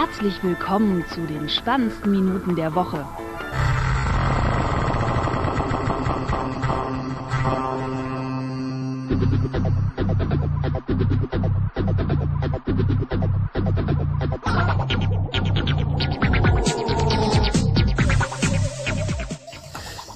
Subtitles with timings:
[0.00, 3.04] Herzlich willkommen zu den spannendsten Minuten der Woche.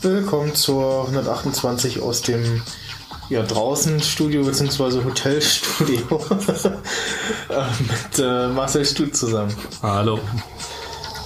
[0.00, 2.62] Willkommen zur 128 aus dem
[3.32, 5.04] ja, draußen Studio bzw.
[5.04, 6.20] Hotelstudio
[7.80, 9.54] mit äh, Marcel Stut zusammen.
[9.82, 10.18] Hallo.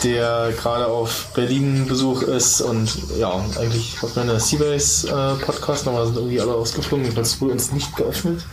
[0.02, 5.88] Der gerade auf Berlin Besuch ist und ja, eigentlich hat man eine Seabase äh, Podcast,
[5.88, 8.44] aber sind irgendwie alle ausgeflogen, das wurde uns nicht geöffnet.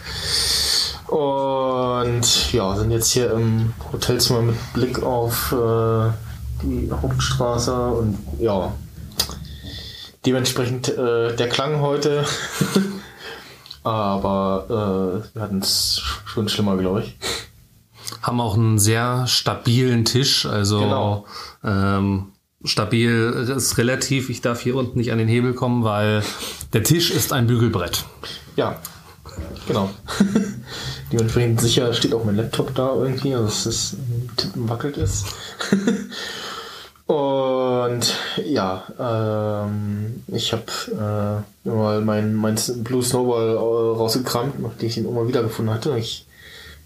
[1.08, 6.12] Und ja, sind jetzt hier im Hotelzimmer mit Blick auf äh,
[6.64, 8.72] die Hauptstraße und ja,
[10.26, 12.26] dementsprechend äh, der Klang heute.
[13.84, 17.18] Aber äh, wir hatten es schon schlimmer, glaube ich.
[18.24, 21.26] Haben auch einen sehr stabilen Tisch, also Genau.
[21.64, 22.28] ähm,
[22.64, 23.12] stabil
[23.56, 24.30] ist relativ.
[24.30, 26.24] Ich darf hier unten nicht an den Hebel kommen, weil
[26.72, 28.06] der Tisch ist ein Bügelbrett.
[28.56, 28.80] Ja,
[29.68, 29.90] genau.
[31.12, 33.98] Dementsprechend sicher steht auch mein Laptop da irgendwie, also dass es
[34.38, 35.26] Tippen wackelt ist.
[37.06, 44.98] Und ja, ähm, ich habe äh, mal mein, mein Blue Snowball äh, rausgekramt, nachdem ich
[44.98, 45.98] ihn immer wieder gefunden hatte.
[45.98, 46.26] Ich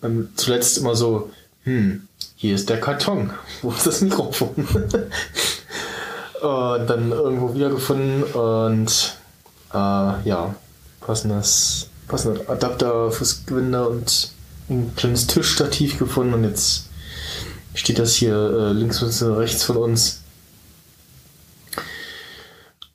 [0.02, 1.32] beim zuletzt immer so,
[1.64, 3.32] hm, hier ist der Karton,
[3.62, 4.54] wo ist das Mikrofon?
[6.42, 9.18] und dann irgendwo wiedergefunden und
[9.74, 9.76] äh,
[10.28, 10.56] ja,
[11.02, 14.32] passendes, passender Adapter fürs Gewinde und
[14.70, 16.88] ein kleines Tischstativ gefunden und jetzt
[17.74, 20.22] steht das hier äh, links und rechts von uns.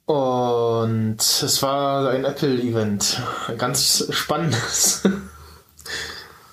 [0.04, 3.22] Und es war ein Apple-Event.
[3.56, 5.02] Ganz spannendes.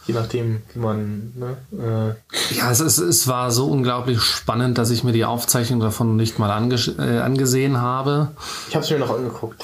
[0.09, 1.33] Je nachdem, wie man.
[1.35, 2.15] Ne,
[2.49, 6.39] Ja, es, ist, es war so unglaublich spannend, dass ich mir die Aufzeichnung davon nicht
[6.39, 8.29] mal ange äh, angesehen habe.
[8.35, 9.63] äh, ich habe es mir noch angeguckt.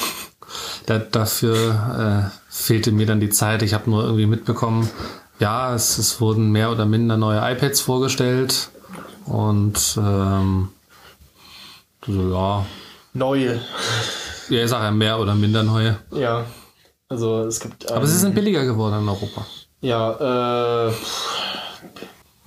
[0.86, 3.64] Da, dafür äh, fehlte mir dann die Zeit.
[3.64, 4.88] Ich habe nur irgendwie mitbekommen,
[5.40, 8.70] ja, es, es wurden mehr oder minder neue iPads vorgestellt.
[9.26, 10.70] Und ähm,
[12.06, 12.66] so, ja,
[13.14, 13.60] Neue.
[14.50, 15.98] ja, ich sage ja mehr oder minder neue.
[16.12, 16.46] Ja.
[17.10, 17.92] Also es gibt.
[17.92, 19.44] Aber sie ähm, sind billiger geworden in Europa.
[19.86, 20.92] Ja, äh,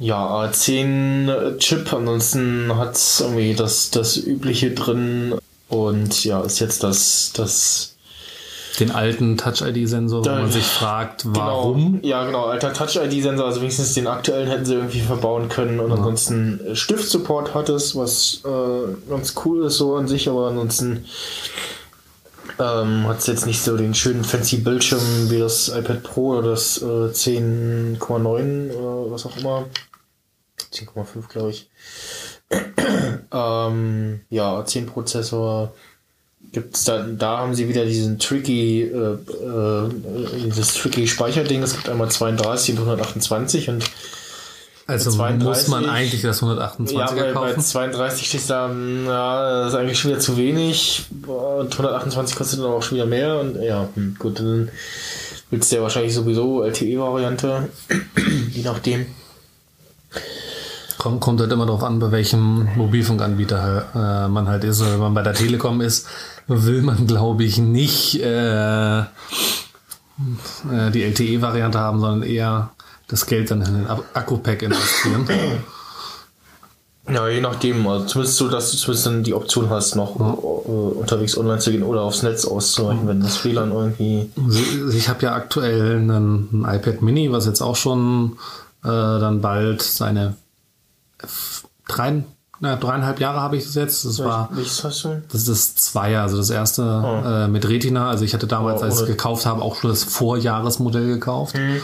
[0.01, 5.37] ja, A10 Chip, ansonsten hat es irgendwie das, das Übliche drin
[5.69, 7.95] und ja, ist jetzt das, das
[8.81, 12.01] Den alten Touch-ID-Sensor, wo man sich fragt, warum.
[12.01, 15.93] Genau, ja, genau, alter Touch-ID-Sensor, also wenigstens den aktuellen hätten sie irgendwie verbauen können und
[15.93, 21.05] ansonsten äh, Stift-Support hat es, was äh, ganz cool ist so an sich, aber ansonsten
[22.59, 26.51] ähm, hat es jetzt nicht so den schönen fancy Bildschirm wie das iPad Pro oder
[26.51, 29.67] das äh, 10,9 oder was auch immer.
[30.73, 31.71] 10,5 glaube ich.
[33.33, 35.73] ähm, ja, 10 Prozessor
[36.53, 39.91] gibt's da, da haben sie wieder diesen tricky, äh, äh,
[40.45, 41.63] dieses tricky Speicherding.
[41.63, 43.85] Es gibt einmal 32 und 128 und
[44.89, 45.47] Also 32.
[45.47, 47.61] muss man eigentlich das 128er ja, bei, bei kaufen.
[47.61, 52.67] 32 steht da, ja, das ist eigentlich schon wieder zu wenig und 128 kostet dann
[52.69, 54.71] auch schon wieder mehr und ja, hm, gut, dann
[55.51, 57.69] willst du ja wahrscheinlich sowieso LTE-Variante,
[58.51, 59.05] je nachdem.
[60.97, 64.81] Kommt, kommt halt immer darauf an, bei welchem Mobilfunkanbieter äh, man halt ist.
[64.81, 66.07] Wenn man bei der Telekom ist,
[66.47, 69.05] will man, glaube ich, nicht äh, äh,
[70.95, 72.71] die LTE-Variante haben, sondern eher
[73.09, 75.27] das Geld dann in den Ak- Akku-Pack investieren.
[77.11, 80.23] Ja, je nachdem, also zumindest so, dass du zumindest dann die Option hast, noch äh,
[80.23, 84.31] unterwegs online zu gehen oder aufs Netz auszuweichen, wenn das WLAN irgendwie
[84.95, 88.37] Ich habe ja aktuell einen, ein iPad Mini, was jetzt auch schon
[88.85, 90.35] äh, dann bald seine
[91.89, 92.25] drei,
[92.61, 94.05] na, dreieinhalb Jahre habe ich das jetzt.
[94.05, 95.23] Das war Welches hast du?
[95.33, 96.83] das ist das Zweier, also das erste
[97.25, 98.11] äh, mit Retina.
[98.11, 101.57] Also ich hatte damals, Oh, als ich es gekauft habe, auch schon das Vorjahresmodell gekauft.
[101.57, 101.81] Mhm.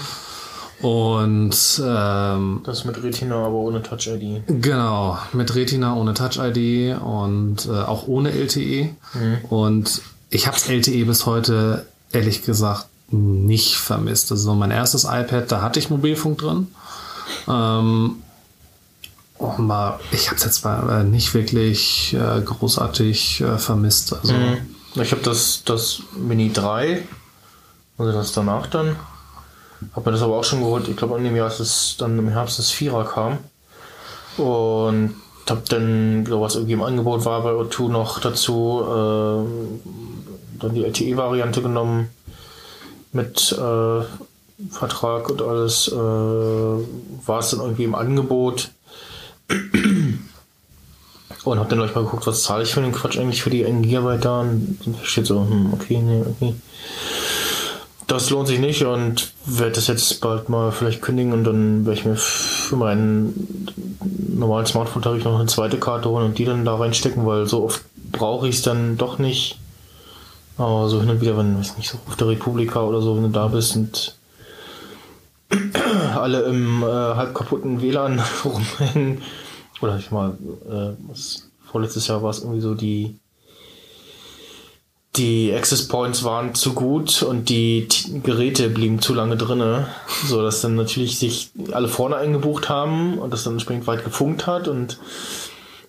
[0.80, 4.42] Und ähm, Das mit Retina, aber ohne Touch-ID.
[4.46, 8.90] Genau, mit Retina ohne Touch-ID und äh, auch ohne LTE.
[9.14, 9.44] Mhm.
[9.48, 14.32] Und ich habe LTE bis heute ehrlich gesagt nicht vermisst.
[14.32, 16.68] Also mein erstes iPad, da hatte ich Mobilfunk drin.
[17.48, 18.16] Ähm,
[19.38, 24.12] aber ich habe es jetzt mal, äh, nicht wirklich äh, großartig äh, vermisst.
[24.14, 24.34] Also
[24.96, 27.02] Ich habe das, das Mini 3,
[27.98, 28.96] also das danach dann.
[29.94, 30.88] Habe mir das aber auch schon geholt.
[30.88, 33.38] Ich glaube, an dem Jahr, als es dann im Herbst das Vierer kam.
[34.36, 35.14] Und
[35.48, 39.44] habe dann, glaube was irgendwie im Angebot war bei O2 noch dazu, äh,
[40.60, 42.08] dann die LTE-Variante genommen
[43.12, 44.02] mit äh,
[44.70, 45.88] Vertrag und alles.
[45.88, 48.70] Äh, war es dann irgendwie im Angebot.
[51.44, 53.66] Und hab dann gleich mal geguckt, was zahle ich für den Quatsch eigentlich für die
[53.66, 56.54] 1 GB da und steht so, hm, okay, nee, okay.
[58.06, 61.98] Das lohnt sich nicht und werde das jetzt bald mal vielleicht kündigen und dann werde
[61.98, 63.66] ich mir für meinen
[64.28, 67.82] normalen Smartphone-Tarif noch eine zweite Karte holen und die dann da reinstecken, weil so oft
[68.12, 69.58] brauche ich es dann doch nicht.
[70.56, 73.24] Aber so hin und wieder, wenn, weiß nicht, so auf der Republika oder so, wenn
[73.24, 74.14] du da bist und
[76.14, 79.22] alle im äh, halb kaputten WLAN rumhängen.
[79.80, 80.36] Oder ich mal,
[80.68, 83.18] äh, was, vorletztes Jahr war es irgendwie so, die
[85.16, 89.86] die Access Points waren zu gut und die T Geräte blieben zu lange drinne,
[90.26, 94.46] so dass dann natürlich sich alle vorne eingebucht haben und das dann entsprechend weit gefunkt
[94.46, 94.98] hat und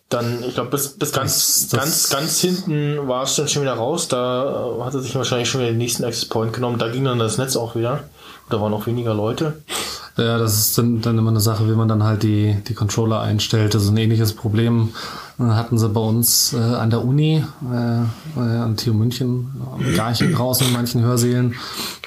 [0.10, 3.64] dann, ich glaube, bis, bis ganz, Das- das- ganz, ganz hinten war es dann schon
[3.64, 4.08] wieder raus.
[4.08, 6.78] Da hat er sich wahrscheinlich schon wieder den nächsten Access Point genommen.
[6.78, 8.04] Da ging dann das Netz auch wieder.
[8.52, 9.64] Da waren auch weniger Leute.
[10.18, 13.20] Ja, das ist dann, dann immer eine Sache, wie man dann halt die, die Controller
[13.22, 13.76] einstellt.
[13.76, 14.94] Ist ein ähnliches Problem
[15.40, 19.96] äh, hatten sie bei uns äh, an der Uni, äh, äh, an TU München, am
[19.96, 21.56] Garchen draußen in manchen Hörsälen,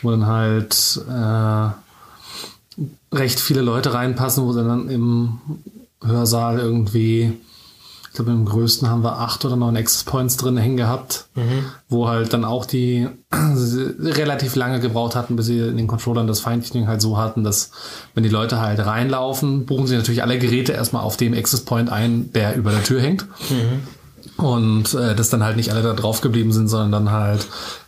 [0.02, 1.70] wo dann halt äh,
[3.14, 5.40] recht viele Leute reinpassen, wo dann im
[6.02, 7.34] Hörsaal irgendwie,
[8.19, 11.29] glaube im größten haben wir acht oder neun Access Points drin hängen gehabt,
[11.88, 16.41] wo halt dann auch die relativ lange gebraucht hatten, bis sie in den Controllern das
[16.41, 17.70] Feintuning halt so hatten, dass
[18.15, 21.91] wenn die Leute halt reinlaufen, buchen sie natürlich alle Geräte erstmal auf dem Access Point
[21.91, 23.26] ein, der über der Tür hängt.
[24.37, 27.47] Und äh, dass dann halt nicht alle da drauf geblieben sind, sondern dann halt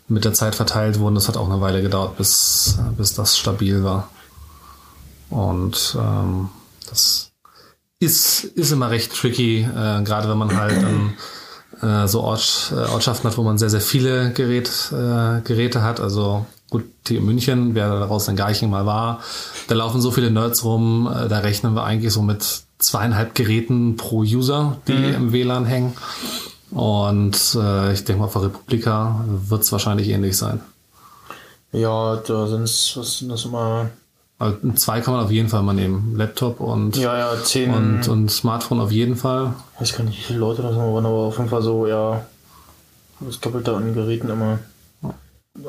[0.09, 1.15] mit der Zeit verteilt wurden.
[1.17, 4.09] Das hat auch eine Weile gedauert, bis, bis das stabil war.
[5.29, 6.49] Und ähm,
[6.88, 7.30] das
[8.00, 11.14] ist, ist immer recht tricky, äh, gerade wenn man halt dann
[11.82, 16.00] äh, so Ort, äh, Ortschaften hat, wo man sehr, sehr viele Gerät, äh, Geräte hat.
[16.00, 19.20] Also gut, TU München, wer daraus in Garching mal war,
[19.69, 23.97] da laufen so viele Nerds rum, äh, da rechnen wir eigentlich so mit zweieinhalb Geräten
[23.97, 25.93] pro User, die im WLAN hängen.
[26.70, 30.61] Und äh, ich denke mal, für Republika wird es wahrscheinlich ähnlich sein.
[31.73, 33.91] Ja, da sind es, was sind das immer?
[34.40, 36.14] Also zwei kann man auf jeden Fall mal nehmen.
[36.16, 37.75] Laptop und, Ja, ja, 10.
[37.75, 39.52] und, und Smartphone auf jeden Fall.
[39.75, 41.87] ich weiß gar nicht, wie viele Leute das noch waren, aber auf jeden Fall so,
[41.87, 42.22] ja,
[43.20, 44.58] das Doppelte an Geräten immer.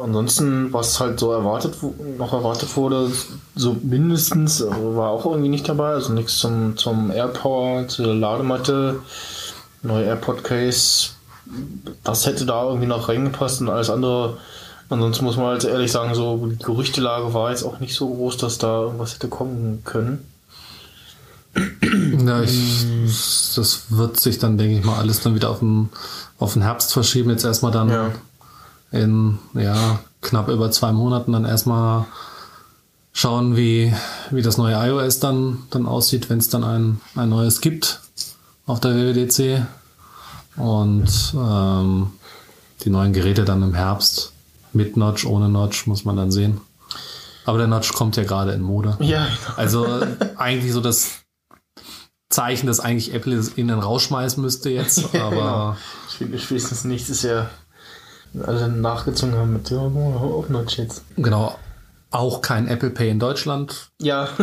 [0.02, 1.76] Ansonsten, was halt so erwartet,
[2.18, 3.12] noch erwartet wurde,
[3.56, 5.90] so mindestens, äh, war auch irgendwie nicht dabei.
[5.90, 9.00] Also nichts zum, zum AirPower, zu der Ladematte,
[9.84, 11.10] neue AirPod Case.
[12.06, 14.38] Das hätte da irgendwie noch reingepasst und alles andere.
[14.92, 18.36] Ansonsten muss man halt ehrlich sagen, so die Gerüchtelage war jetzt auch nicht so groß,
[18.36, 20.28] dass da irgendwas hätte kommen können.
[22.26, 22.86] Ja, ich,
[23.56, 25.90] das wird sich dann, denke ich mal, alles dann wieder auf den,
[26.40, 27.30] auf den Herbst verschieben.
[27.30, 28.12] Jetzt erstmal dann Ja.
[28.92, 32.06] in ja, knapp über zwei Monaten dann erstmal
[33.14, 33.94] schauen, wie,
[34.30, 38.02] wie das neue iOS dann, dann aussieht, wenn es dann ein, ein neues gibt
[38.66, 39.66] auf der WWDC.
[40.58, 42.12] Und ähm,
[42.84, 44.34] die neuen Geräte dann im Herbst
[44.74, 46.62] mit Notch, ohne Notch, muss man dann sehen.
[47.46, 48.98] Aber der Notch kommt ja gerade in Mode.
[49.00, 49.28] Ja,
[49.58, 49.86] Also
[50.38, 51.20] eigentlich so das
[52.30, 55.14] Zeichen, dass eigentlich Apple es innen rausschmeißen müsste jetzt.
[55.16, 55.78] Aber
[56.18, 56.38] genau.
[56.38, 57.50] Spätestens nächstes Jahr
[58.46, 61.04] alle nachgezogen haben mit, ja, auf Notch jetzt.
[61.18, 61.56] genau,
[62.12, 63.90] auch kein Apple Pay in Deutschland.
[64.02, 64.30] Ja.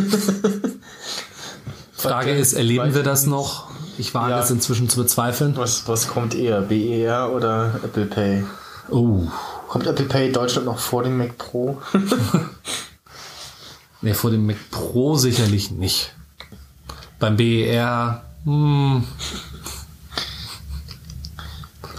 [1.92, 3.69] Frage ist, erleben wir das noch?
[3.98, 4.40] Ich wage Ja.
[4.40, 5.56] es inzwischen zu bezweifeln.
[5.56, 8.44] Was, was kommt eher, BER oder Apple Pay?
[8.90, 9.23] Oh,
[9.68, 11.80] Kommt Apple Pay Deutschland noch vor dem Mac Pro?
[14.00, 16.14] ne, vor dem Mac Pro sicherlich nicht.
[17.18, 19.04] Beim BER, hm,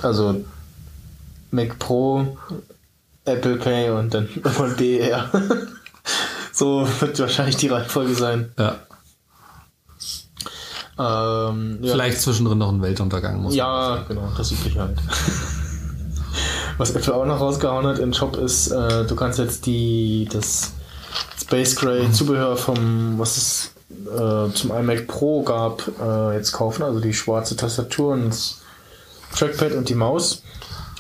[0.02, 0.44] Also
[1.52, 2.38] Mac Pro,
[3.26, 5.30] Apple Pay und dann irgendwann BER.
[6.54, 8.52] so wird wahrscheinlich die Reihenfolge sein.
[8.58, 8.80] ja,
[10.98, 11.92] Ähm, ja.
[11.92, 13.56] vielleicht zwischendrin noch ein Weltuntergang muss.
[13.56, 14.98] Ja, genau, das übliche halt.
[16.80, 20.72] Was Apple auch noch rausgehauen hat im Shop ist, äh, du kannst jetzt die das
[21.40, 23.72] Space Gray Zubehör vom, was es
[24.06, 26.84] äh, zum iMac Pro gab, äh, jetzt kaufen.
[26.84, 28.62] Also die schwarze Tastatur und das
[29.38, 30.42] Trackpad und die Maus.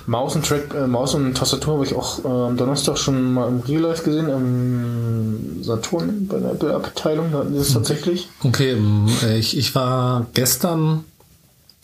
[0.05, 3.47] Maus und, Track, äh, Maus und Tastatur habe ich auch äh, am Donnerstag schon mal
[3.47, 8.27] im Real Life gesehen, am Saturn bei der Apple-Abteilung, da hatten sie es tatsächlich.
[8.43, 9.07] Okay, ähm,
[9.37, 11.05] ich, ich war gestern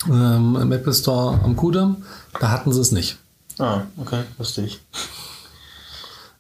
[0.09, 2.03] ähm, im Apple Store am Kudamm,
[2.41, 3.17] da hatten sie es nicht.
[3.59, 4.79] Ah, okay, wusste ich.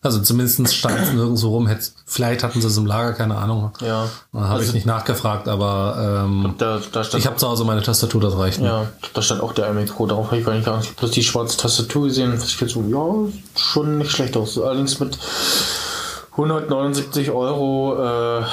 [0.05, 1.65] Also zumindest stand es nirgendwo rum.
[1.65, 3.71] Hätt, vielleicht hatten sie es im Lager, keine Ahnung.
[3.81, 4.07] Ja.
[4.33, 8.21] Habe ich nicht nachgefragt, aber ähm, Da, da stand ich habe zu Hause meine Tastatur,
[8.21, 8.61] das reicht.
[8.61, 10.65] Ja, da stand auch der iMac Pro, darauf habe ich gar nicht.
[10.65, 14.59] Ich habe bloß die schwarze Tastatur gesehen ich so, ja, schon nicht schlecht aus.
[14.59, 15.17] Allerdings mit
[16.33, 18.43] 179 Euro, äh,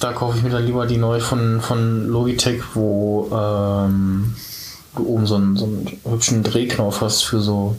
[0.00, 4.36] da kaufe ich mir dann lieber die neue von, von Logitech, wo ähm,
[4.94, 7.76] du oben so einen, so einen hübschen Drehknopf hast für so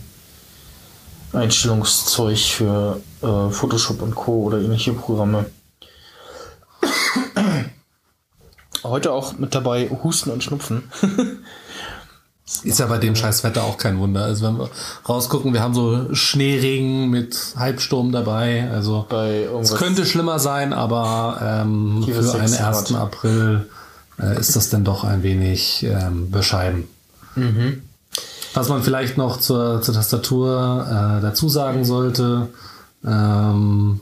[1.33, 4.43] Einstellungszeug für äh, Photoshop und Co.
[4.43, 5.45] oder ähnliche Programme.
[8.83, 10.83] Heute auch mit dabei Husten und Schnupfen.
[12.63, 14.23] Ist ja bei dem scheiß Wetter auch kein Wunder.
[14.23, 14.69] Also wenn wir
[15.07, 18.67] rausgucken, wir haben so Schneeregen mit Halbsturm dabei.
[18.71, 19.05] Also
[19.61, 22.85] es könnte schlimmer sein, aber ähm, für einen sechs 1.
[22.85, 22.93] Grad.
[22.93, 23.69] April
[24.19, 26.87] äh, ist das dann doch ein wenig ähm, bescheiden.
[27.35, 27.83] Mhm.
[28.53, 32.47] Was man vielleicht noch zur, zur Tastatur äh, dazu sagen sollte,
[33.05, 33.99] ähm,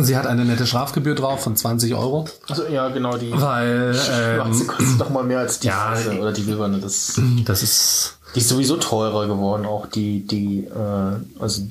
[0.00, 4.62] sie hat eine nette Strafgebühr drauf von 20 Euro, Also, ja, genau, die weil schwarze
[4.62, 6.78] ähm, kostet noch mal mehr als die ja, weiße oder die silberne.
[6.78, 11.62] Das, das ist die ist sowieso teurer geworden, auch die, die, äh, also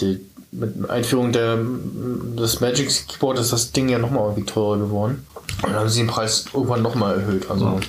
[0.00, 0.20] die,
[0.52, 1.58] mit Einführung der,
[2.38, 5.26] des Magic Keyboard ist das Ding ja noch mal irgendwie teurer geworden.
[5.62, 7.50] Und dann haben sie den Preis irgendwann noch mal erhöht.
[7.50, 7.80] Also,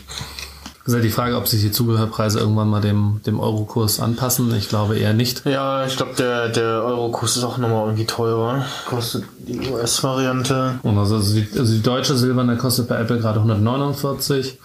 [0.88, 4.56] ist halt die Frage, ob sich die Zubehörpreise irgendwann mal dem, dem Eurokurs anpassen.
[4.56, 5.46] Ich glaube eher nicht.
[5.46, 8.66] ja, ich glaube, der, der Euro-Kurs ist auch noch mal irgendwie teurer.
[8.88, 10.80] Kostet die US-Variante.
[10.84, 14.58] Und also, die, also die deutsche silberne kostet bei Apple gerade 149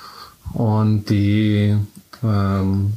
[0.54, 1.76] und die
[2.22, 2.92] ähm,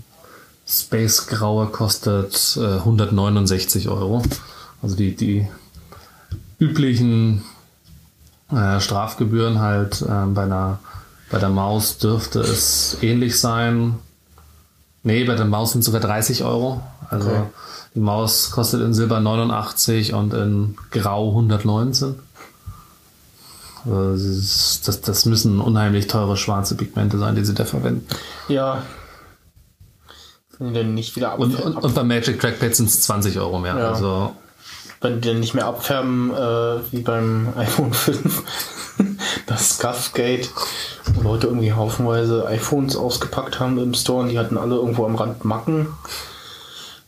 [0.68, 4.22] Space Graue kostet äh, 169 Euro.
[4.82, 5.48] Also die, die
[6.60, 7.44] üblichen
[8.52, 10.80] äh, Strafgebühren halt äh, bei, einer,
[11.30, 13.96] bei der Maus dürfte es ähnlich sein.
[15.04, 16.82] Nee, bei der Maus sind es sogar 30 Euro.
[17.10, 17.44] Also Okay.
[17.94, 22.16] die Maus kostet in Silber 89 und in Grau 119.
[23.86, 28.08] Also das, das, müssen unheimlich teure schwarze Pigmente sein, die sie da verwenden.
[28.48, 28.82] Ja.
[30.58, 33.38] Wenn die denn nicht wieder Und, abfärben, und, und beim Magic Trackpad sind es 20
[33.40, 33.78] Euro mehr.
[33.78, 33.90] Ja.
[33.92, 34.36] Also
[35.02, 38.44] wenn die denn nicht mehr abfärben, äh, wie beim iPhone 5.
[39.48, 40.50] das Scuffgate,
[41.14, 45.16] wo Leute irgendwie haufenweise iPhones ausgepackt haben im Store und die hatten alle irgendwo am
[45.16, 45.88] Rand Macken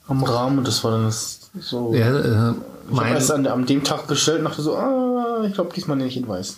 [0.08, 1.94] am Rahmen und das war dann das so.
[1.94, 2.54] ja, äh,
[2.92, 5.98] ich habe erst an, an dem Tag bestellt und dachte so, ah, ich glaube diesmal
[5.98, 6.58] nicht in weiß.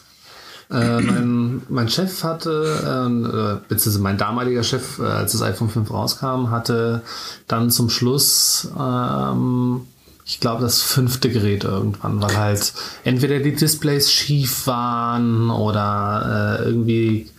[0.71, 5.91] äh, mein, mein Chef hatte, äh, beziehungsweise mein damaliger Chef, äh, als das iPhone 5
[5.91, 7.01] rauskam, hatte
[7.47, 9.87] dann zum Schluss, ähm,
[10.29, 16.65] ich glaube, das fünfte Gerät irgendwann, weil halt entweder die Displays schief waren oder äh,
[16.65, 17.31] irgendwie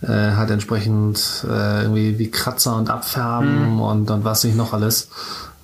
[0.00, 5.10] äh, halt entsprechend äh, irgendwie wie Kratzer und Abfärben und, und was nicht noch alles.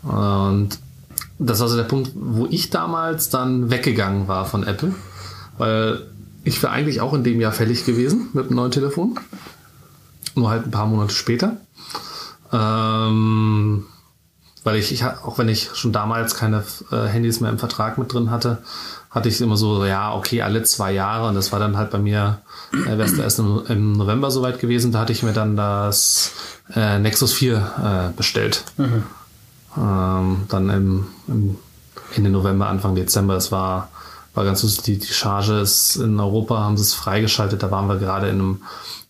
[0.03, 0.79] Und
[1.39, 4.95] das war so der Punkt, wo ich damals dann weggegangen war von Apple,
[5.57, 6.03] weil
[6.45, 9.19] ich wäre eigentlich auch in dem Jahr fällig gewesen mit einem neuen Telefon.
[10.35, 11.57] Nur halt ein paar Monate später.
[12.53, 13.87] Ähm,
[14.65, 18.13] weil ich, ich, auch wenn ich schon damals keine äh, Handys mehr im Vertrag mit
[18.13, 18.63] drin hatte,
[19.11, 21.29] hatte ich immer so, ja, okay, alle zwei Jahre.
[21.29, 22.41] Und das war dann halt bei mir,
[22.73, 24.91] äh, wäre es erst im, im November soweit gewesen.
[24.91, 26.33] Da hatte ich mir dann das
[26.75, 28.65] äh, Nexus 4 äh, bestellt.
[29.77, 31.59] Ähm, dann im, im
[32.17, 33.37] Ende November, Anfang Dezember.
[33.37, 33.91] Es war,
[34.33, 34.85] war ganz lustig.
[34.85, 37.63] Die, die Charge ist in Europa, haben sie es freigeschaltet.
[37.63, 38.63] Da waren wir gerade in einem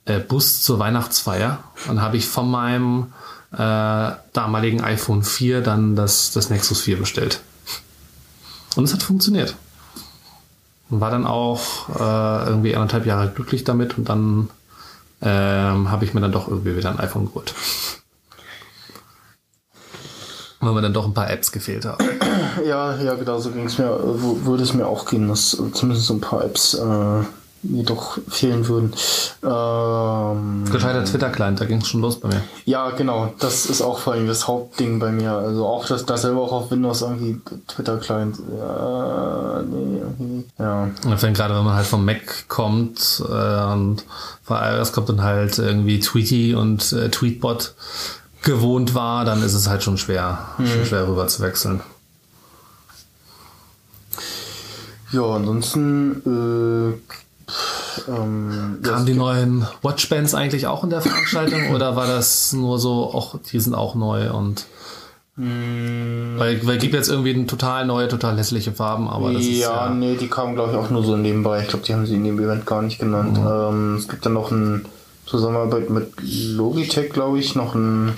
[0.05, 1.59] äh, Bus zur Weihnachtsfeier.
[1.87, 3.13] Dann habe ich von meinem
[3.55, 7.41] äh, damaligen iPhone 4 dann das, das Nexus 4 bestellt.
[8.77, 9.55] Und es hat funktioniert.
[10.91, 14.51] Und war dann auch äh, irgendwie anderthalb Jahre glücklich damit und dann
[15.23, 17.55] ähm, habe ich mir dann doch irgendwie wieder ein iPhone geholt.
[20.61, 22.05] Weil mir dann doch ein paar Apps gefehlt haben.
[22.65, 26.15] Ja, ja, genau so ging es mir, würde es mir auch gehen, dass zumindest so
[26.15, 27.23] ein paar Apps äh,
[27.64, 28.92] mir doch fehlen würden.
[29.42, 32.42] Ähm, Gescheiter Twitter-Client, da ging es schon los bei mir.
[32.64, 33.33] Ja, genau.
[33.40, 35.33] Das ist auch vor allem das Hauptding bei mir.
[35.33, 38.38] Also auch das, das selber auch auf Windows irgendwie Twitter-Client.
[38.59, 40.44] Ja, nee, irgendwie.
[40.59, 40.90] Ja.
[41.04, 44.04] Und wenn gerade wenn man halt vom Mac kommt äh, und
[44.42, 47.75] von iOS kommt dann halt irgendwie Tweety und äh, Tweetbot
[48.42, 51.80] gewohnt war, dann ist es halt schon schwer, schon schwer rüber zu wechseln.
[55.12, 57.14] Ja, ansonsten äh,
[58.09, 62.79] ähm, ja, Kamen die neuen Watchbands eigentlich auch in der Veranstaltung oder war das nur
[62.79, 64.67] so, auch die sind auch neu und
[65.37, 69.87] weil, weil gibt jetzt irgendwie eine total neue, total hässliche Farben, aber das ist ja,
[69.87, 71.63] ja, nee, die kamen glaube ich auch nur so nebenbei.
[71.63, 73.37] Ich glaube, die haben sie in dem Event gar nicht genannt.
[73.45, 74.87] Ähm, es gibt dann noch ein
[75.27, 78.15] Zusammenarbeit mit Logitech, glaube ich, noch einen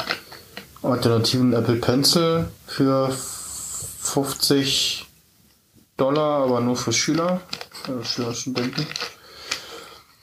[0.83, 5.06] alternativen Apple Pencil für 50
[5.97, 7.40] Dollar, aber nur für Schüler,
[7.88, 8.87] äh, Schüler und Studenten.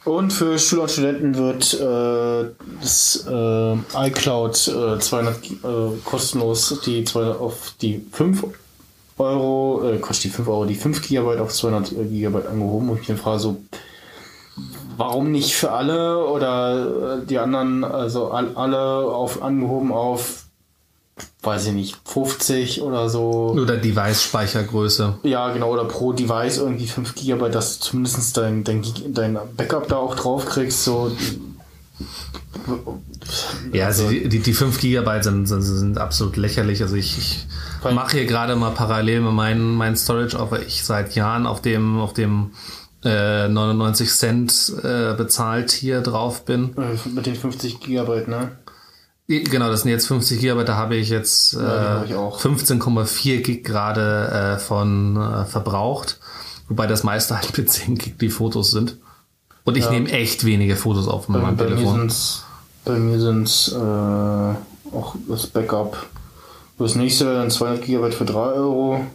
[0.05, 5.55] Und für Schüler und Studenten wird äh, das äh, iCloud äh, 200 äh,
[6.03, 8.45] kostenlos die 200 auf die 5
[9.17, 13.07] Euro, äh, Quatsch, die 5 Euro, die 5 GB auf 200 GB angehoben und ich
[13.07, 13.61] dann frage so,
[14.97, 20.42] warum nicht für alle oder äh, die anderen, also all, alle auf angehoben auf,
[21.41, 23.51] weiß ich nicht, 50 oder so.
[23.51, 25.19] Oder Device-Speichergröße.
[25.23, 29.87] Ja, genau, oder pro Device irgendwie 5 GB, dass du zumindest dein, dein, dein Backup
[29.87, 31.11] da auch drauf kriegst, so.
[33.71, 36.81] Ja, also die, die, die 5 GB sind, sind, sind absolut lächerlich.
[36.81, 37.45] Also ich, ich
[37.83, 41.61] mache hier gerade mal parallel mit meinem mein Storage auf, weil ich seit Jahren auf
[41.61, 42.51] dem, auf dem
[43.03, 46.75] äh, 99 Cent äh, bezahlt hier drauf bin.
[46.77, 48.51] Äh, Mit den 50 Gigabyte, ne?
[49.27, 52.15] Genau, das sind jetzt 50 Gigabyte, da habe ich jetzt äh, Ja, die hab ich
[52.15, 52.39] auch.
[52.41, 56.19] 15,4 Gig gerade äh, von äh, verbraucht.
[56.67, 58.97] Wobei das meiste halt mit 10 Gig die Fotos sind.
[59.63, 59.91] Und ich Ja.
[59.91, 61.99] nehme echt wenige Fotos auf mit Bei, meinem bei mir Telefon.
[61.99, 62.43] sind's,
[62.83, 66.05] bei mir sind's äh, auch das Backup.
[66.77, 69.05] Das nächste dann 200 GB für 3 Euro.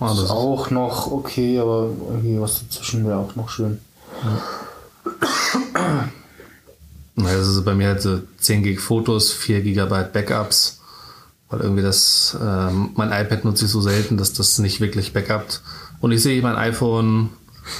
[0.00, 3.80] Ah, Das ist auch noch okay, aber irgendwie was dazwischen wäre auch noch schön.
[4.24, 6.08] Na,
[7.16, 10.80] Das ist bei mir halt so 10 Gig Fotos, 4 Gigabyte Backups.
[11.48, 15.60] Weil irgendwie das, ähm, mein iPad nutze ich so selten, dass das nicht wirklich backupt.
[16.00, 17.28] Und ich sehe, mein iPhone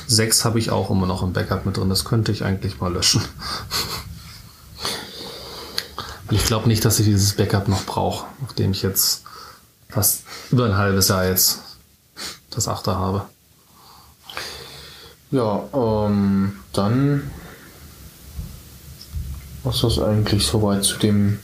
[0.06, 1.88] 6 habe ich auch immer noch im Backup mit drin.
[1.88, 3.22] Das könnte ich eigentlich mal löschen.
[6.26, 9.22] Weil ich glaube nicht, dass ich dieses Backup noch brauche, nachdem ich jetzt
[9.88, 11.60] fast über ein halbes Jahr jetzt
[12.50, 13.24] das Achter habe.
[15.30, 17.30] Ja, ähm, dann
[19.64, 21.38] was ist das eigentlich soweit zu dem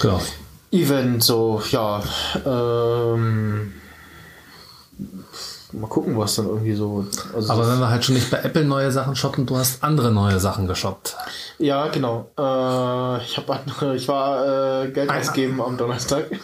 [0.00, 0.20] Genau.
[0.72, 1.22] Event?
[1.22, 2.02] So, ja,
[2.44, 3.72] ähm,
[5.72, 7.06] mal gucken, was dann irgendwie so.
[7.34, 10.10] Also Aber wenn wir halt schon nicht bei Apple neue Sachen shoppen, du hast andere
[10.12, 11.16] neue Sachen geshoppt.
[11.58, 12.30] Ja, genau.
[12.38, 15.20] Äh, ich, hab, andere- ich war äh, Geld Ah, ja.
[15.20, 16.26] ausgeben am Donnerstag.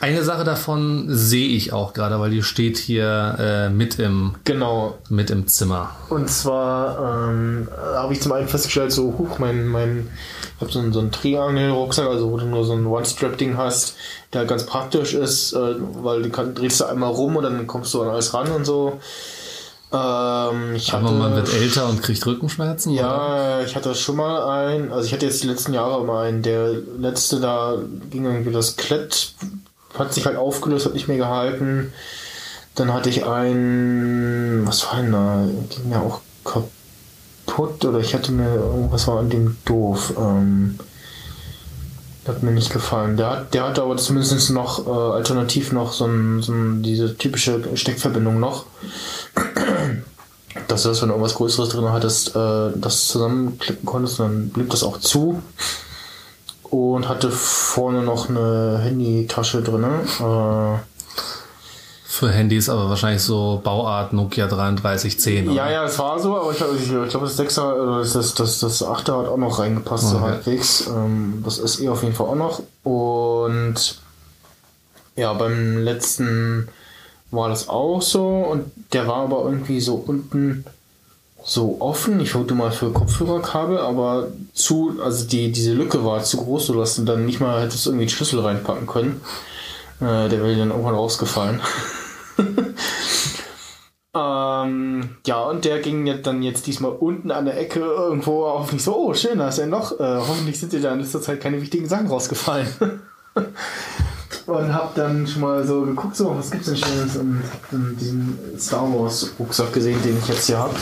[0.00, 4.98] Eine Sache davon sehe ich auch gerade, weil die steht hier äh, mit, im, genau.
[5.08, 5.90] mit im Zimmer.
[6.10, 10.08] Und zwar ähm, habe ich zum einen festgestellt, so, huch, mein, mein,
[10.56, 13.94] ich habe so einen, so einen Triangel-Rucksack, also wo du nur so ein One-Strap-Ding hast,
[14.32, 17.94] der ganz praktisch ist, äh, weil du kann, drehst du einmal rum und dann kommst
[17.94, 19.00] du an alles ran und so.
[19.92, 22.92] Ähm, ich Aber hatte- man wird älter und kriegt Rückenschmerzen?
[22.92, 23.00] oder?
[23.00, 26.42] Ja, ich hatte schon mal einen, also ich hatte jetzt die letzten Jahre mal einen,
[26.42, 27.76] der letzte da
[28.10, 29.34] ging irgendwie das Klett,
[29.98, 31.92] hat sich halt aufgelöst, hat nicht mehr gehalten.
[32.74, 38.32] Dann hatte ich einen, was war denn da, ging ja auch kaputt oder ich hatte
[38.32, 40.14] mir, irgendwas war an dem doof.
[40.18, 40.78] Ähm,
[42.26, 43.18] hat mir nicht gefallen.
[43.18, 47.76] Der, der hatte aber zumindest noch äh, alternativ noch so, ein, so ein, diese typische
[47.76, 48.64] Steckverbindung noch
[50.68, 54.70] dass du das, wenn du irgendwas Größeres drin hattest, äh, das zusammenklippen konntest, dann blieb
[54.70, 55.42] das auch zu.
[56.70, 59.84] Und hatte vorne noch eine Handytasche drin.
[59.84, 60.78] Äh,
[62.06, 65.46] Für Handys aber wahrscheinlich so Bauart Nokia 3310.
[65.46, 65.70] ja, oder?
[65.72, 68.34] ja, es war so, aber ich glaube, ich, ich glaub, das 6er, oder das, das,
[68.34, 70.24] das, das 8er hat auch noch reingepasst, so Okay.
[70.24, 70.86] halbwegs.
[70.88, 72.62] Ähm, das ist eh auf jeden Fall auch noch.
[72.82, 74.00] Und
[75.16, 76.68] ja, beim letzten
[77.30, 80.64] war das auch so und der war aber irgendwie so unten
[81.44, 82.20] so offen.
[82.20, 86.96] Ich wollte mal für Kopfhörerkabel, aber zu, also die, diese Lücke war zu groß, sodass
[86.96, 89.20] du dann nicht mal hättest irgendwie den Schlüssel reinpacken können.
[90.00, 91.60] Äh, der wäre dann irgendwann rausgefallen.
[94.14, 98.72] ähm, ja, und der ging jetzt dann jetzt diesmal unten an der Ecke irgendwo auf
[98.72, 99.92] mich so, oh schön, da ist er noch.
[100.00, 102.68] Äh, hoffentlich sind dir da in letzter Zeit keine wichtigen Sachen rausgefallen.
[104.46, 107.96] und hab dann schon mal so geguckt, so, was gibt's denn Schönes und hab dann
[107.98, 110.74] diesen Star Wars Rucksack gesehen, den ich jetzt hier hab.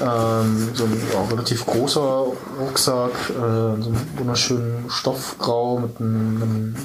[0.00, 2.26] Ähm, so ein ja, relativ großer
[2.60, 6.76] Rucksack, äh, so einen wunderschönen Stoffgrau mit einem, einem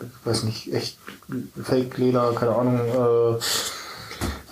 [0.00, 0.98] ich weiß nicht, echt
[1.62, 3.38] Fake-Leder, keine Ahnung, äh,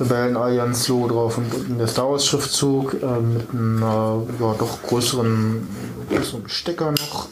[0.00, 5.66] Rebellen-Allianz-Logo drauf und unten der Star Wars-Schriftzug äh, mit einer ja, doch größeren,
[6.10, 7.28] größeren Stecker noch.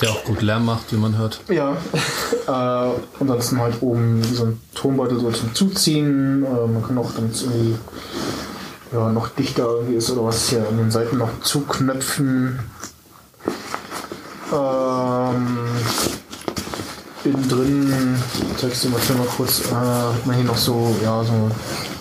[0.00, 1.40] Der auch gut Lärm macht, wie man hört.
[1.48, 1.76] Ja.
[2.46, 6.44] äh, ansonsten halt oben so ein Tonbeutel so zum Zuziehen.
[6.44, 7.76] Äh, man kann auch, es irgendwie
[8.92, 12.58] ja, noch dichter irgendwie ist oder was hier an den Seiten noch zuknöpfen.
[14.52, 15.58] Ähm,
[17.24, 18.16] innen drin,
[18.56, 21.50] zeigst du mal schon mal kurz, äh, hat man hier noch so, ja, so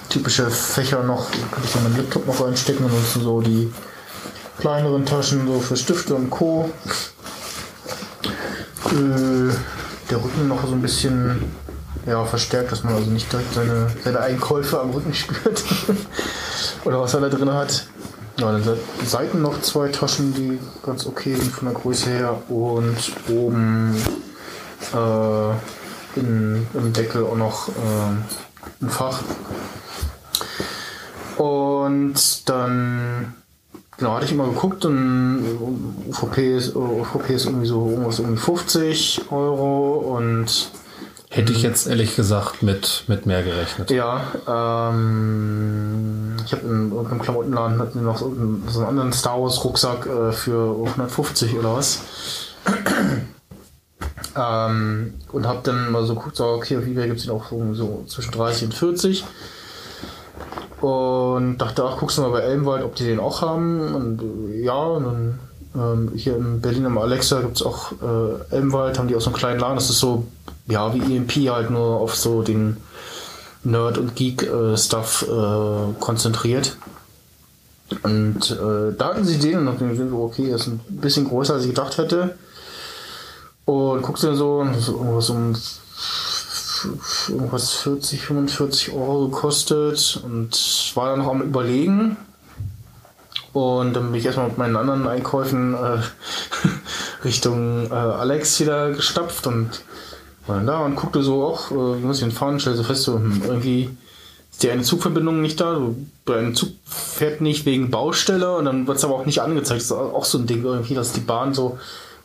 [0.09, 3.71] typische Fächer noch, kann ich dann meinen Laptop noch reinstecken, ansonsten so die
[4.59, 6.71] kleineren Taschen so für Stifte und Co.
[8.91, 9.53] Äh,
[10.09, 11.43] der Rücken noch so ein bisschen
[12.05, 15.63] ja, verstärkt, dass man also nicht direkt seine, seine Einkäufe am Rücken spürt.
[16.85, 17.85] Oder was er da drin hat.
[18.39, 22.41] Ja, dann se- Seiten noch zwei Taschen, die ganz okay sind von der Größe her.
[22.47, 22.95] Und
[23.29, 23.95] oben
[24.93, 29.21] äh, in, im Deckel auch noch äh, ein Fach.
[31.37, 33.35] Und dann
[33.99, 35.43] genau, hatte ich immer geguckt und
[36.09, 40.71] UVP ist, UVP ist irgendwie so irgendwas irgendwie 50 Euro und
[41.31, 43.91] Hätte ich jetzt ehrlich gesagt mit, mit mehr gerechnet.
[43.91, 49.13] ja, ähm, ich habe in irgendeinem Klamottenladen hatten die noch so einen, so einen anderen
[49.13, 52.01] Star Wars Rucksack äh, für 150 oder was.
[54.35, 57.47] ähm, und habe dann mal so geguckt, so, okay, auf eBay gibt es den auch
[57.51, 59.23] so, so zwischen 30 und 40.
[60.81, 63.93] Und dachte, ach, guckst du mal bei Elmwald, ob die den auch haben.
[63.93, 65.39] Und äh, ja, und dann
[65.75, 69.29] ähm, hier in Berlin am Alexa gibt es auch äh, Elmwald, haben die auch so
[69.29, 69.75] einen kleinen Laden.
[69.75, 70.25] Das ist so,
[70.67, 72.77] ja, wie EMP halt nur auf so den
[73.63, 76.77] Nerd- und Geek-Stuff äh, konzentriert.
[78.03, 81.55] Und äh, da hatten sie den und dachten sie so, okay, ist ein bisschen größer,
[81.55, 82.35] als ich gedacht hätte.
[83.65, 85.55] Und guckst du so, ist irgendwas um
[87.29, 92.17] irgendwas 40, 45 Euro gekostet und war dann noch am überlegen.
[93.53, 96.01] Und dann bin ich erstmal mit meinen anderen Einkäufen äh,
[97.23, 99.81] Richtung äh, Alex wieder gestapft und
[100.45, 103.03] war dann da und guckte so auch, äh, muss ich denn fahren, stell so fest,
[103.03, 103.89] so, hm, irgendwie
[104.51, 105.95] ist die eine Zugverbindung nicht da, so,
[106.31, 109.81] ein Zug fährt nicht wegen Baustelle und dann wird es aber auch nicht angezeigt.
[109.81, 111.79] Das ist auch so ein Ding irgendwie, dass die Bahn so,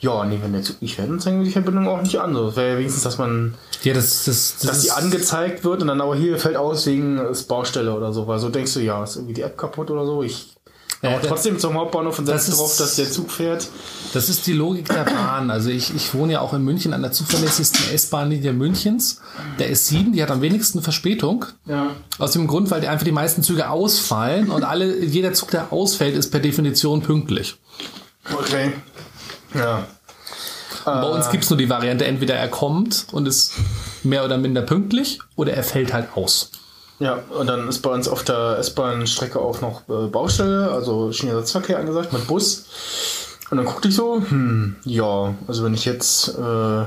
[0.05, 2.35] ja, nee, wenn der Zug nicht fährt, dann zeigen wir die Verbindung auch nicht an.
[2.35, 5.83] So, das wäre ja wenigstens, dass man Ja, das, das, das dass die angezeigt wird
[5.83, 9.03] und dann aber hier fällt aus wegen Baustelle oder so, weil so denkst du, ja,
[9.03, 10.23] ist irgendwie die App kaputt oder so.
[10.23, 10.55] Ich
[11.03, 13.69] Ja, aber das- trotzdem zum Hauptbahnhof und das setze ist- drauf, dass der Zug fährt.
[14.15, 15.51] Das ist die Logik der Bahn.
[15.51, 19.21] Also ich, ich wohne ja auch in München an der zuverlässigsten S-Bahn-Linie Münchens.
[19.59, 21.45] Der S7, die hat am wenigsten Verspätung.
[21.67, 21.91] Ja.
[22.19, 25.73] Aus dem Grund, weil die einfach die meisten Züge ausfallen und alle, jeder Zug, der
[25.73, 27.57] ausfällt, ist per Definition pünktlich.
[28.39, 28.73] Okay.
[29.55, 29.87] Ja.
[30.85, 33.53] Und bei uns gibt's nur die Variante, entweder er kommt und ist
[34.03, 36.51] mehr oder minder pünktlich oder er fällt halt aus.
[36.99, 41.79] Ja, und dann ist bei uns auf der S-Bahn-Strecke auch noch äh, Baustelle, also Schienenersatzverkehr
[41.79, 42.67] angesagt mit Bus.
[43.51, 46.85] Und dann guckte ich so, hm, ja, also wenn ich jetzt äh,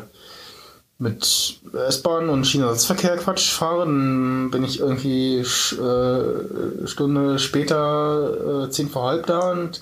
[0.99, 8.89] mit S-Bahn und Schienenersatzverkehr Quatsch fahre, dann bin ich irgendwie äh, Stunde später äh, zehn
[8.89, 9.81] vor halb da und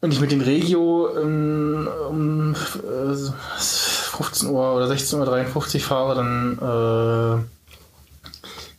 [0.00, 3.14] wenn ich mit den Regio ähm, um äh,
[3.58, 7.44] 15 Uhr oder 16.53 Uhr fahre, dann äh,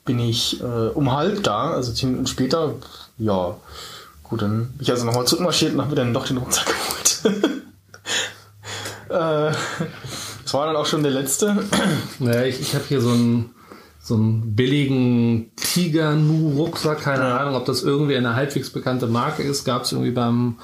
[0.06, 2.74] bin ich äh, um halb da, also 10 Minuten später.
[3.18, 3.58] Ja,
[4.24, 6.68] gut, dann bin ich also nochmal zurückmarschiert und habe mir dann doch den Rucksack
[7.24, 7.36] geholt.
[9.10, 9.52] äh,
[10.44, 11.64] das war dann auch schon der letzte.
[12.20, 13.54] Ja, ich ich habe hier so einen,
[14.02, 17.02] so einen billigen Tiger-Nu-Rucksack.
[17.02, 17.38] Keine Ja.
[17.40, 19.66] Ahnung, ob das irgendwie eine halbwegs bekannte Marke ist.
[19.66, 20.56] Gab es irgendwie beim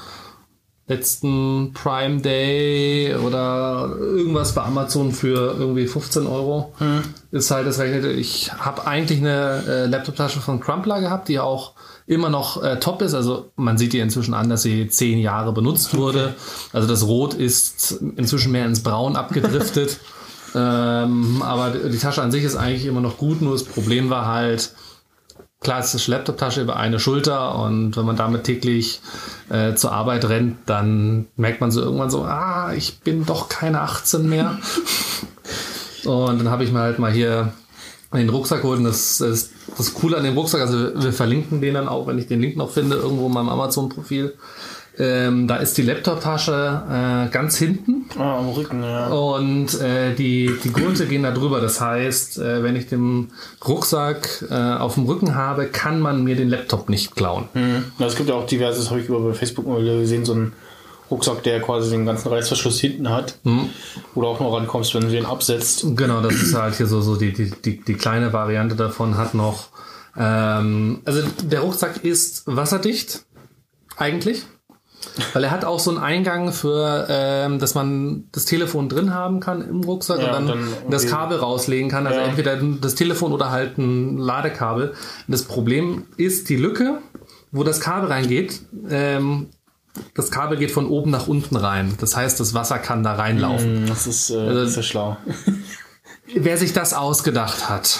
[0.87, 6.73] letzten Prime Day oder irgendwas bei Amazon für irgendwie 15 Euro.
[7.31, 8.05] Ist halt das rechnet.
[8.05, 11.73] Ich habe eigentlich eine äh, Laptop-Tasche von Crumpler gehabt, die auch
[12.07, 13.15] immer noch äh, top ist.
[13.15, 16.35] Also man sieht ihr inzwischen an, dass sie zehn Jahre benutzt wurde.
[16.71, 19.97] Also das Rot ist inzwischen mehr ins Braun abgedriftet.
[20.55, 23.41] ähm, aber die Tasche an sich ist eigentlich immer noch gut.
[23.41, 24.71] Nur das Problem war halt,
[25.65, 29.01] klassische Laptop-Tasche über eine Schulter und wenn man damit täglich
[29.49, 33.81] äh, zur Arbeit rennt, dann merkt man so irgendwann so, ah, ich bin doch keine
[33.81, 34.59] 18 mehr.
[36.05, 37.51] und dann habe ich mir halt mal hier
[38.13, 41.61] den Rucksack geholt und das, das, das Coole an dem Rucksack, also wir, wir verlinken
[41.61, 44.35] den dann auch, wenn ich den Link noch finde, irgendwo in meinem Amazon-Profil.
[44.97, 49.07] Ähm, da ist die Laptop-Tasche äh, ganz hinten Ah, am Rücken, ja.
[49.07, 51.59] und äh, die, die Gurte gehen da drüber.
[51.59, 53.31] Das heißt, äh, wenn ich den
[53.67, 57.49] Rucksack äh, auf dem Rücken habe, kann man mir den Laptop nicht klauen.
[57.53, 57.85] Mhm.
[57.99, 60.53] Es gibt ja auch diverses, habe ich über bei Facebook mal gesehen, so einen
[61.11, 63.37] Rucksack, der quasi den ganzen Reißverschluss hinten hat,
[64.15, 65.85] wo du auch noch rankommst, wenn du den absetzt.
[65.95, 69.33] Genau, das ist halt hier so, so die, die, die, die kleine Variante davon hat
[69.35, 69.67] noch.
[70.17, 73.23] Ähm, also der Rucksack ist wasserdicht,
[73.97, 74.43] eigentlich.
[75.33, 79.39] Weil er hat auch so einen Eingang für, ähm, dass man das Telefon drin haben
[79.39, 82.05] kann im Rucksack Ja, und dann, dann das Kabel rauslegen kann.
[82.07, 82.25] Also Ja.
[82.25, 84.93] entweder das Telefon oder halt ein Ladekabel.
[85.27, 86.99] Das Problem ist die Lücke,
[87.51, 88.61] wo das Kabel reingeht.
[88.89, 89.47] Ähm,
[90.13, 91.95] das Kabel geht von oben nach unten rein.
[92.01, 93.85] Das heißt, das Wasser kann da reinlaufen.
[93.87, 95.17] Das ist äh, Also- sehr schlau.
[96.33, 97.99] wer sich das ausgedacht hat.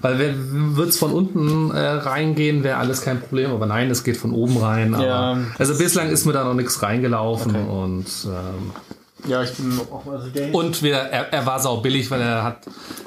[0.00, 0.34] Weil
[0.76, 3.52] wird es von unten äh, reingehen, wäre alles kein Problem.
[3.52, 4.96] Aber nein, es geht von oben rein.
[5.00, 5.38] Ja.
[5.58, 7.54] also bislang ist mir da noch nichts reingelaufen.
[7.54, 8.72] Und, ähm,
[9.28, 12.42] Ja, ich bin auch also der und wir, er, er war sau billig, weil er
[12.42, 12.66] hat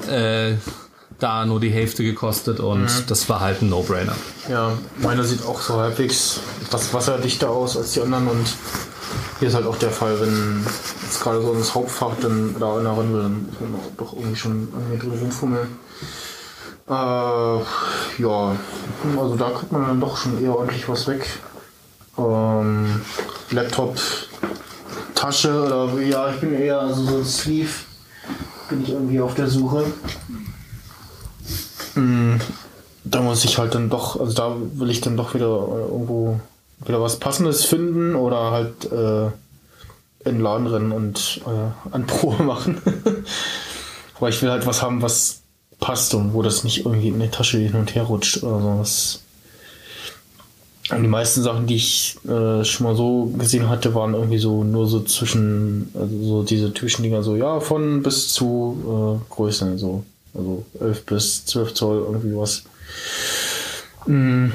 [0.09, 0.55] äh,
[1.19, 2.59] da nur die Hälfte gekostet.
[2.59, 4.15] Und das war halt ein No-Brainer.
[4.49, 6.39] Ja, meiner sieht auch so halbwegs
[6.71, 8.47] was wasserdichter aus als die anderen und
[9.39, 10.65] hier ist halt auch der Fall, wenn
[11.03, 14.67] jetzt gerade so ins Hauptfach dann da erinnern will, dann muss man doch irgendwie schon
[14.73, 15.67] irgendwie drin rumfummeln.
[16.87, 18.55] Äh, ja,
[19.17, 21.27] also da kriegt man dann doch schon eher ordentlich was weg.
[22.17, 23.01] Ähm,
[23.49, 23.97] Laptop,
[25.15, 27.71] Tasche oder ja, ich bin eher also so ein Sleeve,
[28.69, 29.85] bin ich irgendwie auf der Suche.
[31.95, 32.35] Mm,
[33.03, 36.39] da muss ich halt dann doch, also da will ich dann doch wieder äh, irgendwo
[36.85, 39.25] wieder was Passendes finden oder halt äh,
[40.27, 42.79] in den Laden rennen und äh, an Probe machen.
[44.19, 45.41] Weil ich will halt was haben, was
[45.79, 49.21] passt und wo das nicht irgendwie in die Tasche hin und her rutscht oder sowas.
[50.91, 54.63] Und die meisten Sachen, die ich äh, schon mal so gesehen hatte, waren irgendwie so
[54.63, 59.77] nur so zwischen, also so diese typischen Dinger, so ja, von bis zu äh, Größen,
[59.77, 60.03] so.
[60.35, 62.63] Also 11 bis 12 Zoll, irgendwie was.
[64.05, 64.51] Mm.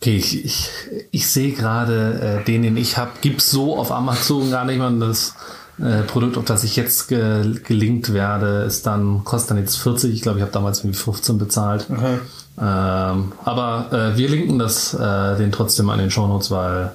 [0.00, 0.68] Okay, ich, ich,
[1.10, 4.78] ich sehe gerade, äh, den, den ich habe, gibt es so auf Amazon gar nicht
[4.78, 4.90] mehr.
[4.90, 5.34] Das
[5.82, 10.14] äh, Produkt, auf das ich jetzt ge gelinkt werde, ist dann, kostet dann jetzt 40.
[10.14, 11.86] Ich glaube, ich habe damals irgendwie 15 bezahlt.
[11.90, 12.18] Okay.
[12.60, 16.92] Ähm, aber äh, wir linken das äh, den trotzdem an den Shownotes, weil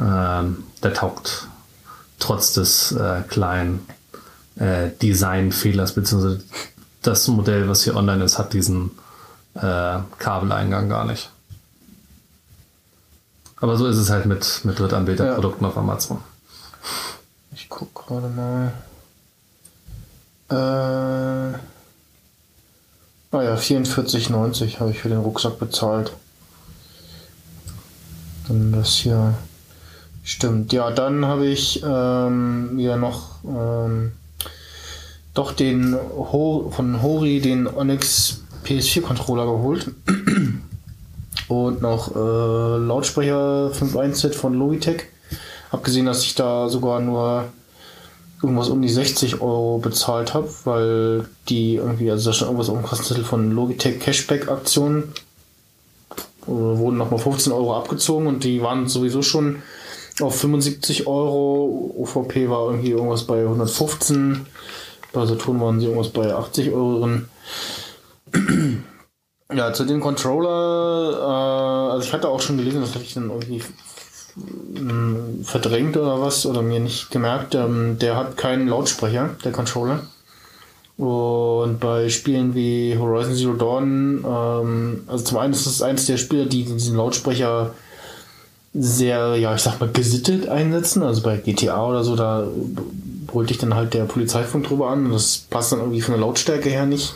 [0.00, 1.46] ähm, der taugt
[2.18, 3.86] trotz des äh, kleinen
[4.56, 6.42] äh, Designfehlers, beziehungsweise
[7.02, 8.90] das Modell, was hier online ist, hat diesen
[10.18, 11.30] Kabeleingang gar nicht.
[13.58, 15.68] Aber so ist es halt mit, mit Drittanbieterprodukten ja.
[15.70, 16.18] auf Amazon.
[17.66, 18.72] Ich guck gerade mal.
[20.48, 21.58] Äh.
[23.36, 26.12] Ah ja, 44,90 habe ich für den Rucksack bezahlt.
[28.46, 29.34] Dann das hier.
[30.22, 30.72] Stimmt.
[30.72, 34.12] Ja, dann habe ich ähm, ja noch ähm,
[35.34, 39.90] doch den Ho von Hori den Onyx PS4 Controller geholt.
[41.48, 45.08] Und noch äh, Lautsprecher 5.1 Set von Logitech.
[45.76, 47.44] Hab gesehen, dass ich da sogar nur
[48.42, 52.82] irgendwas um die 60 Euro bezahlt habe, weil die irgendwie, also da stand irgendwas um
[52.82, 55.12] Kostenzettel von Logitech Cashback Aktionen.
[56.46, 59.62] Wurden nochmal 15 Euro abgezogen und die waren sowieso schon
[60.22, 61.94] auf 75 Euro.
[61.98, 64.46] OVP war irgendwie irgendwas bei 115.
[65.12, 67.28] Bei Saturn waren sie irgendwas bei 80 Euro drin.
[69.54, 73.30] Ja, zu dem Controller, äh, also ich hatte auch schon gelesen, das hatte ich dann
[73.30, 73.62] irgendwie
[75.42, 77.54] verdrängt oder was oder mir nicht gemerkt.
[77.54, 80.00] Ähm, der hat keinen Lautsprecher, der Controller.
[80.98, 86.16] Und bei Spielen wie Horizon Zero Dawn, ähm, also zum einen ist es eines der
[86.16, 87.74] Spiele, die diesen Lautsprecher
[88.72, 91.02] sehr, ja, ich sag mal, gesittet einsetzen.
[91.02, 92.46] Also bei GTA oder so, da
[93.26, 96.20] brüllt dich dann halt der Polizeifunk drüber an und das passt dann irgendwie von der
[96.20, 97.14] Lautstärke her nicht.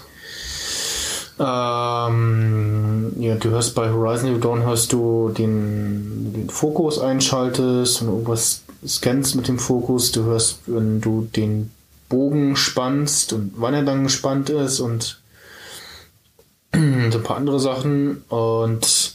[1.40, 8.08] Ähm, ja, du hörst bei Horizon Zero Dawn hörst du den, den Fokus einschaltest und
[8.08, 10.12] irgendwas scannst mit dem Fokus.
[10.12, 11.70] Du hörst, wenn du den
[12.10, 15.18] Bogen spannst und wann er dann gespannt ist und
[16.72, 18.22] ein paar andere Sachen.
[18.28, 19.14] Und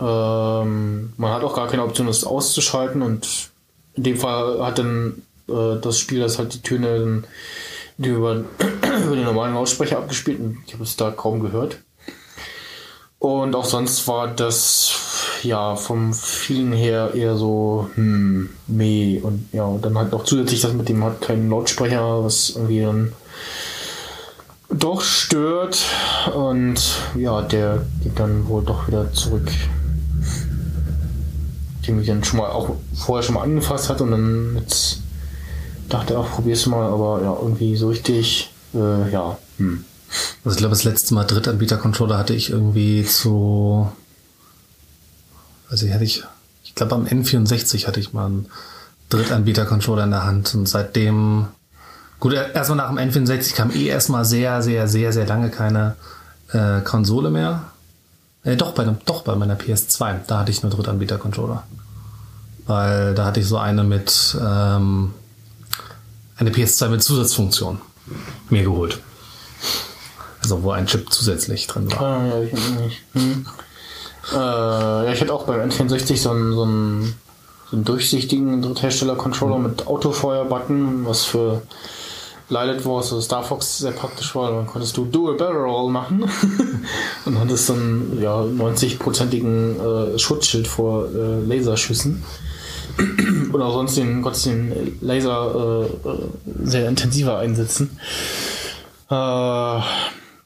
[0.00, 3.00] ähm, man hat auch gar keine Option, das auszuschalten.
[3.00, 3.50] Und
[3.94, 7.22] in dem Fall hat dann äh, das Spiel, das halt die Töne
[7.96, 8.44] die über,
[9.04, 11.78] über den normalen Lautsprecher abgespielt und ich habe es da kaum gehört.
[13.18, 19.64] Und auch sonst war das ja vom Feeling her eher so hm, meh und ja,
[19.64, 23.12] und dann halt noch zusätzlich das mit dem hat keinen Lautsprecher, was irgendwie dann
[24.70, 25.78] doch stört
[26.34, 26.80] und
[27.16, 29.50] ja, der geht dann wohl doch wieder zurück.
[31.86, 35.02] Den ich dann schon mal auch vorher schon mal angefasst hat und dann jetzt
[35.88, 39.38] dachte auch, probier's mal, aber ja, irgendwie so richtig, äh, ja.
[39.58, 39.84] Hm.
[40.44, 43.90] Also ich glaube, das letzte Mal Drittanbieter-Controller hatte ich irgendwie zu,
[45.68, 46.22] also hatte ich,
[46.62, 48.46] ich glaube am N64 hatte ich mal einen
[49.08, 51.46] Drittanbieter-Controller in der Hand und seitdem,
[52.20, 55.96] gut, erstmal nach dem N64 kam eh erstmal sehr, sehr, sehr, sehr lange keine
[56.52, 57.64] äh, Konsole mehr.
[58.44, 61.64] Äh, doch, bei, doch, bei meiner PS2, da hatte ich nur Drittanbieter-Controller.
[62.66, 65.12] Weil da hatte ich so eine mit, ähm,
[66.36, 67.80] eine PS2 mit Zusatzfunktion
[68.50, 69.00] mir geholt.
[70.42, 72.02] Also wo ein Chip zusätzlich drin war.
[72.02, 73.02] Ah, ja, ich nicht.
[73.14, 73.46] Hm.
[74.32, 77.14] Äh, ja, ich hatte auch beim N64 so einen, so einen,
[77.70, 81.62] so einen durchsichtigen Dritthersteller-Controller mit Autofeuer-Button, was für
[82.50, 84.50] Lilith Wars oder Star Fox sehr praktisch war.
[84.50, 86.24] Dann konntest du Dual Barrel Roll machen
[87.24, 92.22] und hattest dann ja 90-prozentigen äh, Schutzschild vor äh, Laserschüssen.
[93.52, 96.18] Oder sonst den, Gott, den Laser äh, äh,
[96.64, 97.98] sehr intensiver einsetzen.
[99.10, 99.80] Äh,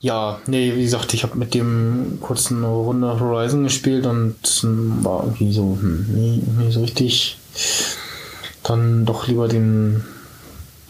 [0.00, 4.36] ja, nee, wie gesagt, ich habe mit dem kurzen Runde Horizon gespielt und
[5.02, 7.36] war irgendwie so, hm, nie, nie so richtig
[8.68, 10.04] dann doch lieber den,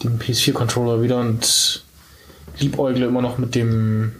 [0.03, 1.83] den PS4-Controller wieder und
[2.59, 4.13] liebäugle immer noch mit dem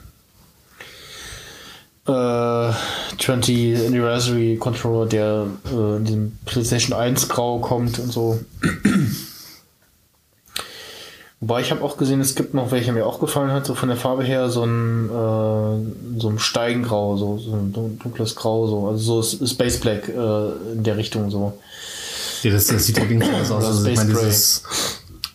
[2.08, 2.72] äh,
[3.22, 8.40] 20 Anniversary Controller, der äh, in diesem PlayStation 1 Grau kommt und so.
[11.42, 13.88] Wobei ich habe auch gesehen, es gibt noch welche, mir auch gefallen hat, so von
[13.88, 18.88] der Farbe her, so ein, äh, so ein Steigengrau, so, so ein dunkles Grau, so,
[18.88, 21.58] also so Space Black äh, in der Richtung so.
[22.44, 23.52] Ja, das, das sieht ja irgendwie aus.
[23.52, 24.64] Also, ich Space meine, dieses,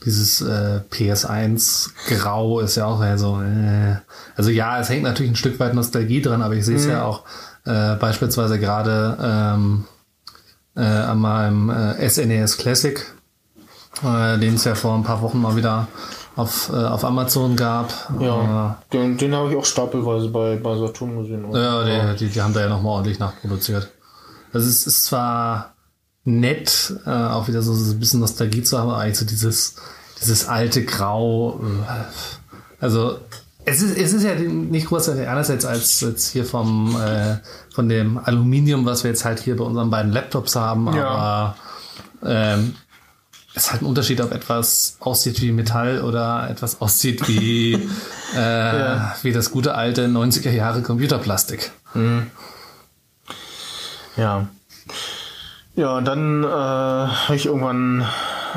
[0.04, 3.40] dieses äh, PS1 Grau ist ja auch eher so.
[3.40, 3.96] Äh,
[4.36, 7.04] also ja, es hängt natürlich ein Stück weit Nostalgie dran, aber ich sehe es ja
[7.04, 7.24] auch
[7.64, 9.84] äh, beispielsweise gerade ähm,
[10.76, 13.00] äh, an meinem äh, SNES Classic,
[14.02, 15.88] äh, den es ja vor ein paar Wochen mal wieder
[16.36, 17.92] auf, äh, auf Amazon gab.
[18.20, 21.54] Ja, den, den habe ich auch stapelweise bei, bei Saturn gesehen.
[21.54, 23.90] Äh, ja, die, die, die haben da ja nochmal ordentlich nachproduziert.
[24.52, 25.73] Also es ist zwar
[26.24, 29.76] nett, äh, auch wieder so, so ein bisschen Nostalgie zu haben, aber eigentlich so dieses,
[30.20, 31.60] dieses alte Grau.
[31.60, 33.18] Äh, also
[33.66, 37.36] es ist, es ist ja nicht großartig anders jetzt als jetzt hier vom äh,
[37.74, 41.08] von dem Aluminium, was wir jetzt halt hier bei unseren beiden Laptops haben, Ja.
[41.08, 41.56] aber
[42.24, 42.74] ähm,
[43.54, 47.74] es ist halt ein Unterschied, ob etwas aussieht wie Metall oder etwas aussieht wie,
[48.36, 51.70] äh, wie das gute alte 90er Jahre Computerplastik.
[54.16, 54.48] Ja.
[55.76, 58.06] Ja, und dann äh, habe ich irgendwann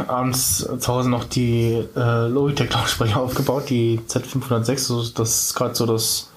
[0.06, 4.78] abends zu Hause noch die äh, Logitech Lautsprecher aufgebaut, die Z506.
[4.78, 6.30] So, das ist gerade so das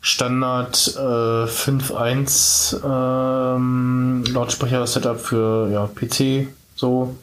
[0.00, 6.48] Standard äh, 5.1 ähm, Lautsprecher-Setup für ja, PC.
[6.74, 7.14] So.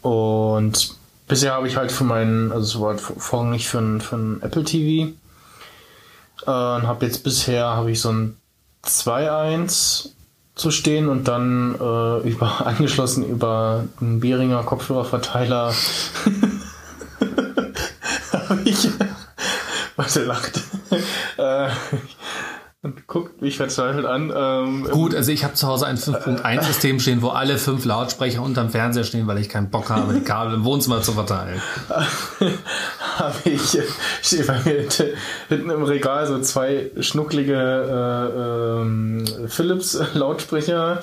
[0.00, 4.40] Und bisher habe ich halt für meinen, also es war vorrangig für ein, für ein
[4.40, 5.10] Apple TV.
[6.46, 8.38] Äh, und habe jetzt bisher habe ich so ein
[8.86, 10.12] 2.1
[10.58, 15.72] zu stehen und dann äh, über angeschlossen über einen Behringer Kopfhörerverteiler.
[18.48, 18.88] Habe ich
[19.96, 20.60] was er lacht.
[21.36, 21.68] Äh,
[22.82, 27.00] und guckt mich verzweifelt an ähm, Gut, also ich habe zu Hause ein 5.1 System
[27.00, 30.54] stehen, wo alle fünf Lautsprecher unterm Fernseher stehen, weil ich keinen Bock habe, die Kabel
[30.54, 31.60] im Wohnzimmer zu verteilen.
[33.18, 33.78] habe ich
[34.22, 34.86] steht bei mir
[35.48, 41.00] hinten- im Regal so zwei schnucklige äh, ähm, Philips Lautsprecher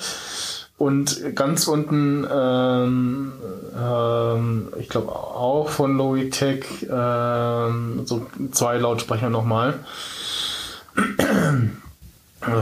[0.78, 3.32] und ganz unten ähm,
[3.78, 9.80] ähm, ich glaube auch von Logitech ähm, so zwei Lautsprecher nochmal habe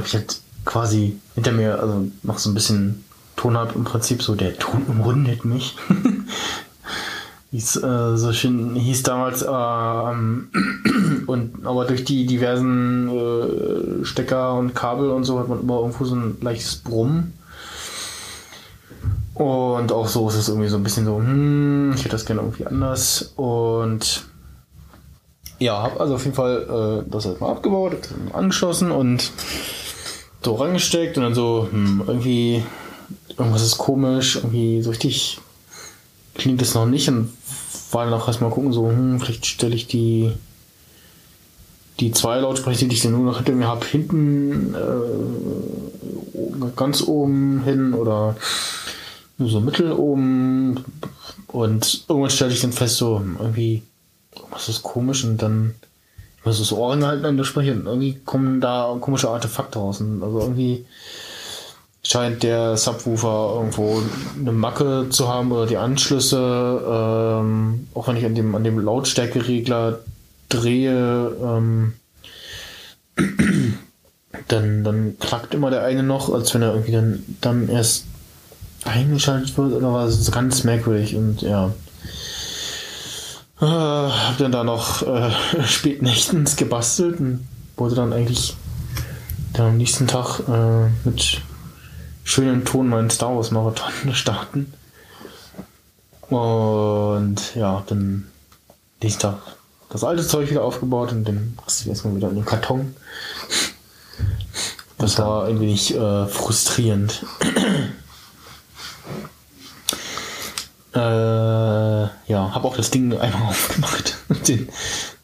[0.05, 3.05] ich halt quasi hinter mir also noch so ein bisschen
[3.37, 5.77] Ton hab im Prinzip so der Ton umrundet mich.
[7.51, 10.49] Hieß, äh, so schön hieß damals ähm,
[11.29, 16.05] und aber durch die diversen äh, Stecker und Kabel und so hat man immer irgendwo
[16.05, 17.33] so ein leichtes Brummen.
[19.35, 22.41] Und auch so ist es irgendwie so ein bisschen so hm, ich hätte das gerne
[22.41, 23.33] irgendwie anders.
[23.37, 24.25] Und
[25.59, 27.97] ja habe also auf jeden Fall äh, das halt mal abgebaut
[28.33, 29.31] angeschlossen und
[30.43, 32.63] so rangesteckt und dann so hm, irgendwie
[33.37, 35.39] irgendwas ist komisch irgendwie so richtig
[36.35, 37.31] klingt es noch nicht und
[37.95, 40.33] war dann auch erstmal gucken, so, hm, vielleicht stelle ich die
[42.01, 45.09] die zwei Lautsprecher, die ich dann nur noch hinter mir habe, hinten äh,
[46.75, 48.35] ganz oben hin oder
[49.39, 50.85] nur so mittel oben
[51.47, 53.85] und irgendwann stelle ich dann fest, so hm, irgendwie
[54.51, 55.75] was ist komisch und dann
[56.45, 60.23] was ist Ohren halten an der Sprecher und irgendwie kommen da komische Artefakte raus und
[60.23, 60.85] also irgendwie
[62.07, 64.03] scheint der Subwoofer irgendwo
[64.39, 66.37] eine Macke zu haben oder die Anschlüsse,
[66.87, 70.01] ähm, auch wenn ich an dem, an dem Lautstärkeregler
[70.51, 71.95] drehe, ähm,
[74.49, 78.05] dann, dann klackt immer der eine noch, als wenn er irgendwie dann, dann erst
[78.85, 80.11] eingeschaltet wird oder was.
[80.11, 81.73] Das ist ganz merkwürdig und ja.
[83.65, 85.31] Äh, hab dann da noch äh,
[85.67, 88.57] spät nächtens gebastelt und wollte dann eigentlich
[89.55, 91.41] dann am nächsten Tag äh, mit
[92.25, 94.75] schönem Ton meinen Star Wars Marathon starten.
[96.29, 98.27] Und ja, dann
[99.03, 99.39] nächsten Tag
[99.89, 102.95] das alte Zeug wieder aufgebaut und dann passt erstmal wieder in den Karton.
[104.99, 107.25] Das war ein wenig äh, frustrierend.
[110.95, 114.69] äh, ja, habe auch das Ding einmal aufgemacht und den,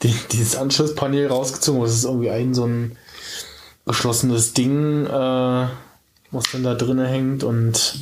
[0.03, 1.83] den, dieses Anschlusspanel rausgezogen.
[1.83, 2.97] Das ist irgendwie ein so ein
[3.87, 5.69] geschlossenes Ding, äh,
[6.31, 7.95] was dann da drinnen hängt und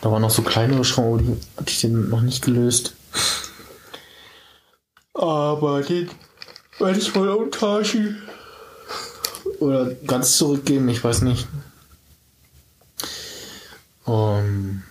[0.00, 2.94] da waren noch so kleinere Schrauben, die hatte ich den noch nicht gelöst.
[5.14, 6.10] Aber den
[6.78, 8.22] werde ich wohl umtauschen.
[9.60, 11.46] Oder ganz zurückgeben, ich weiß nicht.
[14.06, 14.82] Ähm,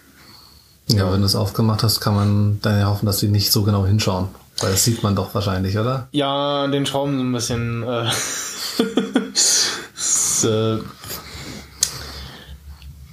[0.95, 3.63] Ja, wenn du es aufgemacht hast, kann man dann ja hoffen, dass sie nicht so
[3.63, 4.29] genau hinschauen.
[4.59, 6.07] Weil das sieht man doch wahrscheinlich, oder?
[6.11, 7.83] Ja, den Schrauben so ein bisschen.
[7.83, 8.07] Äh,
[10.47, 10.79] äh,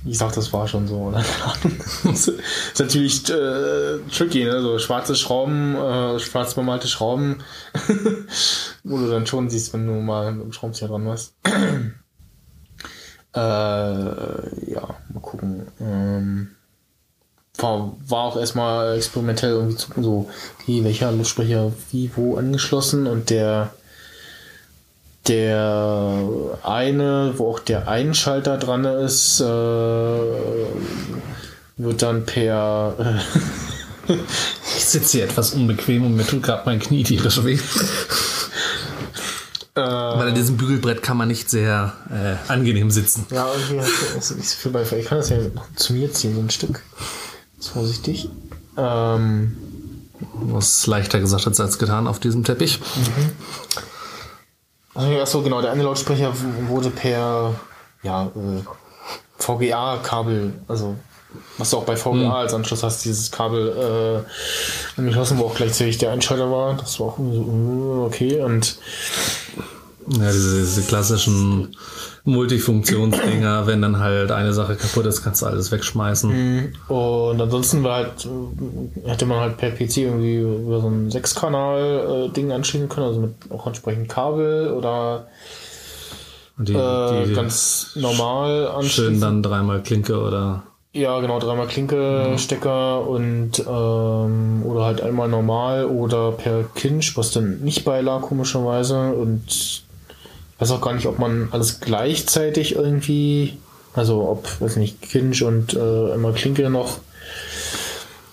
[0.05, 2.33] ich sag, das war schon so, das ist
[2.79, 4.61] natürlich äh, tricky, ne?
[4.61, 7.39] So schwarze Schrauben, äh, schwarz bemalte Schrauben,
[8.85, 11.35] wo du dann schon siehst, wenn du mal mit dem Schraubenzieher dran warst.
[13.35, 15.69] äh, ja, mal gucken.
[15.81, 16.51] Ähm,
[17.59, 20.31] war, war auch erstmal experimentell irgendwie zu so,
[20.61, 23.73] okay, welcher Luftsprecher wie wo angeschlossen und der
[25.29, 29.45] der eine, wo auch der Einschalter dran ist, äh,
[31.77, 33.21] wird dann per.
[34.09, 34.15] Äh,
[34.77, 37.59] ich sitze hier etwas unbequem und mir tut gerade mein Knie tierisch weh.
[39.75, 43.25] Äh, Weil an diesem Bügelbrett kann man nicht sehr äh, angenehm sitzen.
[43.31, 43.87] Ja, irgendwie
[44.19, 44.83] ist nicht so viel bei.
[44.83, 45.39] Ich kann das ja
[45.77, 46.83] zu mir ziehen, so ein Stück.
[47.69, 48.29] Vorsichtig.
[48.77, 49.57] Ähm,
[50.35, 52.81] Was leichter gesagt als getan auf diesem Teppich.
[52.97, 53.31] Mhm.
[54.95, 56.33] Achso, genau, der eine Lautsprecher
[56.69, 57.55] wurde per
[58.03, 58.63] ja, äh,
[59.39, 60.97] VGA-Kabel, also
[61.57, 62.31] was du auch bei VGA mhm.
[62.31, 64.25] als Anschluss hast, dieses Kabel
[64.97, 66.75] äh, angeschlossen, wo auch gleichzeitig der Einschalter war.
[66.75, 68.43] Das war auch so, uh, okay.
[68.43, 68.77] Und
[70.09, 71.77] ja, diese, diese klassischen
[72.25, 76.31] Multifunktionsdinger, wenn dann halt eine Sache kaputt ist, kannst du alles wegschmeißen.
[76.31, 76.73] Mhm.
[76.89, 82.51] Und ansonsten war halt, äh, hätte man halt per PC irgendwie über so ein Sechskanal-Ding
[82.51, 85.27] äh, anschließen können, also mit auch entsprechend Kabel oder
[86.59, 89.15] die, äh, die ganz normal anschließen.
[89.15, 90.63] Schön dann dreimal Klinke oder.
[90.93, 92.39] Ja, genau, dreimal Klinke, mhm.
[92.39, 98.21] Stecker und ähm, oder halt einmal normal oder per Kinch, was dann nicht bei lag,
[98.21, 99.13] komischerweise.
[99.13, 99.83] Und
[100.59, 103.59] weiß auch gar nicht, ob man alles gleichzeitig irgendwie,
[103.95, 106.99] also ob, weiß nicht, Kinch und äh, einmal Klinke noch,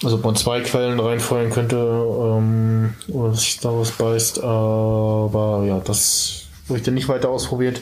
[0.03, 6.43] also ob man zwei Quellen reinfeuern könnte, ähm, oder sich daraus beißt, aber ja, das
[6.67, 7.81] habe ich dann nicht weiter ausprobiert.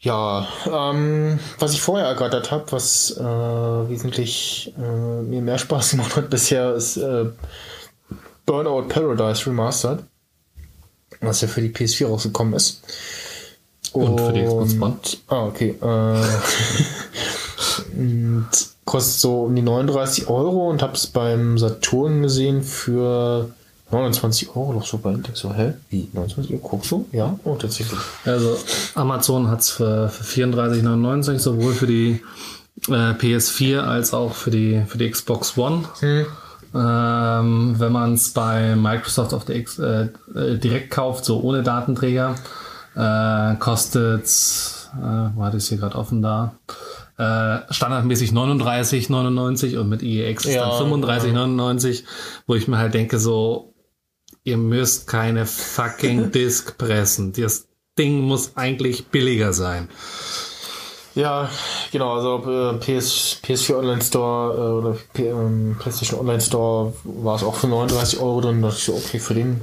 [0.00, 6.16] Ja, ähm, was ich vorher ergattert habe, was äh, wesentlich äh, mir mehr Spaß gemacht
[6.16, 7.26] hat bisher, ist äh,
[8.44, 10.04] Burnout Paradise Remastered
[11.26, 12.82] was ja für die PS4 rausgekommen ist.
[13.92, 14.96] Und, und für die Xbox One.
[15.28, 15.76] Ah, okay.
[15.80, 16.22] Äh,
[18.84, 23.50] kostet so um die 39 Euro und habe es beim Saturn gesehen für
[23.90, 25.40] 29 Euro noch so bei Index.
[25.40, 25.74] So, hä?
[25.90, 26.08] Wie?
[26.12, 26.68] 29 Euro?
[26.68, 27.06] Guckst du?
[27.12, 27.38] Ja?
[27.44, 27.98] Oh, tatsächlich.
[28.24, 28.56] Also,
[28.94, 32.20] Amazon hat es für, für 34,99 sowohl für die
[32.88, 35.84] äh, PS4 als auch für die, für die Xbox One.
[36.00, 36.26] Hm.
[36.74, 41.62] Ähm, wenn man es bei Microsoft auf der X äh, äh, direkt kauft, so ohne
[41.62, 42.34] Datenträger,
[42.96, 44.26] äh, kostet,
[44.96, 46.56] äh, war das hier gerade offen da,
[47.16, 52.08] äh, standardmäßig 39,99 und mit IEX ja, dann 35,99, ja.
[52.48, 53.72] wo ich mir halt denke so,
[54.42, 57.32] ihr müsst keine fucking Disk pressen.
[57.32, 59.88] Das Ding muss eigentlich billiger sein.
[61.14, 61.48] Ja,
[61.92, 67.36] genau, also äh, PS, PS4 Online Store äh, oder P, ähm, PlayStation Online Store war
[67.36, 68.60] es auch für 39 Euro drin.
[68.60, 69.60] Da dachte ich so, okay, für den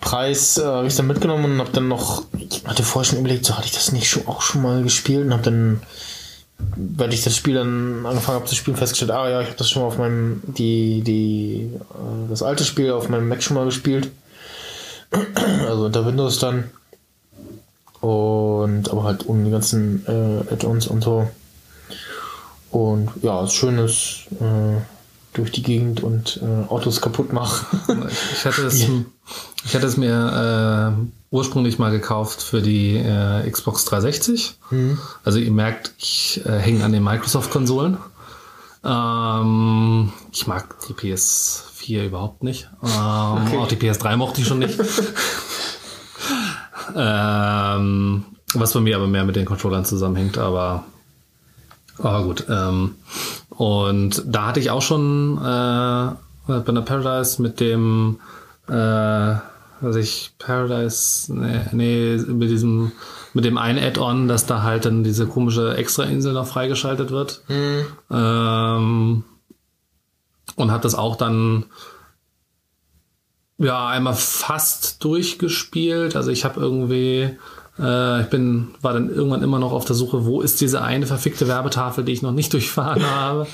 [0.00, 3.46] Preis äh, habe ich dann mitgenommen und habe dann noch, ich hatte vorher schon überlegt,
[3.46, 5.80] so hatte ich das nicht schon, auch schon mal gespielt und habe dann,
[6.76, 9.70] weil ich das Spiel dann angefangen habe zu spielen, festgestellt, ah ja, ich habe das
[9.70, 13.64] schon mal auf meinem, die, die, äh, das alte Spiel auf meinem Mac schon mal
[13.64, 14.10] gespielt.
[15.68, 16.70] also unter Windows dann.
[18.02, 21.28] Und aber halt um die ganzen äh, Add-ons und so.
[22.70, 24.80] Und ja, schönes äh,
[25.34, 28.10] durch die Gegend und äh, Autos kaputt machen.
[28.32, 28.80] ich hatte es,
[29.64, 34.58] ich hatte es mir äh, ursprünglich mal gekauft für die äh, Xbox 360.
[34.70, 34.98] Mhm.
[35.24, 37.98] Also ihr merkt, ich äh, hänge an den Microsoft-Konsolen.
[38.84, 42.68] Ähm, ich mag die PS4 überhaupt nicht.
[42.82, 42.88] Ähm,
[43.46, 43.58] okay.
[43.58, 44.78] Auch die PS3 mochte ich schon nicht.
[46.94, 48.24] Ähm,
[48.54, 50.84] was bei mir aber mehr mit den Controllern zusammenhängt, aber,
[51.98, 52.46] aber gut.
[52.48, 52.96] Ähm,
[53.50, 56.10] und da hatte ich auch schon äh,
[56.46, 58.18] bei der Paradise mit dem,
[58.68, 62.92] äh, was ich, Paradise, nee, nee, mit diesem,
[63.34, 67.42] mit dem einen Add-on, dass da halt dann diese komische Extra-Insel noch freigeschaltet wird.
[67.48, 67.84] Mhm.
[68.10, 69.24] Ähm,
[70.56, 71.64] und hat das auch dann
[73.58, 76.16] ja, einmal fast durchgespielt.
[76.16, 77.36] Also ich habe irgendwie,
[77.78, 81.06] äh, ich bin, war dann irgendwann immer noch auf der Suche, wo ist diese eine
[81.06, 83.46] verfickte Werbetafel, die ich noch nicht durchfahren habe.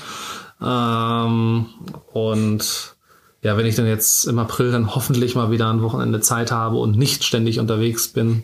[0.61, 1.67] Ähm,
[2.13, 2.95] und
[3.41, 6.77] ja, wenn ich dann jetzt im April dann hoffentlich mal wieder ein Wochenende Zeit habe
[6.77, 8.43] und nicht ständig unterwegs bin,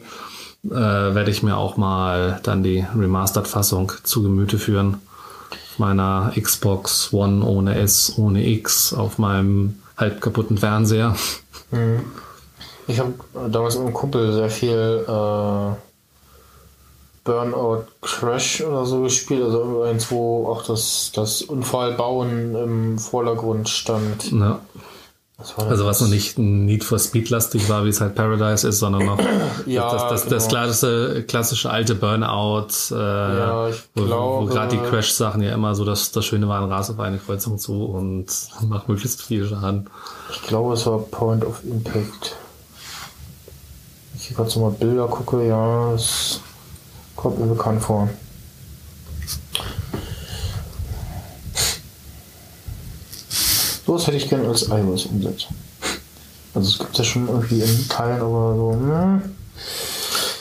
[0.66, 4.98] äh, werde ich mir auch mal dann die Remastered-Fassung zu Gemüte führen.
[5.78, 11.18] meiner Xbox One ohne S, ohne X, auf meinem halb kaputten Fernseher.
[12.88, 13.14] Ich habe
[13.50, 15.76] damals mit einem Kumpel sehr viel äh,
[17.24, 24.32] Burnout Crash oder so gespielt, also eins, wo auch das, das Unfallbauen im Vordergrund stand.
[24.32, 24.60] Ja.
[25.38, 28.80] Was Also was noch nicht Need for Speed lastig war, wie es halt Paradise ist,
[28.80, 29.20] sondern noch
[29.66, 30.62] Ja, das, das, das genau.
[30.62, 34.02] klassische, klassische alte Burnout, äh, Ja, wo,
[34.42, 37.58] wo gerade die Crash-Sachen ja immer so das, das Schöne waren, ras auf eine Kreuzung
[37.58, 38.28] zu und
[38.68, 39.90] mach möglichst viel Schaden.
[40.32, 42.38] Ich glaube, es war Point of Impact.
[44.16, 46.40] Ich hier gerade so mal Bilder gucke, ja, es
[47.18, 48.10] kommt mir bekannt vor.
[53.86, 55.56] Sowas hätte ich gerne als iOS-Umsetzung.
[56.56, 59.22] Also es gibt ja schon irgendwie in Teilen, aber so, ne?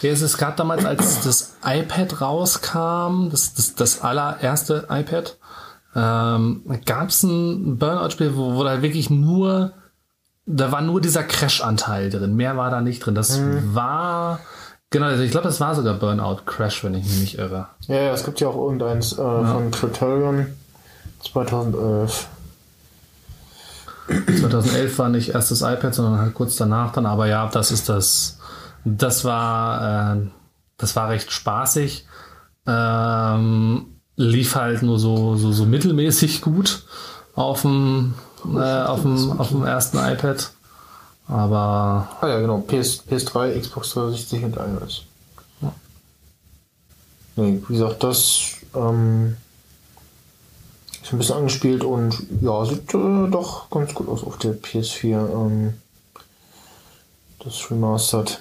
[0.00, 5.36] Ja, es, es gab damals, als das iPad rauskam, das, das, das allererste iPad,
[5.96, 9.72] ähm, gab es ein Burnout-Spiel, wo, wo da wirklich nur,
[10.46, 12.36] da war nur dieser Crash-Anteil drin.
[12.36, 13.14] Mehr war da nicht drin.
[13.14, 13.40] Das
[13.72, 14.40] war,
[14.90, 17.68] genau, also ich glaube, das war sogar Burnout Crash, wenn ich mich nicht irre.
[17.88, 20.46] Ja, ja, es gibt ja auch irgendeins äh, von Criterion
[21.22, 22.28] 2011.
[24.08, 27.06] 2011 war nicht erst das iPad, sondern halt kurz danach dann.
[27.06, 28.38] Aber ja, das ist das.
[28.84, 30.20] Das war, äh,
[30.76, 32.06] das war recht spaßig.
[32.66, 33.86] Ähm,
[34.16, 36.84] lief halt nur so, so, so mittelmäßig gut
[37.34, 38.14] auf dem,
[38.54, 40.50] äh, auf dem, auf dem ersten iPad.
[41.26, 45.04] Aber Ah ja, genau, PS, PS3, Xbox 360 und iOS.
[47.36, 48.42] Nee, wie gesagt, das
[48.74, 49.36] ähm,
[51.04, 55.30] ist ein bisschen angespielt und ja, sieht äh, doch ganz gut aus auf der PS4.
[55.30, 55.74] Ähm,
[57.44, 58.40] das Remastered.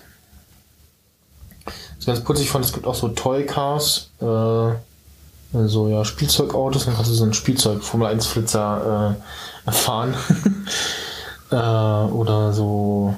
[1.66, 6.06] Das ist ganz putzig, ich fand, es gibt auch so Toy Cars, äh, also ja,
[6.06, 9.18] Spielzeugautos, dann kannst du so ein Spielzeug Formel 1 Flitzer
[9.68, 10.14] äh, fahren.
[11.52, 13.14] äh, oder so,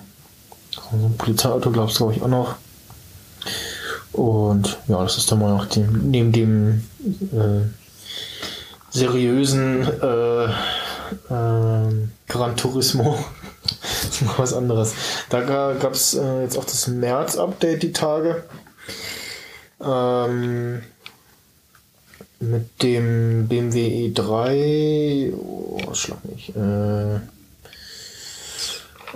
[0.71, 2.55] so ein Polizeiauto, glaubst du, glaube ich, auch noch.
[4.11, 6.83] Und ja, das ist dann mal noch dem, neben dem
[7.31, 7.84] äh,
[8.95, 10.47] seriösen äh,
[11.29, 13.17] ähm, Gran Turismo
[14.09, 14.93] ist mal was anderes.
[15.29, 18.43] Da gab es äh, jetzt auch das März-Update die Tage.
[19.81, 20.81] Ähm,
[22.39, 25.33] mit dem BMW E3.
[25.33, 26.55] Oh, schlag mich.
[26.55, 27.19] Äh,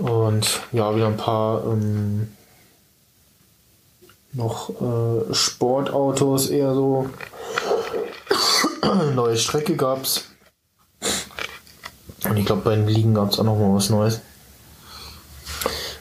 [0.01, 2.30] und ja, wieder ein paar ähm,
[4.34, 7.09] noch äh, Sportautos eher so.
[9.15, 10.25] Neue Strecke gab's.
[12.27, 14.21] Und ich glaube, bei den Ligen gab es auch noch mal was Neues.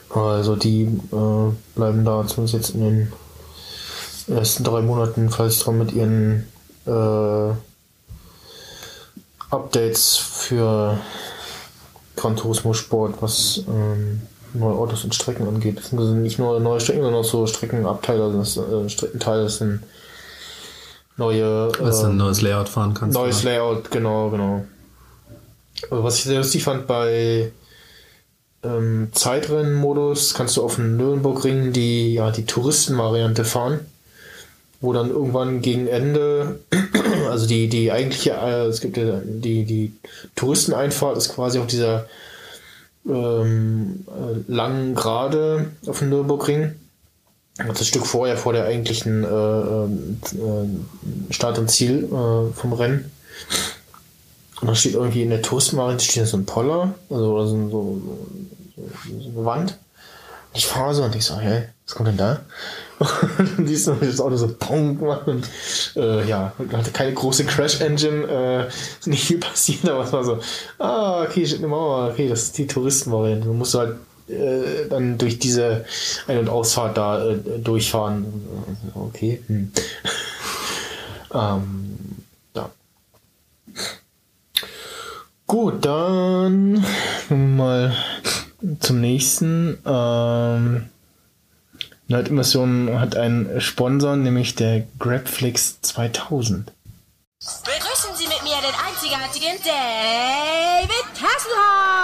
[0.09, 3.13] Also die äh, bleiben da zumindest jetzt in den
[4.27, 6.47] ersten drei Monaten fleißig dran mit ihren
[6.85, 7.53] äh,
[9.51, 10.99] Updates für
[12.15, 14.21] Gran Turismo Sport, was ähm,
[14.53, 15.75] neue Autos und Strecken angeht.
[15.75, 19.83] Beziehungsweise nicht nur neue Strecken, sondern auch so Streckenabteile, das, äh, Streckenteile, das sind
[21.19, 23.15] neue dass du ein ähm, neues Layout fahren kannst.
[23.15, 24.65] Neues Layout, genau, genau.
[25.89, 27.51] Aber Was ich sehr lustig fand bei
[28.63, 33.79] ähm, Zeitrennenmodus, kannst du auf dem Nürnbergring die, ja, die Touristenvariante fahren,
[34.81, 36.59] wo dann irgendwann gegen Ende,
[37.29, 39.93] also die, die eigentliche, äh, es gibt ja die, die
[40.35, 42.07] Touristeneinfahrt ist quasi auf dieser
[43.07, 46.75] ähm, äh, langen Gerade auf dem Nürburgring.
[47.67, 50.19] Das Stück vorher, vor der eigentlichen äh, ähm,
[51.29, 53.11] äh, Start und Ziel äh, vom Rennen.
[54.61, 58.01] Und da steht irgendwie in der Touristenvariante steht so ein Poller, also so, so,
[58.75, 59.71] so, so eine Wand.
[60.51, 62.41] Und ich fahre so und ich so, hä, was kommt denn da?
[63.57, 65.47] Und siehst du wie das Auto so Pong macht und
[65.95, 68.69] äh, ja, hatte keine große Crash-Engine, äh,
[69.09, 70.39] nicht viel passiert, aber es war so,
[70.79, 73.47] ah, okay, steht eine Mauer, okay, das ist die Touristenvariante.
[73.47, 73.95] Du musst halt
[74.29, 75.85] äh, dann durch diese
[76.27, 78.25] Ein- und Ausfahrt da äh, durchfahren.
[78.93, 79.41] Okay.
[79.47, 79.71] Hm.
[81.33, 81.97] ähm,
[82.55, 82.69] ja.
[85.47, 86.85] Gut, dann
[87.29, 87.95] mal
[88.79, 89.77] zum nächsten.
[89.85, 90.89] Ähm,
[92.09, 96.71] Nerd-Immersion hat einen Sponsor, nämlich der Grabflix 2000.
[97.39, 101.98] Begrüßen Sie mit mir den einzigartigen David Hasselhoff!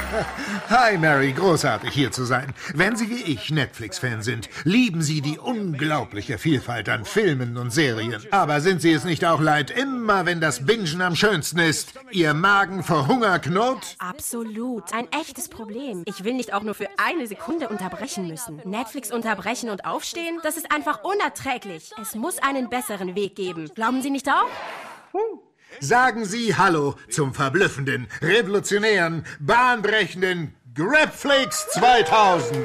[0.70, 2.54] Hi Mary, großartig hier zu sein.
[2.74, 8.22] Wenn Sie wie ich Netflix-Fan sind, lieben Sie die unglaubliche Vielfalt an Filmen und Serien.
[8.30, 12.34] Aber sind Sie es nicht auch leid, immer wenn das Bingen am schönsten ist, Ihr
[12.34, 13.96] Magen vor Hunger knurrt?
[13.98, 14.92] Absolut.
[14.92, 16.02] Ein echtes Problem.
[16.06, 18.60] Ich will nicht auch nur für eine Sekunde unterbrechen müssen.
[18.64, 21.90] Netflix unterbrechen und aufstehen, das ist einfach unerträglich.
[22.00, 23.70] Es muss einen besseren Weg geben.
[23.74, 24.48] Glauben Sie nicht auch?
[25.80, 32.56] Sagen Sie Hallo zum verblüffenden, revolutionären, bahnbrechenden Grabflix 2000.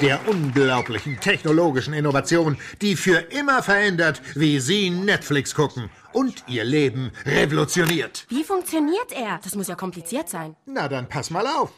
[0.00, 7.10] Der unglaublichen technologischen Innovation, die für immer verändert, wie Sie Netflix gucken und Ihr Leben
[7.26, 8.26] revolutioniert.
[8.28, 9.40] Wie funktioniert er?
[9.42, 10.54] Das muss ja kompliziert sein.
[10.66, 11.72] Na dann pass mal auf.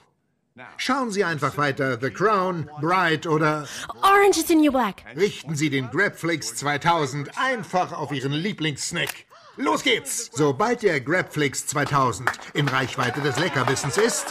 [0.77, 3.67] Schauen Sie einfach weiter The Crown, Bright oder
[4.03, 5.05] Orange is the New Black.
[5.17, 9.25] richten Sie den Grabflix 2000 einfach auf Ihren Lieblingssnack.
[9.57, 10.31] Los geht's!
[10.33, 14.27] Sobald der Grabflix 2000 in Reichweite des Leckerwissens ist,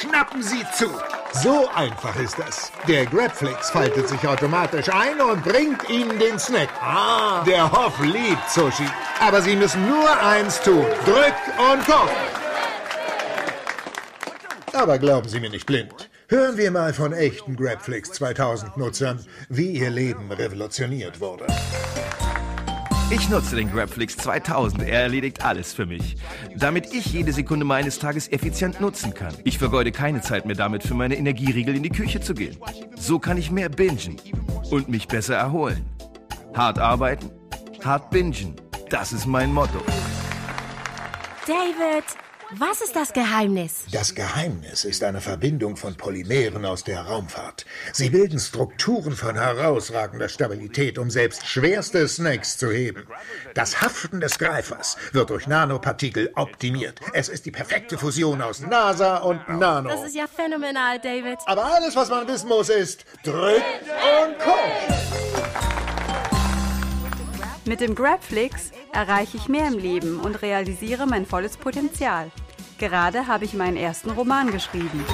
[0.00, 0.88] schnappen Sie zu.
[1.42, 2.70] So einfach ist das.
[2.86, 6.68] Der Grabflix faltet sich automatisch ein und bringt Ihnen den Snack.
[6.80, 7.42] Ah.
[7.44, 8.88] Der Hoff liebt Sushi.
[9.20, 10.86] Aber Sie müssen nur eins tun.
[11.04, 11.34] Drück
[11.72, 12.10] und guck.
[14.72, 16.08] Aber glauben Sie mir nicht blind.
[16.28, 21.46] Hören wir mal von echten Grabflix 2000 Nutzern, wie ihr Leben revolutioniert wurde.
[23.12, 24.82] Ich nutze den Grabflix 2000.
[24.84, 26.14] Er erledigt alles für mich.
[26.54, 29.34] Damit ich jede Sekunde meines Tages effizient nutzen kann.
[29.42, 32.56] Ich vergeude keine Zeit mehr damit, für meine Energieriegel in die Küche zu gehen.
[32.96, 34.16] So kann ich mehr bingen
[34.70, 35.84] und mich besser erholen.
[36.54, 37.32] Hart arbeiten,
[37.84, 38.54] hart bingen.
[38.90, 39.80] Das ist mein Motto.
[41.48, 42.04] David,
[42.56, 43.84] was ist das Geheimnis?
[43.92, 47.64] Das Geheimnis ist eine Verbindung von Polymeren aus der Raumfahrt.
[47.92, 53.06] Sie bilden Strukturen von herausragender Stabilität, um selbst schwerste Snakes zu heben.
[53.54, 57.00] Das Haften des Greifers wird durch Nanopartikel optimiert.
[57.12, 59.88] Es ist die perfekte Fusion aus NASA und Nano.
[59.88, 61.38] Das ist ja phänomenal, David.
[61.46, 63.62] Aber alles, was man wissen muss, ist drück
[64.24, 65.89] und guck.
[67.66, 72.30] Mit dem Grabflix erreiche ich mehr im Leben und realisiere mein volles Potenzial.
[72.78, 75.04] Gerade habe ich meinen ersten Roman geschrieben.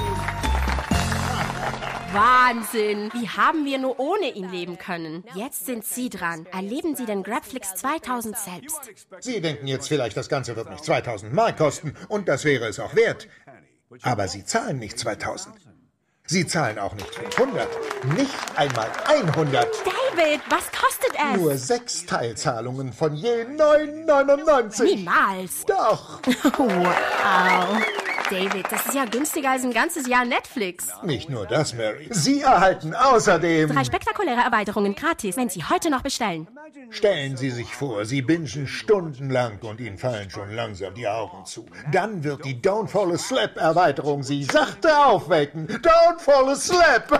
[2.13, 3.11] Wahnsinn!
[3.13, 5.25] Wie haben wir nur ohne ihn leben können?
[5.35, 6.47] Jetzt sind Sie dran.
[6.53, 8.79] Erleben Sie den Grabflix 2000 selbst.
[9.19, 12.79] Sie denken jetzt vielleicht, das Ganze wird mich 2000 Mark kosten und das wäre es
[12.79, 13.27] auch wert.
[14.03, 15.66] Aber Sie zahlen nicht 2000.
[16.29, 17.67] Sie zahlen auch nicht 500.
[18.17, 19.65] Nicht einmal 100.
[19.85, 21.39] David, was kostet es?
[21.39, 24.83] Nur sechs Teilzahlungen von je 9,99.
[24.83, 25.65] Niemals.
[25.65, 26.19] Doch.
[26.57, 27.81] Wow.
[28.29, 30.87] David, das ist ja günstiger als ein ganzes Jahr Netflix.
[31.01, 32.07] Nicht nur das, Mary.
[32.09, 33.69] Sie erhalten außerdem...
[33.69, 36.47] Drei spektakuläre Erweiterungen gratis, wenn Sie heute noch bestellen.
[36.89, 41.65] Stellen Sie sich vor, Sie bingen stundenlang und Ihnen fallen schon langsam die Augen zu.
[41.91, 45.67] Dann wird die Don't Fall Asleep Erweiterung Sie sachte aufwecken.
[45.67, 47.11] Don't Fall Asleep!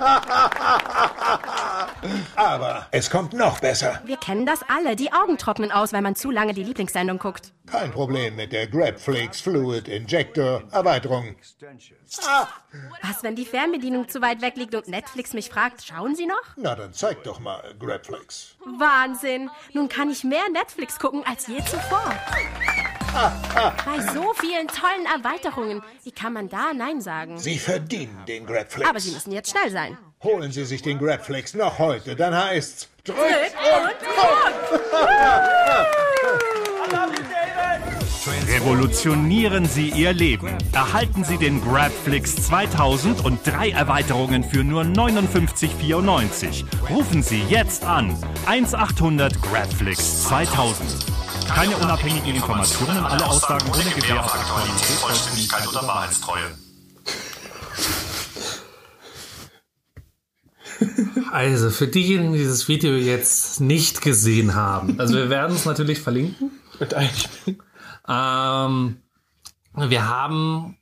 [2.36, 4.02] Aber es kommt noch besser.
[4.06, 4.96] Wir kennen das alle.
[4.96, 7.54] Die Augen trocknen aus, wenn man zu lange die Lieblingssendung guckt.
[7.66, 11.36] Kein Problem mit der Grabflix Fluid Injector Erweiterung.
[13.02, 16.44] Was, wenn die Fernbedienung zu weit weg liegt und Netflix mich fragt, schauen Sie noch?
[16.56, 18.56] Na, dann zeig doch mal Grabflix.
[18.66, 19.50] Wahnsinn!
[19.74, 22.14] Nun kann ich mehr Netflix gucken als je zuvor.
[23.18, 25.82] Bei so vielen tollen Erweiterungen.
[26.04, 27.38] Wie kann man da Nein sagen?
[27.38, 28.90] Sie verdienen den Grabflix.
[28.90, 29.98] Aber Sie müssen jetzt schnell sein.
[30.24, 33.18] Holen Sie sich den Grabflix noch heute, dann heißt's Drück
[38.48, 40.50] Revolutionieren Sie Ihr Leben.
[40.74, 46.66] Erhalten Sie den Grabflix 2000 und drei Erweiterungen für nur 59,94.
[46.90, 48.18] Rufen Sie jetzt an.
[48.46, 51.06] 1800 Grabflix 2000.
[51.48, 56.58] Keine unabhängigen Informationen, alle Aussagen ohne Gewähr auf Aktualität, Vollständigkeit oder Wahrheitstreue.
[61.32, 66.00] Also, für diejenigen, die dieses Video jetzt nicht gesehen haben, also wir werden es natürlich
[66.00, 66.52] verlinken.
[66.80, 67.62] Mit einspielen.
[68.08, 69.02] Ähm,
[69.76, 70.78] wir haben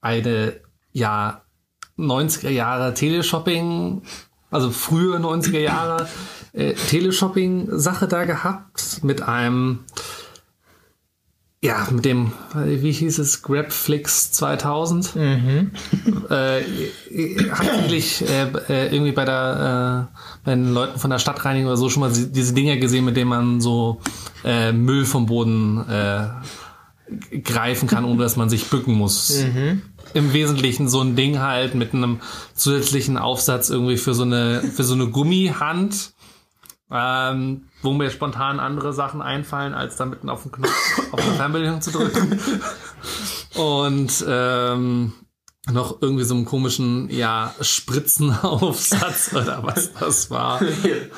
[0.00, 0.60] eine,
[0.92, 1.42] ja,
[1.98, 4.02] 90er Jahre Teleshopping,
[4.50, 6.08] also frühe 90er Jahre
[6.52, 9.80] äh, Teleshopping-Sache da gehabt mit einem,
[11.62, 15.16] ja, mit dem, wie hieß es, Grabflix 2000.
[16.30, 16.62] Äh,
[17.50, 21.76] hat eigentlich äh, äh, irgendwie bei der äh, bei den Leuten von der Stadtreinigung oder
[21.76, 24.00] so schon mal diese Dinger gesehen, mit denen man so
[24.44, 26.26] äh, Müll vom Boden äh,
[27.38, 29.30] greifen kann, ohne dass man sich bücken muss.
[30.14, 32.20] Im Wesentlichen so ein Ding halt mit einem
[32.54, 36.12] zusätzlichen Aufsatz irgendwie für so eine für so eine Gummihand,
[36.90, 40.72] ähm, wo mir spontan andere Sachen einfallen, als da mitten auf den Knopf
[41.12, 42.40] auf der Fernbedienung zu drücken.
[43.56, 45.12] Und ähm,
[45.70, 50.58] noch irgendwie so einem komischen, ja, Spritzenaufsatz oder was das war.
[50.58, 51.10] Für die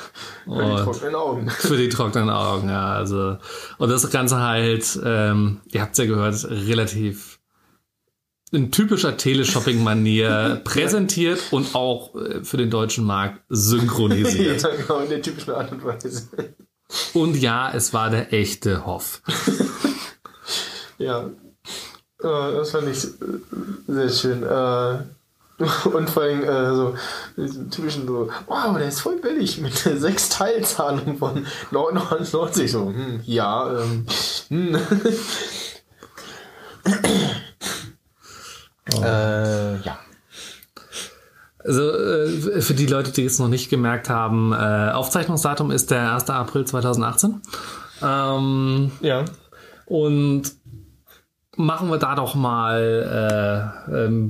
[0.49, 1.49] Und- trockenen Augen.
[1.51, 2.93] Für die trockenen Augen, ja.
[2.93, 3.37] Also,
[3.77, 7.38] und das Ganze halt, ähm, ihr habt ja gehört, relativ
[8.51, 14.63] in typischer Teleshopping-Manier präsentiert und auch äh, für den deutschen Markt synchronisiert.
[14.69, 16.27] Ja, genau, in der typischen Art und Weise.
[17.13, 19.21] Und ja, es war der echte Hoff.
[20.97, 21.29] Ja.
[22.21, 23.09] Äh, das fand ich äh,
[23.87, 24.43] sehr schön.
[25.93, 26.95] Und vor allem äh, so
[27.71, 32.69] typischen so, wow, der ist voll billig mit der sechs Teilzahlung von 990.
[32.69, 34.05] So, hm, ja, ähm,
[34.49, 34.77] hm.
[39.03, 39.99] Äh, ja.
[41.63, 46.13] Also äh, für die Leute, die es noch nicht gemerkt haben, äh, Aufzeichnungsdatum ist der
[46.13, 46.29] 1.
[46.29, 47.41] April 2018.
[48.01, 49.25] Ähm, Ja.
[49.85, 50.43] Und
[51.57, 54.29] machen wir da doch mal, äh, ähm,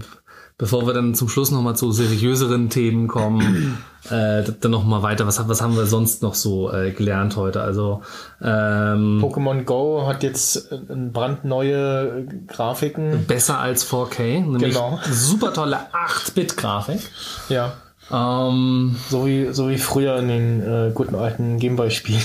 [0.57, 3.77] bevor wir dann zum Schluss nochmal zu seriöseren Themen kommen,
[4.09, 5.27] äh, dann nochmal weiter.
[5.27, 7.61] Was, was haben wir sonst noch so äh, gelernt heute?
[7.61, 8.01] Also
[8.41, 13.25] ähm, Pokémon Go hat jetzt äh, brandneue Grafiken.
[13.25, 14.99] besser als 4K, nämlich Genau.
[15.11, 17.01] super tolle 8-Bit-Grafik.
[17.49, 17.73] Ja.
[18.11, 22.21] Ähm, So wie, so wie früher in den äh, guten alten Gameboy-Spielen.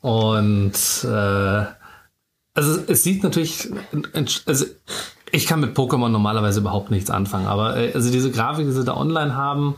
[0.00, 0.72] Und
[1.04, 1.64] äh,
[2.56, 3.68] also es sieht natürlich,
[4.46, 4.66] also
[5.34, 8.84] ich kann mit Pokémon normalerweise überhaupt nichts anfangen, aber äh, also diese Grafik, die sie
[8.84, 9.76] da online haben,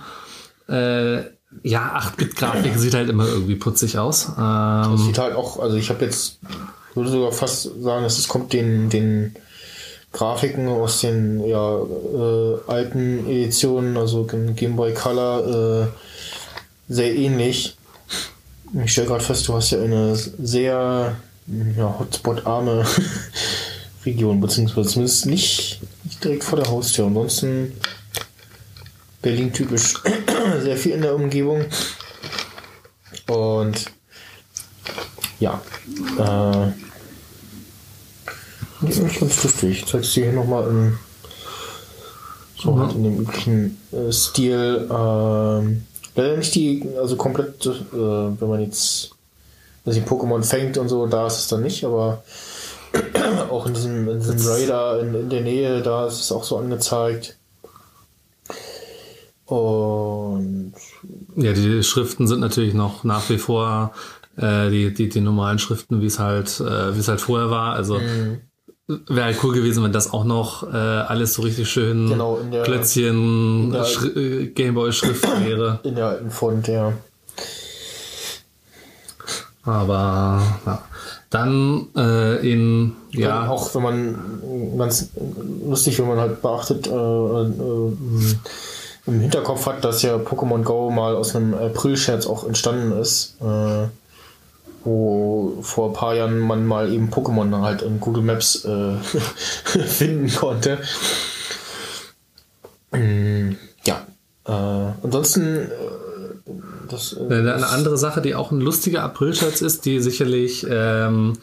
[0.68, 1.22] äh,
[1.62, 4.32] ja, 8-Bit-Grafik sieht halt immer irgendwie putzig aus.
[4.36, 6.38] Das Ähm, sieht halt auch, also ich habe jetzt,
[6.94, 9.34] würde sogar fast sagen, dass es kommt den, den
[10.12, 15.86] Grafiken aus den ja, äh, alten Editionen, also Game Boy Color, äh,
[16.92, 17.76] sehr ähnlich.
[18.84, 21.16] Ich stelle gerade fest, du hast ja eine sehr
[21.76, 22.84] ja, Hotspot-arme
[24.06, 27.06] Region, beziehungsweise zumindest nicht, nicht direkt vor der Haustür.
[27.06, 27.72] Ansonsten
[29.20, 29.94] Berlin typisch
[30.62, 31.64] sehr viel in der Umgebung.
[33.26, 33.86] Und
[35.40, 35.60] ja,
[36.18, 36.72] äh,
[38.82, 39.80] die ist ganz lustig.
[39.82, 40.98] Ich zeig's dir hier nochmal in,
[42.56, 44.88] so halt in dem üblichen äh, Stil.
[44.90, 45.84] Ähm,
[46.14, 49.10] leider nicht die, also komplett, äh, wenn man jetzt
[49.86, 52.24] also die Pokémon fängt und so, da ist es dann nicht, aber
[53.50, 56.56] auch in diesem, in diesem Raider in, in der Nähe, da ist es auch so
[56.58, 57.36] angezeigt.
[59.46, 60.72] Und
[61.36, 63.92] ja, die Schriften sind natürlich noch nach wie vor
[64.36, 67.74] äh, die, die, die normalen Schriften, wie es halt, äh, wie es halt vorher war.
[67.74, 68.00] Also
[68.88, 72.62] wäre halt cool gewesen, wenn das auch noch äh, alles so richtig schön Genau, der-
[72.64, 75.80] Klötzchen Schri äh, Gameboy-Schrift wäre.
[75.84, 76.92] in der alten Font, ja.
[79.64, 80.84] Aber ja.
[81.30, 83.44] Dann äh, in Ja.
[83.44, 85.10] ja Auch wenn man ganz
[85.66, 87.92] lustig, wenn man halt beachtet, äh, äh,
[89.06, 93.88] im Hinterkopf hat, dass ja Pokémon Go mal aus einem April-Scherz auch entstanden ist, äh,
[94.84, 98.96] wo vor ein paar Jahren man mal eben Pokémon halt in Google Maps äh,
[99.78, 100.78] finden konnte.
[102.92, 103.52] Mm,
[103.84, 104.06] ja.
[104.46, 105.70] Äh, ansonsten
[106.88, 111.34] das, äh, Eine eine andere Sache, die auch ein lustiger Aprilscherz ist, die sicherlich ähm,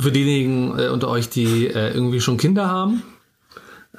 [0.00, 3.02] für diejenigen äh, unter euch, die äh, irgendwie schon Kinder haben,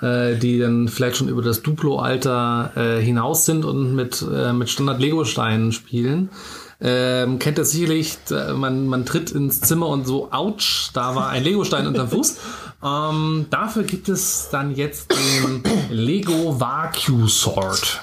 [0.02, 4.70] äh, die dann vielleicht schon über das Duplo-Alter äh, hinaus sind und mit, äh, mit
[4.70, 6.30] Standard-Lego-Steinen spielen,
[6.82, 8.18] ähm, kennt das sicherlich,
[8.56, 12.38] man, man tritt ins Zimmer und so, ouch, da war ein Lego-Stein unterm Fuß.
[12.82, 18.02] Ähm, dafür gibt es dann jetzt den Lego Vacuum Sword.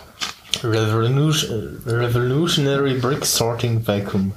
[0.65, 4.33] Revolution, Revolutionary Brick Sorting Vacuum.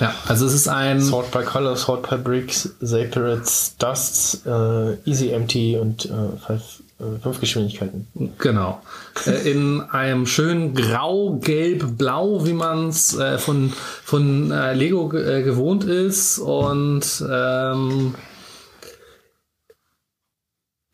[0.00, 5.30] Ja, also es ist ein Sort by Color, Sort by Bricks, Separates, Dusts, äh, Easy
[5.30, 6.08] Empty und äh,
[6.46, 6.62] fünf,
[7.00, 8.06] äh, fünf Geschwindigkeiten.
[8.38, 8.80] Genau.
[9.26, 13.72] Äh, in einem schönen Grau, Gelb, Blau, wie man es äh, von,
[14.04, 16.38] von äh, Lego gewohnt ist.
[16.38, 18.14] Und ähm,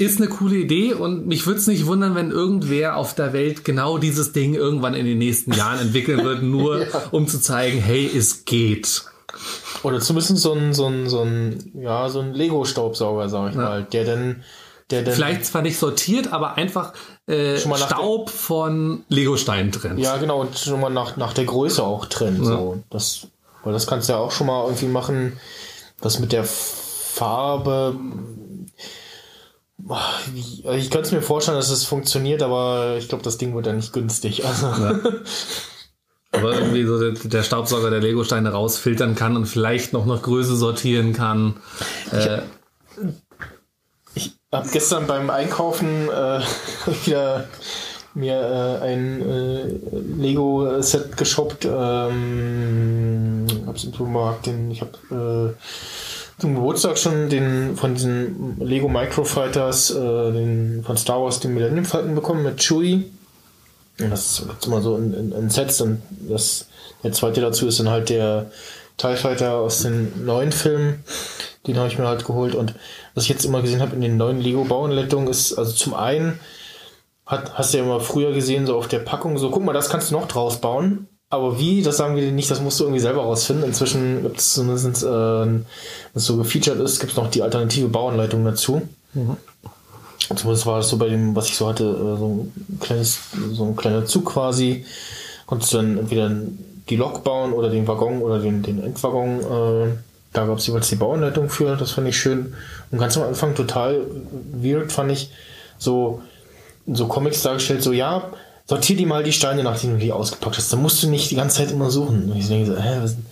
[0.01, 3.65] ist eine coole Idee und mich würde es nicht wundern, wenn irgendwer auf der Welt
[3.65, 8.11] genau dieses Ding irgendwann in den nächsten Jahren entwickeln wird, nur um zu zeigen, hey,
[8.17, 9.05] es geht.
[9.83, 13.85] Oder zumindest so ein, so ein, so ein, ja, so ein Lego-Staubsauger, sag ich mal,
[13.85, 14.43] der dann,
[14.91, 16.95] der dann, Vielleicht zwar nicht sortiert, aber einfach
[17.27, 20.01] äh, Staub von Lego-Steinen trennt.
[20.01, 22.83] ja, genau, und schon mal nach, nach der Größe auch trennen, so.
[22.89, 23.29] Das,
[23.65, 25.39] weil das kannst du ja auch schon mal irgendwie machen,
[26.01, 27.97] was mit der Farbe,
[30.35, 33.77] Ich könnte es mir vorstellen, dass es funktioniert, aber ich glaube, das Ding wird dann
[33.77, 34.43] nicht günstig.
[36.33, 40.23] Also, Aber irgendwie so der, der Staubsauger der Lego-Steine rausfiltern kann und vielleicht noch nach
[40.23, 41.57] Größe sortieren kann.
[42.13, 42.43] Äh,
[44.53, 46.41] hab gestern beim Einkaufen äh,
[47.05, 47.49] wieder
[48.15, 49.63] mir äh, ein äh,
[50.19, 51.65] Lego-Set geshoppt.
[51.65, 55.53] Ähm, hab's im Supermarkt, den ich hab äh,
[56.41, 61.85] zum Geburtstag schon den von diesen Lego Microfighters, äh, den von Star Wars, den Millennium
[61.85, 63.11] Falcon bekommen mit Chewie.
[64.01, 66.67] Und das ist immer so in, in, in Sets und das,
[67.05, 68.51] der zweite dazu ist dann halt der
[68.97, 71.05] TIE Fighter aus den neuen Filmen.
[71.67, 72.75] Den habe ich mir halt geholt und
[73.15, 76.41] was ich jetzt immer gesehen habe in den neuen Lego Bauanleitungen ist, also zum einen
[77.27, 79.91] hat, hast du ja immer früher gesehen, so auf der Packung, so guck mal, das
[79.91, 81.07] kannst du noch draus bauen.
[81.33, 83.65] Aber wie, das sagen wir dir nicht, das musst du irgendwie selber rausfinden.
[83.65, 85.65] Inzwischen gibt es zumindest, äh, wenn
[86.13, 88.83] es so gefeatured ist, gibt es noch die alternative Bauanleitung dazu.
[89.15, 89.37] Mhm.
[90.35, 93.21] Zumindest war das so bei dem, was ich so hatte, äh, so ein kleines,
[93.53, 94.85] so ein kleiner Zug quasi.
[95.47, 96.33] Konntest du dann entweder
[96.89, 99.41] die Lok bauen oder den Waggon oder den, den Endwaggon.
[99.41, 99.93] Äh,
[100.33, 102.55] da gab es jeweils die Bauanleitung für, das fand ich schön.
[102.91, 104.01] Und ganz am Anfang total
[104.53, 105.31] weird fand ich
[105.79, 106.23] so,
[106.87, 108.31] so Comics dargestellt, so ja,
[108.71, 110.73] sortier die mal die Steine, nachdem du die ausgepackt hast.
[110.73, 112.31] Da musst du nicht die ganze Zeit immer suchen.
[112.31, 113.25] Und ich denke so, hä, was sind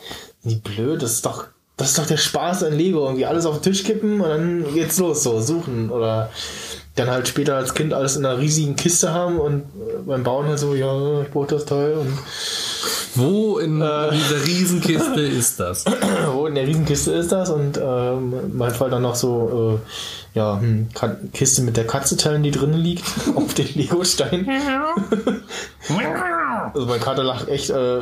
[0.43, 1.01] die blöd?
[1.01, 1.45] Das ist doch,
[1.77, 3.05] das ist doch der Spaß an Lego.
[3.05, 5.91] Irgendwie alles auf den Tisch kippen und dann geht's los, so suchen.
[5.91, 6.31] Oder
[6.97, 9.63] dann halt später als Kind alles in einer riesigen Kiste haben und
[10.05, 12.19] beim Bauen halt so, ja, ich brauche das Teil und
[13.15, 15.85] wo in äh, dieser Riesenkiste ist das?
[16.33, 17.51] Wo in der Riesenkiste ist das?
[17.51, 17.81] Und
[18.53, 19.89] mein Fall dann noch so, äh,
[20.35, 20.89] ja, hm,
[21.33, 23.05] Kiste mit der Katze teilen, die drinnen liegt,
[23.35, 24.49] auf den Lego-Stein.
[26.75, 28.01] also mein Kater lacht echt äh,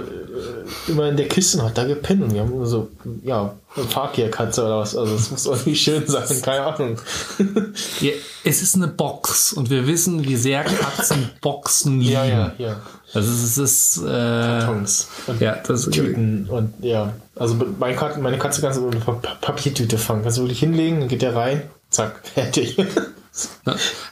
[0.88, 2.88] immer in der Kiste und hat da gepennt und wir haben so,
[3.22, 4.96] ja, eine Fakir-Katze oder was.
[4.96, 6.98] Also es muss irgendwie schön sein, keine Ahnung.
[8.00, 8.12] ja,
[8.44, 12.12] es ist eine Box und wir wissen, wie sehr Katzen Boxen lieben.
[12.12, 12.80] Ja, ja, ja.
[13.14, 17.12] Also es ist äh, Kartons und ja, das Tüten und ja.
[17.36, 19.00] Also meine Katze, meine Katze kannst du eine
[19.40, 20.22] Papiertüte fangen.
[20.22, 22.76] Kannst du wirklich hinlegen, dann geht der rein, zack, fertig.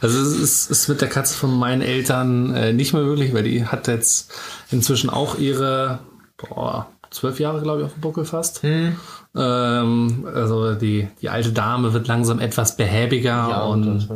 [0.01, 3.45] Also es ist, ist mit der Katze von meinen Eltern äh, nicht mehr möglich, weil
[3.45, 4.33] die hat jetzt
[4.71, 6.01] inzwischen auch ihre
[6.37, 8.63] boah, zwölf Jahre, glaube ich, auf dem Buckel fast.
[8.63, 8.97] Hm.
[9.37, 14.09] Ähm, also die, die alte Dame wird langsam etwas behäbiger ja, und,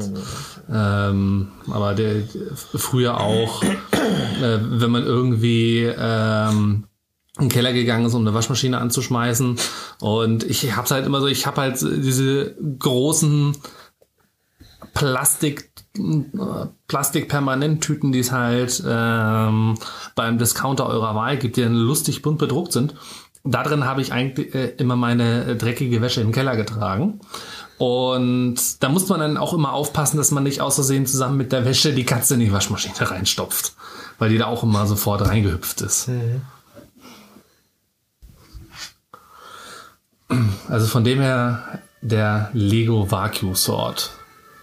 [0.72, 2.22] ähm, aber der,
[2.54, 6.84] früher auch, äh, wenn man irgendwie ähm,
[7.38, 9.56] in den Keller gegangen ist, um eine Waschmaschine anzuschmeißen.
[10.00, 13.56] Und ich hab's halt immer so, ich habe halt diese großen
[14.94, 15.70] Plastik
[16.86, 19.76] Plastikpermanenttüten, die es halt ähm,
[20.14, 22.94] beim Discounter eurer Wahl gibt, die dann lustig bunt bedruckt sind.
[23.44, 27.20] Da drin habe ich eigentlich äh, immer meine dreckige Wäsche im Keller getragen.
[27.78, 31.64] Und da muss man dann auch immer aufpassen, dass man nicht außersehen zusammen mit der
[31.64, 33.74] Wäsche die Katze in die Waschmaschine reinstopft.
[34.18, 36.08] Weil die da auch immer sofort reingehüpft ist.
[36.08, 36.42] Mhm.
[40.68, 44.10] Also von dem her der Lego Vacuum Sword.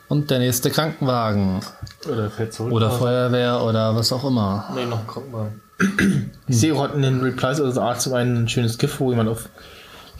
[0.07, 1.61] Und der nächste Krankenwagen.
[2.07, 2.31] Oder,
[2.71, 4.69] oder Feuerwehr oder was auch immer.
[4.75, 5.61] Nee, noch ein Krankenwagen.
[6.47, 9.29] Ich sehe gerade in den Replies also Art zum einen ein schönes GIF, wo jemand
[9.29, 9.49] auf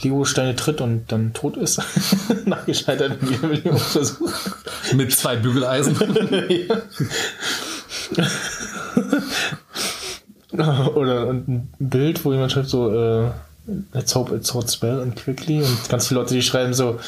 [0.01, 1.81] Lego-Steine tritt und dann tot ist.
[2.45, 4.31] Nach gescheiterten Wiederbelebungsversuch.
[4.95, 5.95] Mit zwei Bügeleisen.
[10.95, 13.29] Oder ein Bild, wo jemand schreibt so, äh,
[13.93, 16.99] let's hope it's hot spell and quickly und ganz viele Leute, die schreiben so,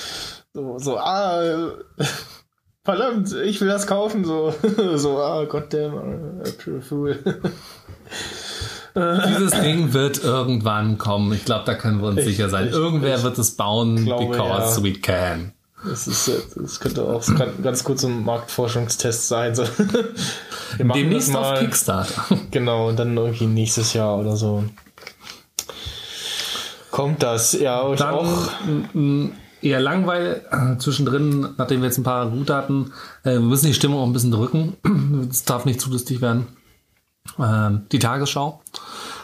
[0.53, 1.73] so, so ah,
[2.83, 4.53] verdammt, ich will das kaufen, so,
[4.95, 7.19] so, ah, goddamn, April Fool.
[8.95, 11.31] Dieses Ding wird irgendwann kommen.
[11.31, 12.69] Ich glaube, da können wir uns ich, sicher sein.
[12.69, 14.83] Ich, Irgendwer ich wird es bauen, glaube, because ja.
[14.83, 15.53] we can.
[15.85, 17.23] Das, ist, das könnte auch
[17.61, 19.53] ganz kurz ein Marktforschungstest sein.
[19.53, 19.65] So.
[20.79, 22.23] Demnächst auf Kickstarter.
[22.49, 24.63] Genau, und dann irgendwie nächstes Jahr oder so.
[26.97, 28.49] Kommt das, ja, und dann, auch
[29.61, 30.41] eher langweilig.
[30.49, 32.91] Äh, zwischendrin, nachdem wir jetzt ein paar Route hatten,
[33.23, 34.77] äh, wir müssen die Stimmung auch ein bisschen drücken.
[35.29, 36.47] Es darf nicht zu lustig werden.
[37.37, 38.61] Ähm, die Tagesschau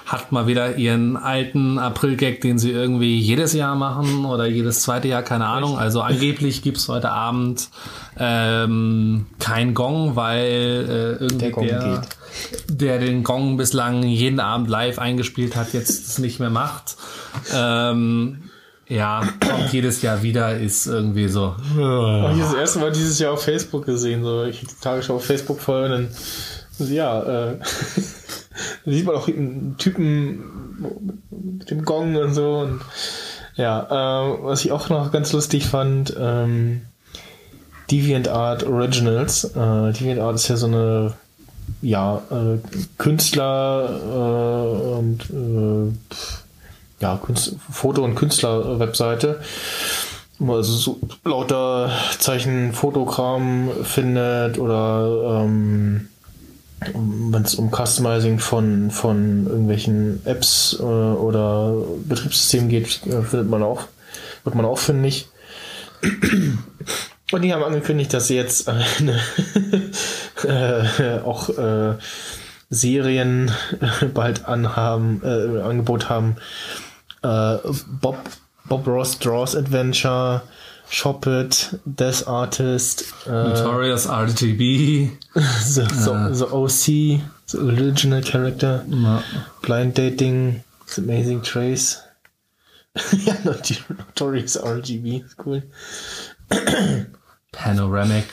[0.06, 5.08] hat mal wieder ihren alten April-Gag, den sie irgendwie jedes Jahr machen oder jedes zweite
[5.08, 5.76] Jahr, keine Ahnung.
[5.76, 7.70] Also angeblich gibt's heute Abend
[8.20, 12.02] ähm, kein Gong, weil äh, irgendwie der, der,
[12.68, 16.98] der, den Gong bislang jeden Abend live eingespielt hat, jetzt es nicht mehr macht.
[17.54, 18.50] Ähm,
[18.88, 21.56] ja, kommt jedes Jahr wieder, ist irgendwie so.
[21.78, 24.24] Habe ich das erste Mal dieses Jahr auf Facebook gesehen.
[24.24, 26.10] So, ich die Tagesschau auf Facebook voll und dann,
[26.90, 27.60] ja, äh,
[28.86, 32.60] sieht man auch einen Typen mit dem Gong und so.
[32.60, 32.82] Und,
[33.56, 36.82] ja, äh, was ich auch noch ganz lustig fand, ähm,
[37.90, 39.46] DeviantArt Originals.
[39.46, 41.14] Äh, DeviantArt ist ja so eine
[41.82, 42.58] ja, äh,
[42.98, 45.92] Künstler äh, und äh,
[47.02, 49.42] ja, Künstler, Foto- und Künstler-Webseite.
[50.40, 56.08] also so lauter Zeichenfotokram findet oder ähm,
[56.94, 63.64] wenn es um Customizing von, von irgendwelchen Apps äh, oder Betriebssystemen geht, äh, findet man
[63.64, 63.84] auch,
[64.44, 65.28] wird man auch fündig.
[67.34, 69.20] Und die haben angekündigt, dass sie jetzt eine,
[70.44, 71.96] äh, auch äh,
[72.70, 73.52] Serien
[74.14, 76.36] bald anhaben, äh, Angebot haben.
[77.24, 77.58] Äh,
[77.88, 78.20] Bob,
[78.66, 80.44] Bob Ross Draws Adventure,
[80.92, 85.10] Shop It, Death Artist, äh, Notorious RGB.
[85.34, 89.24] the, the, the OC, the original character, Ja.
[89.64, 91.98] Blind Dating, The Amazing Trace.
[93.26, 95.64] ja, Notorious RGB, cool.
[97.54, 98.26] Panoramic.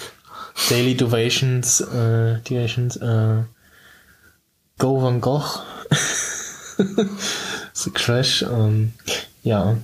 [0.68, 3.44] Daily Dovations, äh, Donations, äh,
[4.78, 5.60] Go Van Gogh,
[7.72, 8.92] The Crash, ähm,
[9.42, 9.76] ja,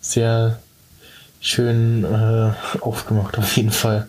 [0.00, 0.60] sehr
[1.40, 4.08] schön äh, aufgemacht auf jeden Fall.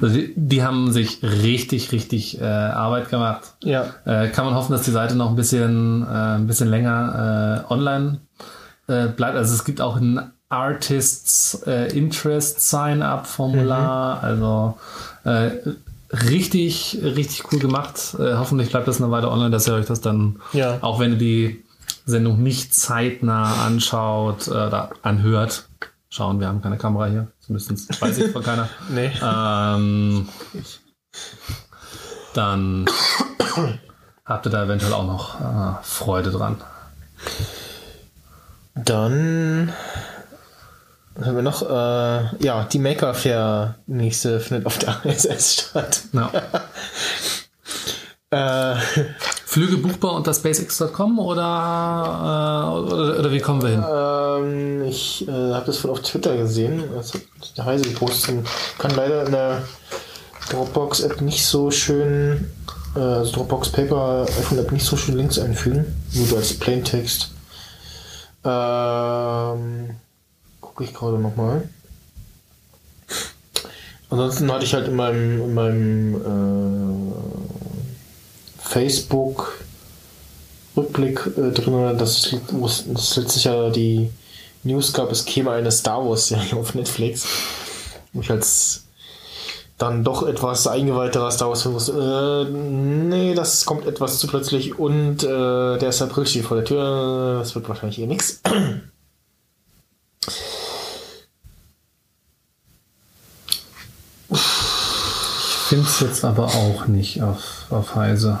[0.00, 3.54] Also die, haben sich richtig, richtig äh, Arbeit gemacht.
[3.62, 7.64] Ja, Äh, kann man hoffen, dass die Seite noch ein bisschen, äh, ein bisschen länger
[7.68, 8.20] äh, online
[8.88, 9.36] äh, bleibt.
[9.36, 14.22] Also es gibt auch ein Artists äh, Interest Sign-up Formular.
[14.22, 14.78] Also
[15.24, 15.50] äh,
[16.12, 18.14] richtig, richtig cool gemacht.
[18.18, 20.78] Äh, hoffentlich bleibt das eine Weile online, dass ihr euch das dann, Ja.
[20.82, 21.64] auch wenn ihr die
[22.04, 25.68] Sendung nicht zeitnah anschaut äh, oder anhört.
[26.10, 27.28] Schauen, wir haben keine Kamera hier.
[27.40, 28.68] Zumindest weiß ich von keiner.
[28.90, 29.10] nee.
[29.22, 30.28] Ähm,
[32.34, 32.84] dann
[34.26, 36.56] habt ihr da eventuell auch noch äh, Freude dran.
[38.74, 39.72] Dann
[41.14, 46.02] was haben wir noch, äh, ja, die Maker Fair nächste findet auf der ISS statt.
[46.12, 46.30] Ja.
[48.32, 48.76] Äh,
[49.44, 51.42] Flüge buchbar unter spacex.com oder,
[52.64, 53.84] äh, oder, oder wie kommen wir hin?
[53.86, 56.82] Ähm, ich äh, habe das von auf Twitter gesehen.
[56.94, 57.20] Das hat
[57.58, 58.46] der Heise gepostet.
[58.78, 59.62] Kann leider in der
[60.48, 62.50] Dropbox-App nicht so schön,
[62.96, 65.94] äh, also Dropbox Paper iPhone-App nicht so schön Links einfügen.
[66.14, 67.32] Nur als Plaintext.
[68.44, 69.90] Ähm,
[70.72, 71.68] gucke ich gerade nochmal.
[74.08, 77.12] Ansonsten hatte ich halt in meinem, in meinem äh,
[78.58, 79.58] Facebook
[80.76, 84.10] Rückblick äh, drin, dass es letztes Jahr die
[84.64, 87.26] News gab, es käme eine Star Wars Serie auf Netflix.
[88.14, 88.84] Ich als
[89.78, 94.78] dann doch etwas eingeweihter Star Wars Fan wusste, äh, nee, das kommt etwas zu plötzlich
[94.78, 95.26] und äh,
[95.78, 96.02] der 1.
[96.02, 98.40] April steht vor der Tür, das wird wahrscheinlich eh nix.
[105.72, 108.40] Finde es jetzt aber auch nicht auf, auf Heise.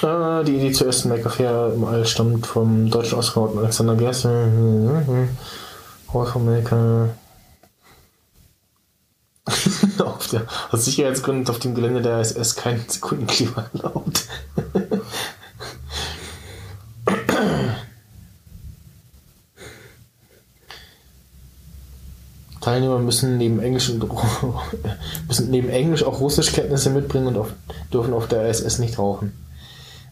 [0.00, 5.28] Äh, die Idee zur ersten Fair im All stammt vom deutschen Astronauten Alexander Gerste.
[6.14, 6.46] Hall von
[10.28, 14.24] der, aus Sicherheitsgründen auf dem Gelände der ISS kein Sekundenklima erlaubt.
[22.66, 24.02] Teilnehmer müssen neben Englisch und
[25.28, 27.52] müssen neben Englisch auch Russischkenntnisse mitbringen und auf,
[27.92, 29.32] dürfen auf der ISS nicht rauchen.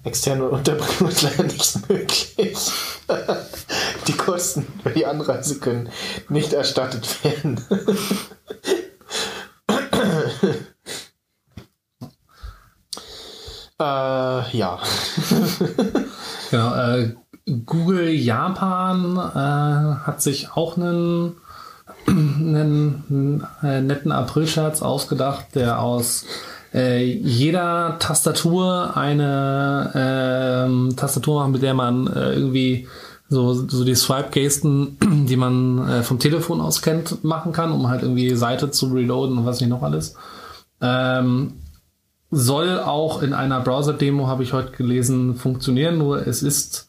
[0.04, 2.32] Externe Unterbringung ist leider nicht möglich.
[4.06, 5.88] Die Kosten für die Anreise können
[6.28, 7.60] nicht erstattet werden.
[13.80, 14.78] äh, ja.
[16.52, 17.14] Genau, äh,
[17.66, 21.34] Google Japan äh, hat sich auch einen,
[22.06, 26.26] einen äh, netten Aprilscherz ausgedacht, der aus
[26.74, 32.88] äh, jeder Tastatur eine ähm, Tastatur macht, mit der man äh, irgendwie
[33.28, 34.98] so, so die Swipe-Gesten,
[35.28, 39.38] die man äh, vom Telefon aus kennt, machen kann, um halt irgendwie Seite zu reloaden
[39.38, 40.16] und was nicht noch alles.
[40.80, 41.54] Ähm,
[42.30, 46.88] soll auch in einer Browser-Demo, habe ich heute gelesen, funktionieren, nur es ist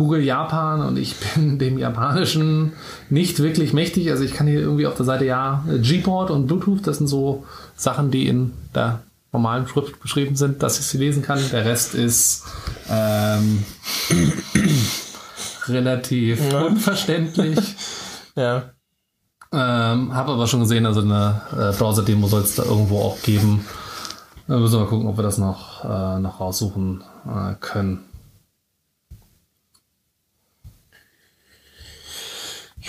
[0.00, 2.72] Google Japan und ich bin dem Japanischen
[3.10, 4.10] nicht wirklich mächtig.
[4.10, 7.44] Also ich kann hier irgendwie auf der Seite ja Gboard und Bluetooth, das sind so
[7.76, 11.38] Sachen, die in der normalen Schrift beschrieben sind, dass ich sie lesen kann.
[11.52, 12.44] Der Rest ist
[12.88, 13.62] ähm,
[15.68, 17.58] relativ unverständlich.
[18.36, 18.70] Ja.
[19.52, 23.66] Ähm, habe aber schon gesehen, also eine äh, Browser-Demo soll es da irgendwo auch geben.
[24.46, 28.04] Da müssen wir mal gucken, ob wir das noch, äh, noch raussuchen äh, können.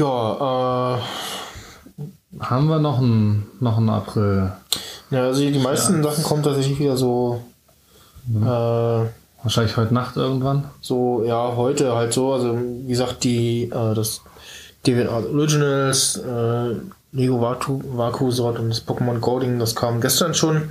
[0.02, 4.52] Ja, äh, Haben wir noch einen, noch einen April?
[5.12, 7.43] ja, also die meisten Sachen kommen tatsächlich wieder so,
[8.34, 9.06] äh,
[9.43, 10.64] Wahrscheinlich heute Nacht irgendwann.
[10.82, 12.34] so, ja, heute halt so.
[12.34, 14.22] Also, wie gesagt, die, äh, das
[14.88, 16.76] Deviant Art Originals, äh,
[17.12, 20.70] Lego Vaku, Vaku Sword und das Pokémon Golding, das kam gestern schon.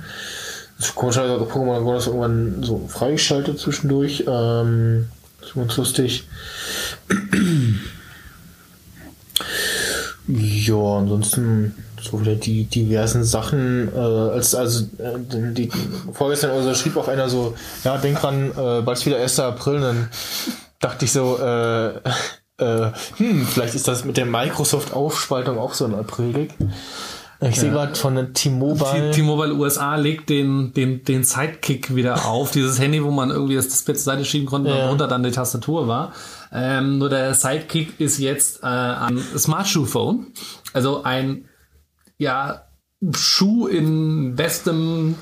[0.77, 4.25] Das komischerweise hat Pokémon Gold ist irgendwann so freigeschaltet zwischendurch.
[4.27, 5.07] Ähm,
[5.39, 6.27] das ist ganz lustig.
[10.71, 13.89] Ja, ansonsten so wieder die diversen Sachen.
[13.93, 15.17] Äh, als also äh,
[15.53, 15.69] die,
[16.13, 17.53] vorgestern also schrieb auch einer so,
[17.83, 19.39] ja, denk dran, äh, bald wieder 1.
[19.39, 19.81] April.
[19.81, 20.09] Dann
[20.79, 21.87] dachte ich so, äh,
[22.57, 26.51] äh, hm, vielleicht ist das mit der Microsoft-Aufspaltung auch so ein April-Gig.
[27.43, 29.09] Ich sehe gerade von der T-Mobile.
[29.11, 32.51] T-Mobile USA legt den, den, den Sidekick wieder auf.
[32.51, 34.83] Dieses Handy, wo man irgendwie das Display zur Seite schieben konnte und Ja.
[34.83, 36.13] darunter dann die Tastatur war.
[36.51, 40.27] Ähm, nur der Sidekick ist jetzt äh, ein Smart Shoe Phone.
[40.73, 41.45] Also ein,
[42.17, 42.63] ja,
[43.15, 45.15] Schuh in bestem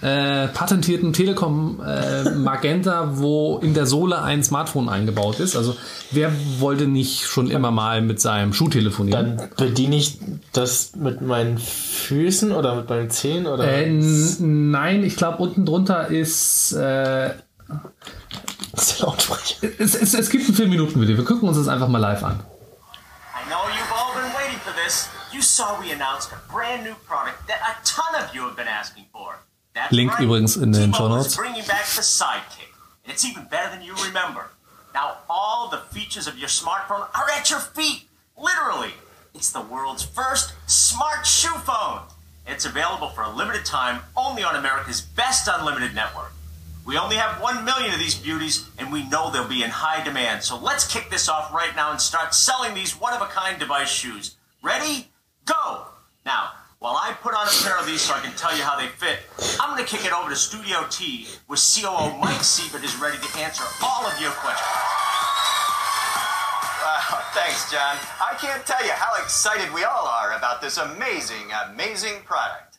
[0.00, 5.54] äh, patentierten Telekom äh, Magenta, wo in der Sohle ein Smartphone eingebaut ist.
[5.54, 5.76] Also
[6.12, 9.36] wer wollte nicht schon immer mal mit seinem Schuh telefonieren?
[9.36, 10.18] Dann bediene ich
[10.54, 13.70] das mit meinen Füßen oder mit meinen Zehen oder?
[13.70, 17.32] Äh, nein, ich glaube unten drunter ist äh,
[18.76, 19.68] ist der Lautsprecher.
[19.78, 21.16] es, es, es gibt ein 4-Minuten-Video.
[21.16, 22.40] Wir gucken uns das einfach mal live an.
[23.34, 25.08] I know you've all been waiting for this.
[25.32, 28.68] You saw we announced a brand new product that a ton of you have been
[28.68, 29.38] asking for.
[29.74, 30.22] That's Link right.
[30.24, 31.36] übrigens in den Show Notes.
[31.36, 32.72] bringing back the Sidekick,
[33.04, 34.50] and it's even better than you remember.
[34.94, 38.08] Now all the features of your smartphone are at your feet,
[38.38, 38.94] literally.
[39.34, 42.00] It's the world's first smart shoe phone.
[42.46, 46.32] It's available for a limited time only on America's best unlimited network.
[46.86, 50.04] We only have one million of these beauties, and we know they'll be in high
[50.04, 50.44] demand.
[50.44, 53.58] So let's kick this off right now and start selling these one of a kind
[53.58, 54.36] device shoes.
[54.62, 55.10] Ready?
[55.44, 55.86] Go!
[56.24, 58.78] Now, while I put on a pair of these so I can tell you how
[58.78, 59.18] they fit,
[59.60, 63.18] I'm going to kick it over to Studio T, where COO Mike Siebert is ready
[63.18, 64.62] to answer all of your questions.
[67.34, 67.98] Thanks, John.
[68.22, 72.78] I can't tell you how excited we all are about this amazing, amazing product.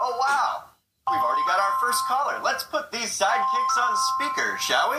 [0.00, 0.71] Oh, wow.
[1.10, 2.40] We've already got our first caller.
[2.44, 4.98] Let's put these sidekicks on speaker, shall we?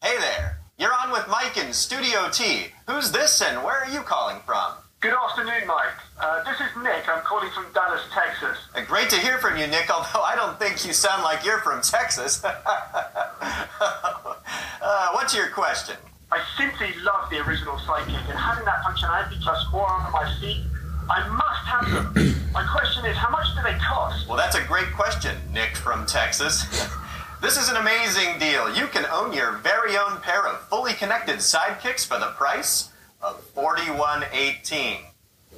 [0.00, 0.60] Hey there.
[0.78, 2.66] You're on with Mike in Studio T.
[2.86, 4.74] Who's this and where are you calling from?
[5.00, 5.92] Good afternoon, Mike.
[6.20, 7.08] Uh, this is Nick.
[7.08, 8.58] I'm calling from Dallas, Texas.
[8.74, 11.60] Uh, Great to hear from you, Nick, although I don't think you sound like you're
[11.60, 12.44] from Texas.
[12.44, 12.54] uh,
[15.12, 15.96] what's your question?
[16.30, 20.62] I simply love the original Sidekick, and having that functionality plus four on my feet,
[21.10, 22.34] I must have them.
[22.52, 24.28] my question is, how much do they cost?
[24.28, 26.64] Well, that's a great question, Nick from Texas.
[27.42, 28.72] this is an amazing deal.
[28.74, 32.90] You can own your very own pair of fully connected sidekicks for the price
[33.20, 34.98] of $41.18.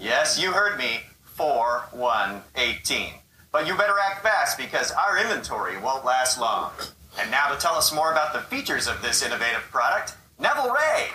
[0.00, 1.00] Yes, you heard me,
[1.38, 3.12] $41.18.
[3.52, 6.72] But you better act fast because our inventory won't last long.
[7.20, 11.08] And now to tell us more about the features of this innovative product, Neville Ray.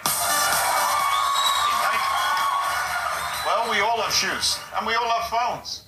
[3.48, 5.84] Well, we all have shoes, and we all have phones.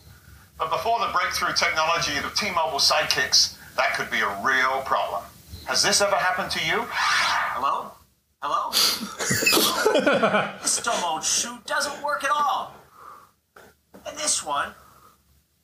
[0.57, 5.23] But before the breakthrough technology of T-Mobile sidekicks, that could be a real problem.
[5.65, 6.85] Has this ever happened to you?
[6.87, 7.91] Hello?
[8.41, 8.69] Hello?
[8.71, 10.51] Hello?
[10.61, 12.75] this dumb old shoe doesn't work at all.
[14.07, 14.69] And this one,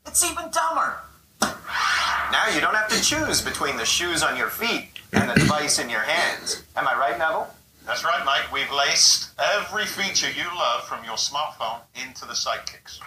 [0.05, 0.97] it's even dumber.
[1.39, 5.79] Now you don't have to choose between the shoes on your feet and the device
[5.79, 6.61] in your hands.
[6.75, 7.54] Am I right, Neville?
[7.85, 8.51] That's right, Mike.
[8.51, 12.99] We've laced every feature you love from your smartphone into the sidekicks.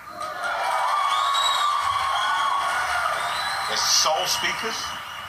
[3.69, 4.77] There's soul speakers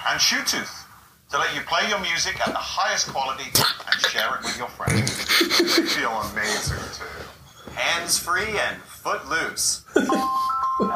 [0.07, 0.85] and Bluetooth
[1.31, 4.69] to let you play your music at the highest quality and share it with your
[4.69, 5.17] friends.
[5.57, 7.71] they feel amazing too.
[7.73, 9.83] Hands free and foot loose.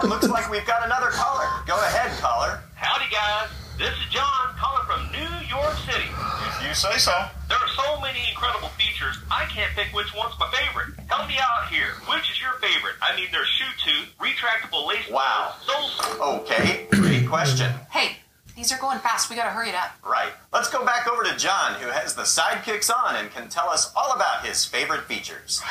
[0.03, 1.47] looks like we've got another caller.
[1.67, 2.61] Go ahead, caller.
[2.75, 3.62] Howdy, guys.
[3.83, 6.07] This is John calling from New York City.
[6.07, 7.11] If you say so.
[7.49, 10.97] There are so many incredible features, I can't pick which one's my favorite.
[11.09, 11.91] Help me out here.
[12.07, 12.95] Which is your favorite?
[13.01, 15.09] I mean, there's shoe tooth, retractable lace.
[15.11, 15.55] Wow.
[15.67, 17.73] Soul Okay, great question.
[17.91, 18.15] Hey,
[18.55, 19.29] these are going fast.
[19.29, 19.97] We gotta hurry it up.
[20.01, 20.31] Right.
[20.53, 23.91] Let's go back over to John, who has the sidekicks on and can tell us
[23.97, 25.61] all about his favorite features.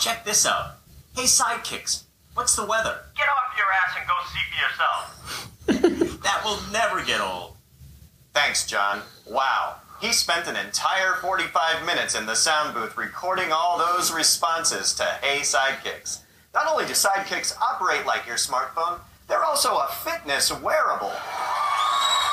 [0.00, 0.78] Check this out.
[1.14, 2.02] Hey, sidekicks,
[2.34, 2.98] what's the weather?
[3.16, 6.10] Get off your ass and go see for yourself.
[6.24, 7.56] That will never get old.
[8.32, 9.02] Thanks, John.
[9.30, 9.76] Wow.
[10.00, 15.04] He spent an entire 45 minutes in the sound booth recording all those responses to
[15.22, 16.20] Hey Sidekicks.
[16.52, 18.98] Not only do sidekicks operate like your smartphone,
[19.28, 21.12] they're also a fitness wearable.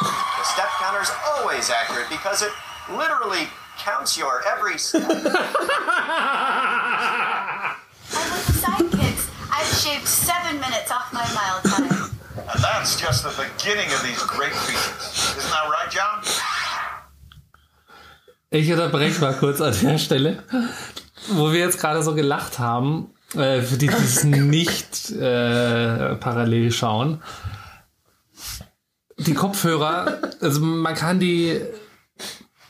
[0.02, 2.52] The step counter's always accurate because it
[2.90, 3.48] literally
[3.78, 5.04] counts your every step.
[5.04, 5.12] And
[8.32, 11.91] with the sidekicks, I've shaved seven minutes off my mile time.
[12.54, 15.38] And that's just the beginning of these great features.
[15.38, 16.22] Isn't that right, John?
[18.50, 20.44] Ich unterbreche mal kurz an der Stelle.
[21.28, 26.72] wo wir jetzt gerade so gelacht haben, äh, für die, die es nicht äh, parallel
[26.72, 27.22] schauen.
[29.18, 31.62] Die Kopfhörer, also man kann die,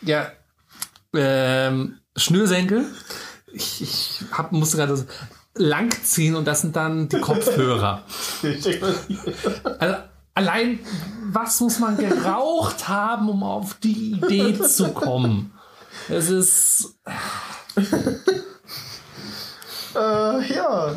[0.01, 0.31] ja,
[1.13, 2.85] ähm, Schnürsenkel,
[3.53, 5.05] ich, ich hab, musste gerade
[5.53, 8.03] so lang ziehen und das sind dann die Kopfhörer.
[9.79, 9.95] Also,
[10.33, 10.79] allein,
[11.31, 15.53] was muss man geraucht haben, um auf die Idee zu kommen?
[16.09, 16.95] Es ist.
[19.93, 20.95] Äh, ja.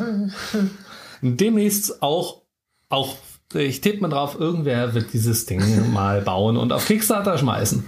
[1.21, 2.43] Demnächst auch,
[2.89, 3.17] auch,
[3.53, 7.85] ich tippe mal drauf, irgendwer wird dieses Ding mal bauen und auf Kickstarter schmeißen.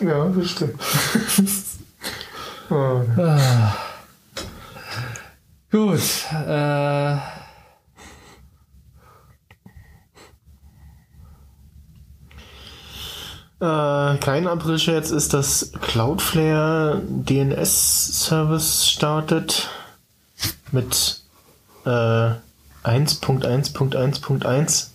[0.00, 0.80] Ja, bestimmt.
[2.70, 3.02] oh.
[5.74, 5.76] Ah.
[5.76, 6.00] Gut.
[6.32, 7.18] Äh,
[13.64, 19.70] Äh, kein April-Scherz ist, dass Cloudflare DNS-Service startet
[20.70, 21.22] mit
[21.86, 24.88] äh, 1.1.1.1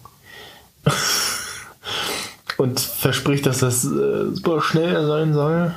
[2.58, 5.74] und verspricht, dass das äh, super schnell sein soll.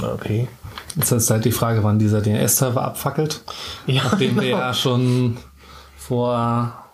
[0.00, 0.46] Okay.
[0.96, 3.42] Jetzt ist halt die Frage, wann dieser DNS-Server abfackelt.
[3.86, 4.58] Ja, Nachdem wir genau.
[4.58, 5.36] ja schon
[5.96, 6.84] vor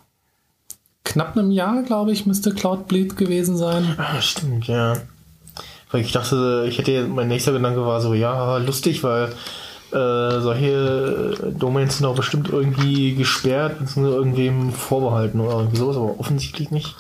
[1.05, 3.95] knapp einem Jahr, glaube ich, müsste Cloudbleed gewesen sein.
[3.99, 4.95] Ah, stimmt, ja.
[5.91, 9.29] Weil ich dachte, ich hätte, mein nächster Gedanke war so, ja, lustig, weil
[9.93, 16.19] äh, solche Domains sind auch bestimmt irgendwie gesperrt, beziehungsweise irgendwem vorbehalten oder irgendwie sowas, aber
[16.19, 16.97] offensichtlich nicht.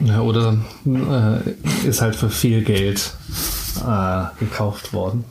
[0.00, 3.12] Ja, oder äh, ist halt für viel Geld
[3.80, 5.24] äh, gekauft worden.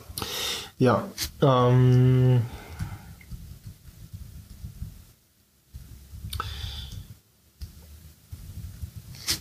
[0.78, 1.04] Ja,
[1.42, 2.42] ähm,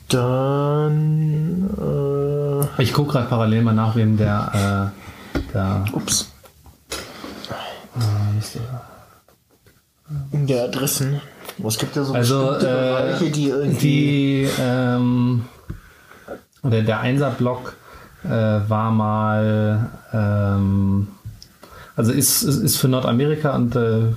[0.10, 1.70] dann
[2.78, 4.94] äh, Ich gucke gerade parallel mal nach, wem der,
[5.36, 6.32] äh, der Ups.
[7.96, 8.60] Äh,
[10.32, 11.22] der Adressen.
[11.66, 15.46] Es gibt ja so Also bestimmte äh, Bereiche, die irgendwie die ähm,
[16.64, 17.77] oder der Einser-Block
[18.24, 21.08] äh, war mal ähm,
[21.96, 24.14] also ist, ist, ist für Nordamerika und äh, äh,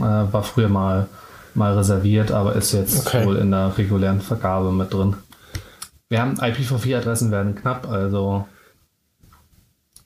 [0.00, 1.08] war früher mal
[1.54, 3.26] mal reserviert, aber ist jetzt Okay.
[3.26, 5.16] wohl in der regulären Vergabe mit drin.
[6.08, 8.46] Wir haben IPv4-Adressen werden knapp, also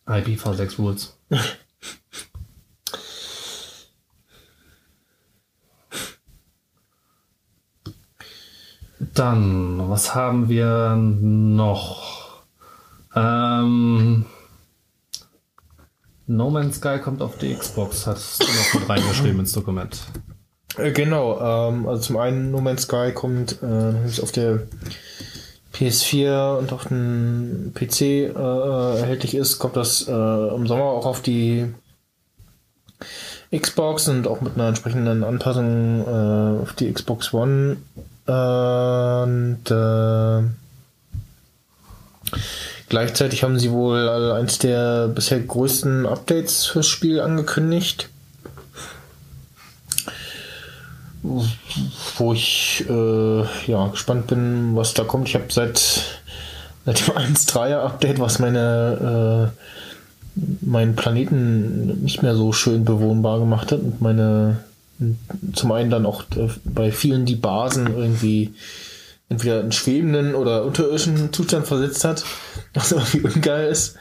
[0.07, 1.17] IPv6 Rules.
[9.15, 12.12] Dann, was haben wir noch?
[13.15, 14.25] Ähm,
[16.27, 20.01] no Man's Sky kommt auf die Xbox, hast du noch mit reingeschrieben ins Dokument.
[20.79, 24.67] Äh, genau, ähm, also zum einen No Man's Sky kommt äh, auf der
[25.75, 31.23] PS4 und auf dem PC äh, erhältlich ist, kommt das äh, im Sommer auch auf
[31.23, 31.75] die
[33.55, 37.77] Xbox und auch mit einer entsprechenden Anpassung äh, auf die Xbox One.
[38.25, 40.43] Und äh,
[42.93, 48.11] gleichzeitig haben sie wohl äh, eins der bisher größten Updates fürs Spiel angekündigt.
[51.23, 55.29] wo ich äh, ja gespannt bin, was da kommt.
[55.29, 55.79] Ich habe seit,
[56.85, 59.53] seit dem 1.3er Update, was meine
[60.37, 64.65] äh, meinen Planeten nicht mehr so schön bewohnbar gemacht hat und meine
[65.55, 68.53] zum einen dann auch äh, bei vielen die Basen irgendwie
[69.33, 72.25] entweder in schwebenden oder unterirdischen Zustand versetzt hat,
[72.75, 73.97] was irgendwie ungeil ist.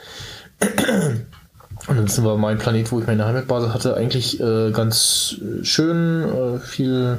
[1.88, 6.24] Und dann war mein Planet, wo ich meine Heimatbasis hatte, eigentlich äh, ganz schön.
[6.24, 7.18] Äh, viel,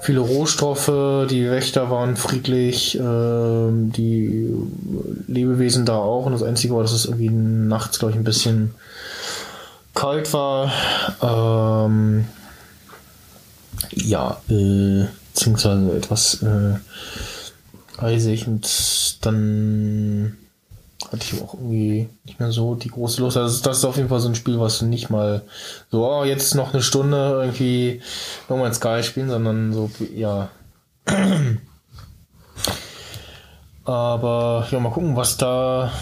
[0.00, 0.90] viele Rohstoffe,
[1.30, 4.50] die Wächter waren friedlich, äh, die
[5.28, 6.26] Lebewesen da auch.
[6.26, 8.74] Und das Einzige war, dass es irgendwie nachts, glaube ich, ein bisschen
[9.94, 10.72] kalt war.
[11.22, 12.24] Ähm,
[13.92, 15.04] ja, äh,
[15.34, 16.76] beziehungsweise etwas äh,
[17.98, 20.36] eisig und dann
[21.12, 23.36] hatte ich auch irgendwie nicht mehr so die große Lust.
[23.36, 25.42] Also das ist auf jeden Fall so ein Spiel, was du nicht mal
[25.90, 28.00] so, oh, jetzt noch eine Stunde irgendwie
[28.48, 30.48] No Man's Sky spielen, sondern so, ja.
[33.84, 35.92] Aber ja, mal gucken, was da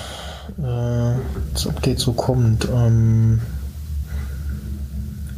[0.59, 1.15] äh,
[1.53, 2.69] das Update so kommt.
[2.69, 3.41] Ähm,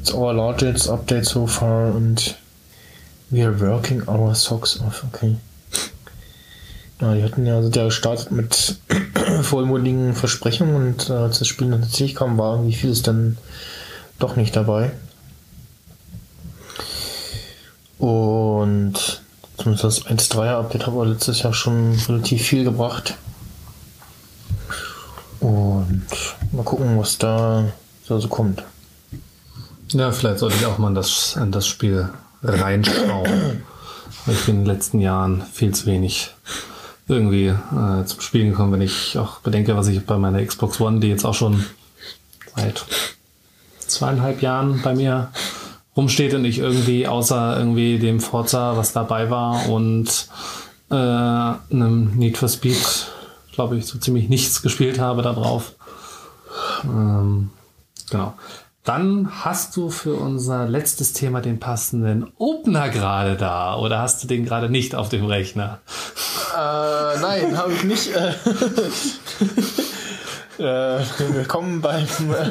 [0.01, 2.37] it's our largest update so far und
[3.35, 5.05] we are working our socks off.
[5.13, 5.37] Okay.
[7.01, 8.79] Ja, die hatten ja, sind ja gestartet mit
[9.43, 13.37] vollmundigen Versprechungen und äh, als das Spiel dann tatsächlich kam, war irgendwie vieles dann
[14.21, 14.93] doch nicht dabei.
[17.99, 19.23] Und
[19.57, 23.17] zumindest das 1.3er Update hat aber letztes Jahr schon relativ viel gebracht.
[25.41, 27.65] mal gucken, was da
[28.07, 28.63] so kommt.
[29.89, 32.09] Ja, vielleicht sollte ich auch mal in das, in das Spiel
[32.45, 33.63] reinschauen.
[34.27, 36.31] Ich bin in den letzten Jahren viel zu wenig
[37.09, 41.01] irgendwie äh, zum Spielen gekommen, wenn ich auch bedenke, was ich bei meiner Xbox One,
[41.01, 41.65] die jetzt auch schon
[42.55, 42.85] seit
[43.79, 45.31] zweieinhalb Jahren bei mir
[45.97, 50.29] rumsteht und ich irgendwie außer irgendwie dem Forza, was dabei war und
[50.91, 53.07] äh, einem Need for Speed,
[53.53, 55.73] glaube ich, so ziemlich nichts gespielt habe da drauf.
[56.85, 57.51] Ähm,
[58.11, 58.35] genau.
[58.85, 64.29] Dann hast du für unser letztes Thema den passenden Opener gerade da oder hast du
[64.29, 65.79] den gerade nicht auf dem Rechner?
[66.55, 68.15] Äh, nein, habe ich nicht.
[68.15, 68.35] Äh,
[70.99, 71.01] äh,
[71.33, 72.51] willkommen beim äh,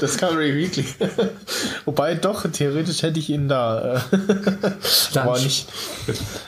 [0.00, 0.84] Discovery Weekly.
[1.84, 3.96] Wobei doch, theoretisch hätte ich ihn da.
[3.96, 5.66] Äh, aber nicht,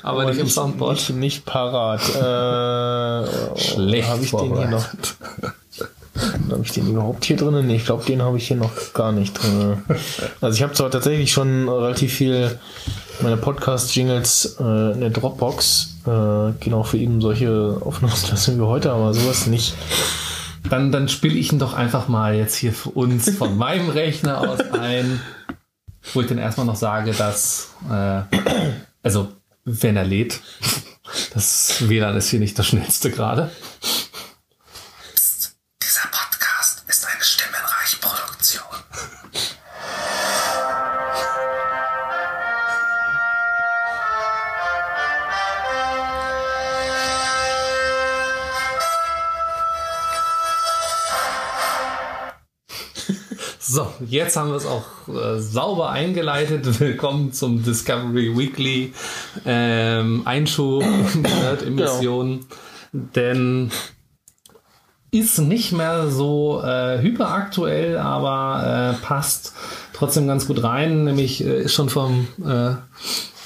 [0.05, 0.95] aber nicht im Soundboard.
[0.95, 2.03] Nicht, nicht parat.
[2.09, 4.87] Äh, Schlecht Habe ich den hier noch?
[6.59, 7.69] Habe ich den überhaupt hier drin?
[7.69, 9.81] Nee, ich glaube, den habe ich hier noch gar nicht drin.
[10.41, 12.59] Also ich habe zwar tatsächlich schon relativ viel
[13.21, 15.99] meine Podcast-Jingles äh, in der Dropbox.
[16.05, 19.75] Äh, genau für eben solche Aufnahmelassungen wie heute, aber sowas nicht.
[20.69, 24.41] Dann, dann spiele ich ihn doch einfach mal jetzt hier für uns von meinem Rechner
[24.41, 25.21] aus ein,
[26.13, 28.23] wo ich dann erstmal noch sage, dass, äh,
[29.05, 29.29] also
[29.65, 30.41] wenn er lädt,
[31.35, 33.53] das WLAN ist hier nicht das schnellste gerade.
[54.09, 56.81] Jetzt haben wir es auch äh, sauber eingeleitet.
[56.81, 58.93] Willkommen zum Discovery Weekly
[59.45, 62.41] ähm, Einschub Nerd-Emission.
[62.93, 63.71] Denn
[65.11, 69.55] ist nicht mehr so äh, hyperaktuell, aber äh, passt
[69.93, 71.05] trotzdem ganz gut rein.
[71.05, 72.75] Nämlich äh, ist schon vom äh,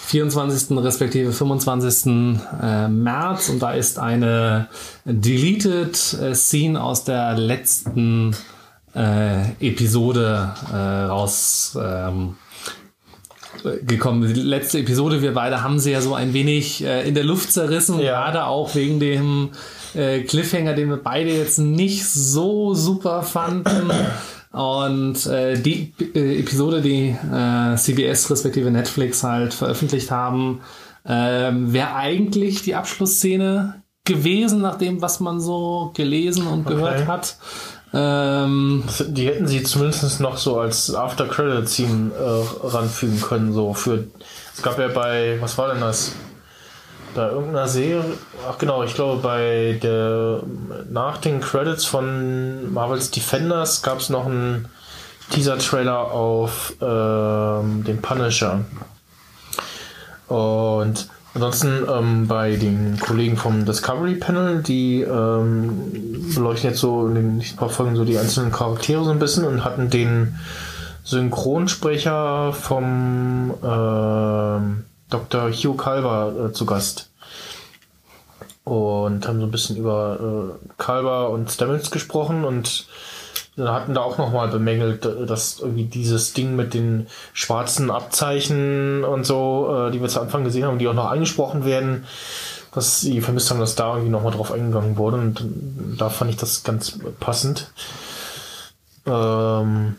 [0.07, 0.77] 24.
[0.79, 2.07] respektive 25.
[2.61, 4.69] Äh, März und da ist eine
[5.05, 8.37] Deleted äh, Scene aus der letzten äh,
[8.95, 12.37] Episode äh, raus ähm,
[13.87, 14.33] gekommen.
[14.33, 17.53] Die letzte Episode, wir beide haben sie ja so ein wenig äh, in der Luft
[17.53, 19.51] zerrissen, gerade auch wegen dem
[19.95, 23.91] äh, Cliffhanger, den wir beide jetzt nicht so super fanden.
[24.51, 30.61] Und äh, die äh, Episode, die äh, CBS respektive Netflix halt veröffentlicht haben,
[31.07, 37.07] ähm, wäre eigentlich die Abschlussszene gewesen, nach dem, was man so gelesen und gehört Okay.
[37.07, 37.37] hat.
[37.95, 43.53] Ähm, Die hätten sie zumindest noch so als After Credit Scene äh, ranfügen können.
[43.53, 44.05] So für.
[44.55, 45.37] Es gab ja bei.
[45.41, 46.13] Was war denn das?
[47.15, 48.03] Bei irgendeiner Serie.
[48.49, 50.41] Ach genau, ich glaube bei der.
[50.91, 54.69] Nach den Credits von Marvel's Defenders gab es noch einen
[55.31, 58.61] Teaser-Trailer auf ähm, den Punisher.
[60.29, 67.15] Und ansonsten ähm, bei den Kollegen vom Discovery Panel, die ähm, beleuchten jetzt so in
[67.15, 70.37] den nächsten paar Folgen so die einzelnen Charaktere so ein bisschen und hatten den
[71.05, 75.51] Synchronsprecher vom ähm, Dr.
[75.51, 77.11] Hugh Calver äh, zu Gast.
[78.65, 80.19] Und haben so ein bisschen über
[80.61, 82.87] äh, Calver und Stamets gesprochen und
[83.59, 89.89] hatten da auch nochmal bemängelt, dass irgendwie dieses Ding mit den schwarzen Abzeichen und so,
[89.89, 92.05] äh, die wir zu Anfang gesehen haben, die auch noch angesprochen werden,
[92.75, 95.45] dass sie vermisst haben, dass da irgendwie nochmal drauf eingegangen wurde und
[95.99, 97.71] da fand ich das ganz passend.
[99.05, 99.97] Ähm,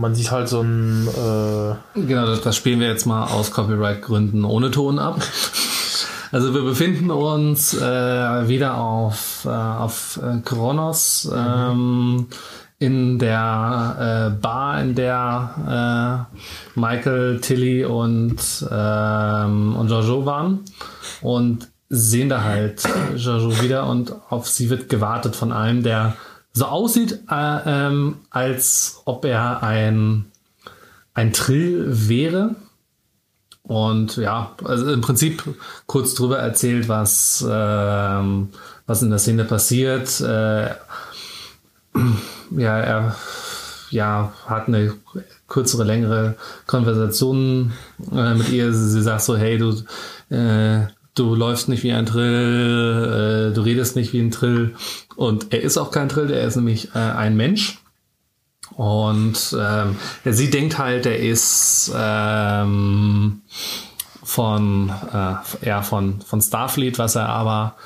[0.00, 4.44] man sieht halt so ein äh, Genau, das, das spielen wir jetzt mal aus Copyright-Gründen
[4.44, 5.20] ohne Ton ab.
[6.34, 12.26] Also wir befinden uns äh, wieder auf, äh, auf äh, Kronos ähm,
[12.80, 16.26] in der äh, Bar, in der
[16.76, 20.64] äh, Michael, Tilly und, ähm, und Jojo waren
[21.22, 22.82] und sehen da halt
[23.14, 26.16] Jojo wieder und auf sie wird gewartet von einem, der
[26.52, 30.24] so aussieht, äh, ähm, als ob er ein,
[31.14, 32.56] ein Trill wäre.
[33.66, 35.42] Und ja, also im Prinzip
[35.86, 38.50] kurz drüber erzählt, was, ähm,
[38.86, 40.20] was in der Szene passiert.
[40.20, 40.74] Äh,
[42.50, 43.16] ja, er
[43.90, 44.94] ja, hat eine
[45.48, 46.34] kürzere, längere
[46.66, 47.72] Konversation
[48.12, 48.72] äh, mit ihr.
[48.74, 49.70] Sie sagt so, hey, du,
[50.34, 54.74] äh, du läufst nicht wie ein Trill, äh, du redest nicht wie ein Trill.
[55.16, 57.78] Und er ist auch kein Trill, er ist nämlich äh, ein Mensch.
[58.76, 63.42] Und ähm, sie denkt halt, er ist ähm,
[64.22, 67.76] von, äh, ja, von, von Starfleet, was er aber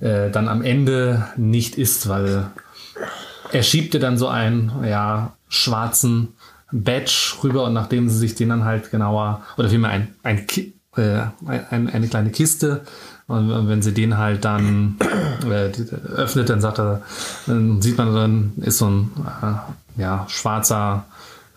[0.00, 2.46] äh, dann am Ende nicht ist, weil
[3.52, 6.34] er schiebte dann so einen ja, schwarzen
[6.72, 10.46] Badge rüber und nachdem sie sich den dann halt genauer, oder vielmehr ein, ein,
[10.96, 12.84] äh, ein, eine kleine Kiste,
[13.26, 14.96] und wenn sie den halt dann
[15.48, 15.70] äh,
[16.14, 17.02] öffnet, dann sagt er,
[17.46, 19.10] dann sieht man dann, ist so ein
[19.42, 21.04] äh, ja, schwarzer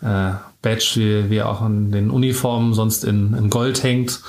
[0.01, 0.31] äh,
[0.61, 4.21] Badge, wie, wie auch in den Uniformen sonst in, in Gold hängt.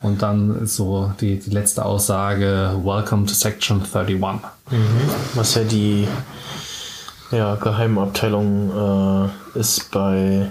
[0.00, 4.40] Und dann ist so die, die letzte Aussage, Welcome to Section 31.
[5.34, 6.06] Was ja die
[7.30, 10.50] ja, Geheimabteilung äh, ist bei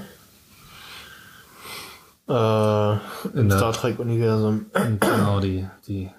[2.27, 2.91] äh,
[3.37, 4.65] im Star Trek-Universum.
[4.99, 6.09] Genau, die, die,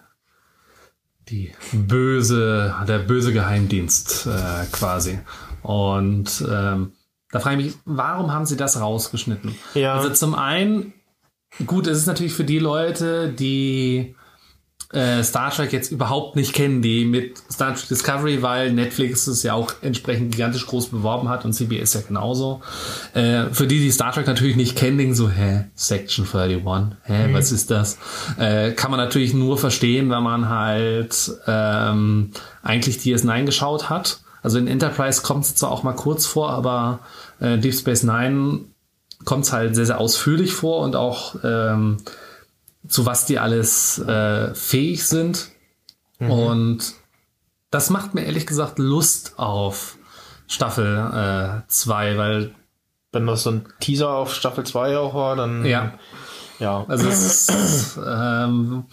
[1.29, 5.19] die böse, der böse Geheimdienst äh, quasi.
[5.65, 6.93] Und ähm,
[7.33, 9.55] da frage ich mich, warum haben sie das rausgeschnitten?
[9.75, 9.95] Ja.
[9.95, 10.93] Also zum einen,
[11.67, 14.15] gut, es ist natürlich für die Leute, die
[14.93, 19.43] äh, Star Trek jetzt überhaupt nicht kennen, die mit Star Trek Discovery, weil Netflix es
[19.43, 22.61] ja auch entsprechend gigantisch groß beworben hat und CBS ja genauso.
[23.15, 27.29] Äh, für die, die Star Trek natürlich nicht kennen, denken so, hä, Section 31, hä,
[27.29, 27.33] Mhm.
[27.35, 27.99] was ist das?
[28.39, 32.31] Äh, kann man natürlich nur verstehen, wenn man halt ähm,
[32.63, 34.21] eigentlich DS9 geschaut hat.
[34.45, 37.01] Also in Enterprise kommt es zwar auch mal kurz vor, aber
[37.41, 38.61] äh, Deep Space Nine
[39.25, 41.97] kommt es halt sehr, sehr ausführlich vor und auch ähm,
[42.87, 45.49] zu was die alles äh, fähig sind.
[46.19, 46.31] Mhm.
[46.31, 46.95] Und
[47.71, 49.97] das macht mir ehrlich gesagt Lust auf
[50.47, 52.55] Staffel 2, weil
[53.13, 55.95] Wenn das so ein Teaser auf Staffel 2 auch war, dann Ja.
[56.59, 56.85] ja.
[56.87, 58.85] Also es ist, ähm,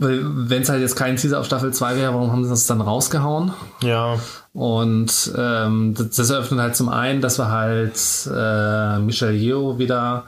[0.00, 2.80] wenn es halt jetzt kein Teaser auf Staffel 2 wäre, warum haben sie das dann
[2.80, 3.52] rausgehauen?
[3.82, 4.18] Ja.
[4.54, 7.98] Und ähm, das, das eröffnet halt zum einen, dass wir halt
[8.34, 10.24] äh, Michelle Yeoh wieder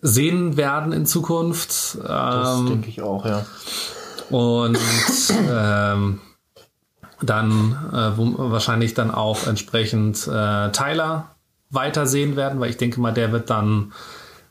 [0.00, 1.98] sehen werden in Zukunft.
[2.02, 3.44] Das Ähm, denke ich auch, ja.
[4.30, 4.78] und
[5.50, 6.20] ähm,
[7.20, 11.26] dann äh, wo, wahrscheinlich dann auch entsprechend äh, Tyler
[11.68, 13.92] weitersehen werden, weil ich denke mal, der wird dann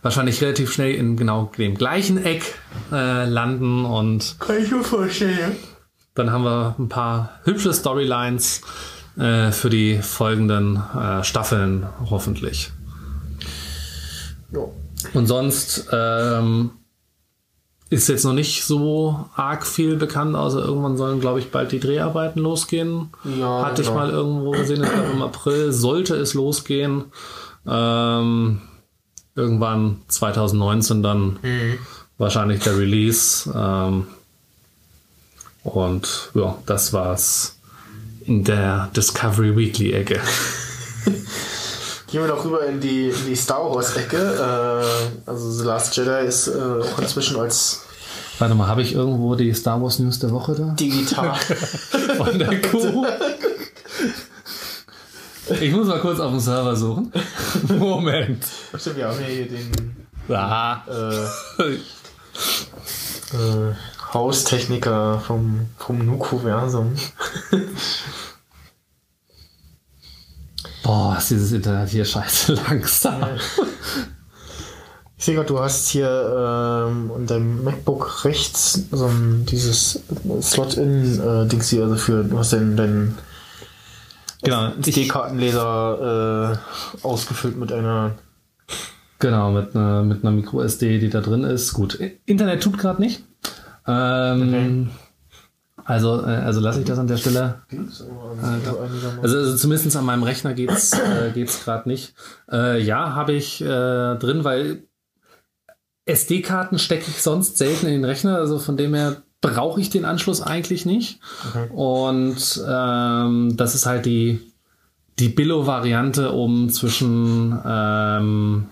[0.01, 2.55] wahrscheinlich relativ schnell in genau dem gleichen Eck
[2.91, 5.55] äh, landen und Kann ich mir vorstellen.
[6.15, 8.61] dann haben wir ein paar hübsche Storylines
[9.17, 12.71] äh, für die folgenden äh, Staffeln hoffentlich.
[14.51, 14.61] Ja.
[15.13, 16.71] Und sonst ähm,
[17.89, 21.79] ist jetzt noch nicht so arg viel bekannt, außer irgendwann sollen, glaube ich, bald die
[21.79, 23.09] Dreharbeiten losgehen.
[23.39, 23.99] Ja, Hatte ich genau.
[23.99, 27.05] mal irgendwo gesehen, ich glaube im April sollte es losgehen.
[27.67, 28.61] Ähm,
[29.35, 31.77] irgendwann 2019 dann Mhm.
[32.17, 33.49] wahrscheinlich der Release.
[33.55, 34.07] Ähm,
[35.63, 37.55] und ja, das war's
[38.25, 40.19] in der Discovery Weekly Ecke.
[42.11, 44.17] Gehen wir doch rüber in die, in die Star Wars-Ecke.
[44.17, 47.81] Äh, also The Last Jedi ist äh, auch inzwischen als
[48.39, 50.63] Warte mal, habe ich irgendwo die Star Wars News der Woche da?
[50.79, 51.35] digital.
[52.17, 53.05] Von der Kuh.
[55.61, 57.11] Ich muss mal kurz auf dem Server suchen.
[57.77, 58.45] Moment.
[58.77, 59.71] Stimmt, wir haben ja hier den
[60.29, 60.83] Ah.
[60.87, 61.23] äh,
[63.35, 63.73] äh,
[64.13, 66.93] Haustechniker vom, vom Nukuversum.
[70.83, 73.23] Boah, ist dieses Internet hier scheiße langsam.
[75.17, 79.99] Ich sehe gerade, du hast hier ähm, in deinem MacBook rechts so ein, dieses
[80.41, 83.17] Slot-In-Dings hier, also für, du hast deinen, deinen
[84.41, 86.53] Genau, SD-Kartenleser
[87.03, 88.15] äh, ausgefüllt mit einer.
[89.19, 91.73] Genau, mit einer, mit einer Micro SD, die da drin ist.
[91.73, 93.23] Gut, Internet tut gerade nicht.
[93.85, 94.89] Ähm,
[95.89, 97.63] Also, äh, also lasse ich das an der Stelle.
[97.71, 97.77] Äh,
[99.23, 102.13] also, also zumindest an meinem Rechner geht's äh, geht's gerade nicht.
[102.51, 104.83] Äh, ja, habe ich äh, drin, weil
[106.05, 108.37] SD-Karten stecke ich sonst selten in den Rechner.
[108.37, 111.19] Also von dem her brauche ich den Anschluss eigentlich nicht.
[111.73, 114.39] Und ähm, das ist halt die
[115.19, 118.65] die Billo-Variante, um zwischen ähm,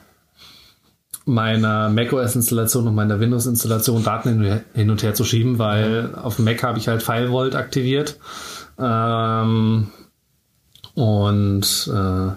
[1.25, 6.63] meiner macOS-Installation und meiner Windows-Installation Daten hin, und her zu schieben, weil auf dem Mac
[6.63, 8.17] habe ich halt FileVault aktiviert
[8.79, 9.89] ähm,
[10.93, 12.31] und äh,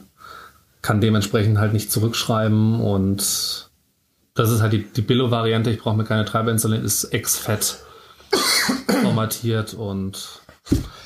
[0.82, 3.70] kann dementsprechend halt nicht zurückschreiben und
[4.34, 5.70] das ist halt die, die Billo-Variante.
[5.70, 7.78] Ich brauche mir keine Treiber installieren, ist exFAT
[9.02, 10.40] formatiert und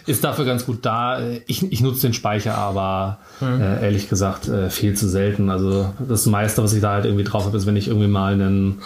[0.07, 1.21] ist dafür ganz gut da.
[1.47, 3.61] Ich, ich nutze den Speicher, aber Mhm.
[3.61, 5.49] äh, ehrlich gesagt äh, viel zu selten.
[5.51, 8.35] Also das meiste, was ich da halt irgendwie drauf habe, ist, wenn ich irgendwie mal
[8.35, 8.81] einen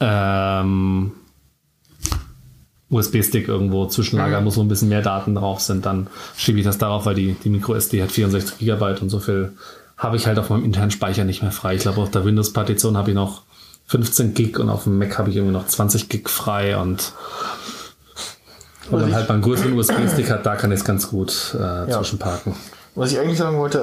[0.00, 1.12] ähm,
[2.90, 4.44] USB-Stick irgendwo zwischenlagern Mhm.
[4.44, 7.34] muss, wo ein bisschen mehr Daten drauf sind, dann schiebe ich das darauf, weil die,
[7.42, 9.52] die Micro-SD hat 64 Gigabyte und so viel
[9.96, 11.74] habe ich halt auf meinem internen Speicher nicht mehr frei.
[11.76, 13.42] Ich glaube, auf der Windows-Partition habe ich noch
[13.86, 17.12] 15 Gig und auf dem Mac habe ich irgendwie noch 20 Gig frei und
[18.90, 21.54] Und dann ich- halt mal einen größeren USB-Stick hat, da kann ich es ganz gut
[21.58, 22.54] äh, zwischenparken.
[22.96, 23.80] Was ich eigentlich sagen wollte,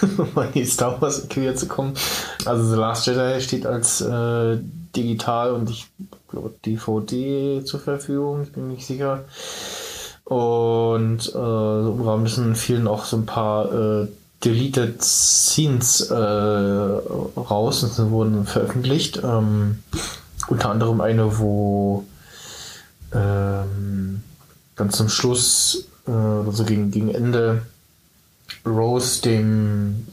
[0.00, 1.94] äh, um an die Star Wars wieder zu kommen,
[2.44, 4.58] also The Last Jedi steht als äh,
[4.96, 5.86] digital und ich
[6.30, 9.20] glaube DVD zur Verfügung, ich bin mir nicht sicher.
[10.24, 14.08] Und äh, so im Rahmen dessen fielen auch so ein paar äh,
[14.44, 19.20] Deleted Scenes äh, raus und sie wurden veröffentlicht.
[19.22, 19.78] Ähm,
[20.48, 22.04] unter anderem eine, wo
[23.14, 24.22] ähm,
[24.76, 27.62] ganz zum Schluss, äh, also gegen, gegen Ende,
[28.66, 30.06] Rose dem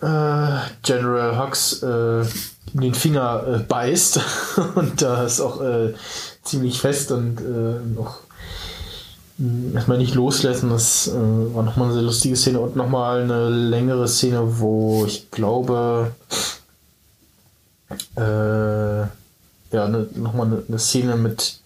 [0.00, 2.20] äh, General Hux äh,
[2.74, 4.20] in den Finger äh, beißt.
[4.74, 5.94] Und da ist auch äh,
[6.42, 8.20] ziemlich fest und äh, noch
[9.38, 13.22] mh, erstmal nicht loslässt und das äh, war nochmal eine sehr lustige Szene und nochmal
[13.22, 16.12] eine längere Szene, wo ich glaube
[18.16, 19.06] äh,
[19.70, 21.60] ja, ne, nochmal eine, eine Szene mit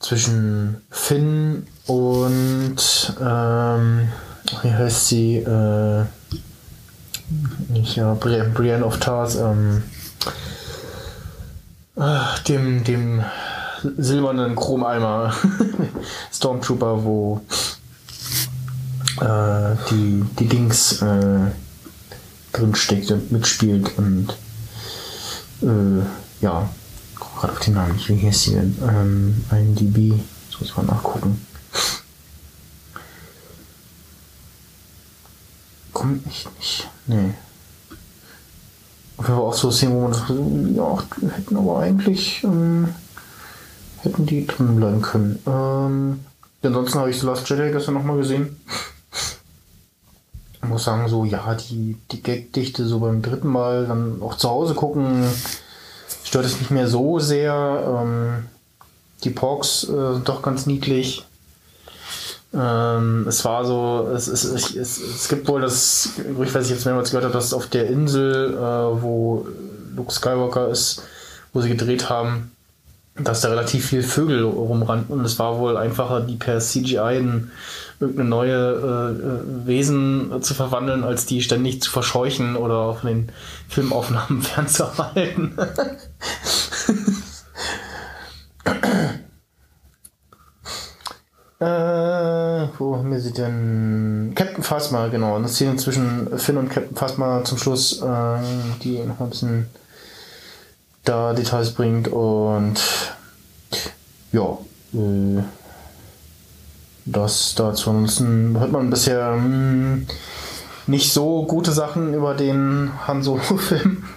[0.00, 2.76] zwischen Finn und
[3.20, 4.08] ähm,
[4.62, 5.36] wie heißt sie?
[5.36, 6.04] Äh,
[7.68, 9.82] nicht ja, Brienne, Brienne of Tars, ähm,
[11.96, 13.24] äh, dem, dem
[13.96, 15.34] silbernen Chromeimer
[16.32, 17.40] Stormtrooper, wo
[19.20, 21.50] äh, die, die Dings äh,
[22.52, 24.28] drin steckt und mitspielt und
[25.62, 26.04] äh,
[26.40, 26.68] ja,
[27.18, 28.76] guck gerade auf den Namen wie heißt sie denn?
[28.82, 31.44] Ähm, IMDb, jetzt muss ich mal nachgucken.
[35.92, 36.88] Kommt nicht, nicht.
[37.06, 37.34] Nee.
[39.16, 42.94] Auf jeden Fall auch so Szenen, wo man sagt, ja, hätten aber eigentlich, ähm,
[44.02, 45.40] hätten die drin bleiben können.
[45.44, 46.20] Ähm,
[46.62, 48.60] ansonsten habe ich The Last Jedi gestern nochmal gesehen.
[50.62, 54.48] Ich muss sagen, so, ja, die, die Gagdichte so beim dritten Mal dann auch zu
[54.48, 55.24] Hause gucken,
[56.28, 58.02] stört es nicht mehr so sehr.
[58.02, 58.44] Ähm,
[59.24, 61.24] die Porks äh, sind doch ganz niedlich.
[62.52, 66.84] Ähm, es war so, es, es, es, es, gibt wohl das, ich weiß nicht, jetzt
[66.84, 69.46] mehrmals gehört habe, dass auf der Insel, äh, wo
[69.96, 71.02] Luke Skywalker ist,
[71.52, 72.52] wo sie gedreht haben,
[73.20, 77.50] dass da relativ viel Vögel rumrannten und es war wohl einfacher, die per CGI in
[78.00, 83.32] irgendeine neue äh, äh, Wesen zu verwandeln, als die ständig zu verscheuchen oder von den
[83.68, 85.56] Filmaufnahmen fernzuhalten.
[91.60, 94.32] Äh, wo haben wir sie denn?
[94.36, 95.34] Captain Phasma, genau.
[95.34, 98.38] Eine Szene zwischen Finn und Captain Phasma zum Schluss, äh,
[98.84, 99.66] die noch ein bisschen
[101.08, 102.80] da Details bringt und
[104.32, 104.58] ja,
[104.92, 105.42] äh,
[107.06, 107.90] das dazu.
[107.90, 110.02] Ansonsten hört man bisher mh,
[110.86, 114.04] nicht so gute Sachen über den Han Solo-Film.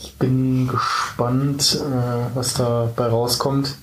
[0.00, 3.76] Ich bin gespannt, äh, was dabei rauskommt.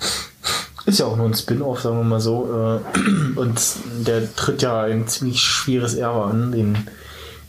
[0.85, 2.49] Ist ja auch nur ein Spin-off, sagen wir mal so.
[2.53, 3.61] äh, Und
[4.05, 6.87] der tritt ja ein ziemlich schweres Erbe an, den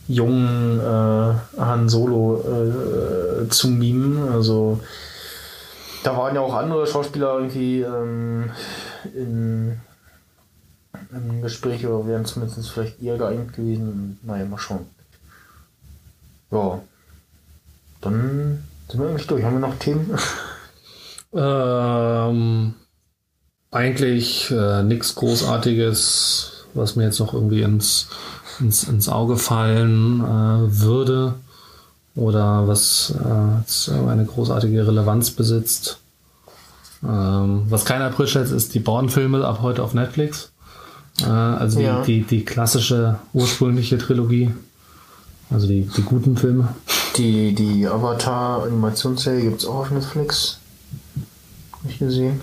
[0.08, 4.28] jungen äh, Han Solo äh, zu mimen.
[4.28, 4.80] Also
[6.04, 8.50] da waren ja auch andere Schauspieler irgendwie ähm,
[9.14, 9.80] in,
[11.10, 14.18] im Gespräch oder wären zumindest vielleicht eher geeignet gewesen.
[14.22, 14.86] Naja, mal schauen.
[16.50, 16.80] Ja.
[18.00, 19.42] Dann sind wir eigentlich durch.
[19.42, 20.16] Haben wir noch Themen?
[21.34, 22.74] Ähm,
[23.70, 28.08] eigentlich äh, nichts Großartiges, was mir jetzt noch irgendwie ins,
[28.60, 31.34] ins, ins Auge fallen äh, würde
[32.14, 35.98] oder was äh, eine großartige Relevanz besitzt.
[37.04, 40.50] Ähm, was kein Aprilscherz ist, die Born-Filme ab heute auf Netflix.
[41.22, 42.02] Äh, also die, Ja.
[42.02, 44.52] die, die klassische ursprüngliche Trilogie.
[45.50, 46.68] Also die, die guten Filme.
[47.16, 50.58] Die, die Avatar-Animationsserie gibt es auch auf Netflix.
[51.72, 52.40] Hab ich gesehen.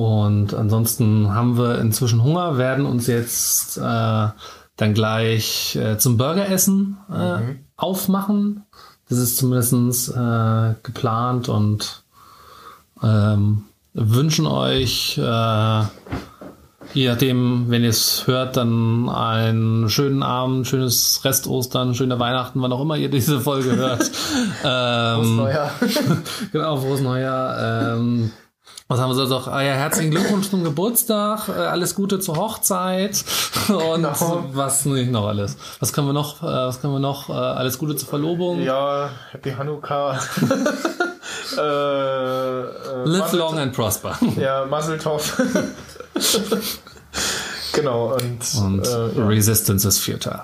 [0.00, 6.96] Und ansonsten haben wir inzwischen Hunger, werden uns jetzt äh, dann gleich äh, zum Burgeressen
[7.12, 8.64] äh, aufmachen.
[9.10, 12.04] Das ist zumindest äh, geplant und
[13.02, 15.82] ähm, wünschen euch, äh,
[16.94, 22.72] je nachdem, wenn ihr es hört, dann einen schönen Abend, schönes Restostern, schöne Weihnachten, wann
[22.72, 24.10] auch immer ihr diese Folge hört.
[24.64, 25.70] ähm, Frohes Neujahr.
[26.52, 27.96] genau, frohes Neujahr.
[27.98, 28.30] Ähm,
[28.90, 29.46] was haben wir so doch?
[29.46, 33.24] Ah ja, herzlichen Glückwunsch zum Geburtstag, äh, alles Gute zur Hochzeit
[33.68, 34.44] und Genau.
[34.52, 35.56] was nicht noch alles.
[35.78, 36.42] Was können wir noch?
[36.42, 37.28] Äh, was können wir noch?
[37.28, 38.60] Äh, alles Gute zur Verlobung.
[38.62, 40.18] Ja, Happy Hanukkah.
[41.56, 44.18] äh, äh, Live Mazel- long and prosper.
[44.36, 45.40] Ja, Mazeltov.
[47.72, 49.26] genau, und, Und äh, ja.
[49.26, 50.42] Resistance is futile.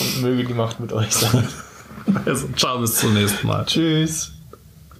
[0.00, 1.46] und möge die Macht mit euch sein.
[2.24, 3.64] Also, ciao, bis zum nächsten Mal.
[3.66, 4.32] Tschüss.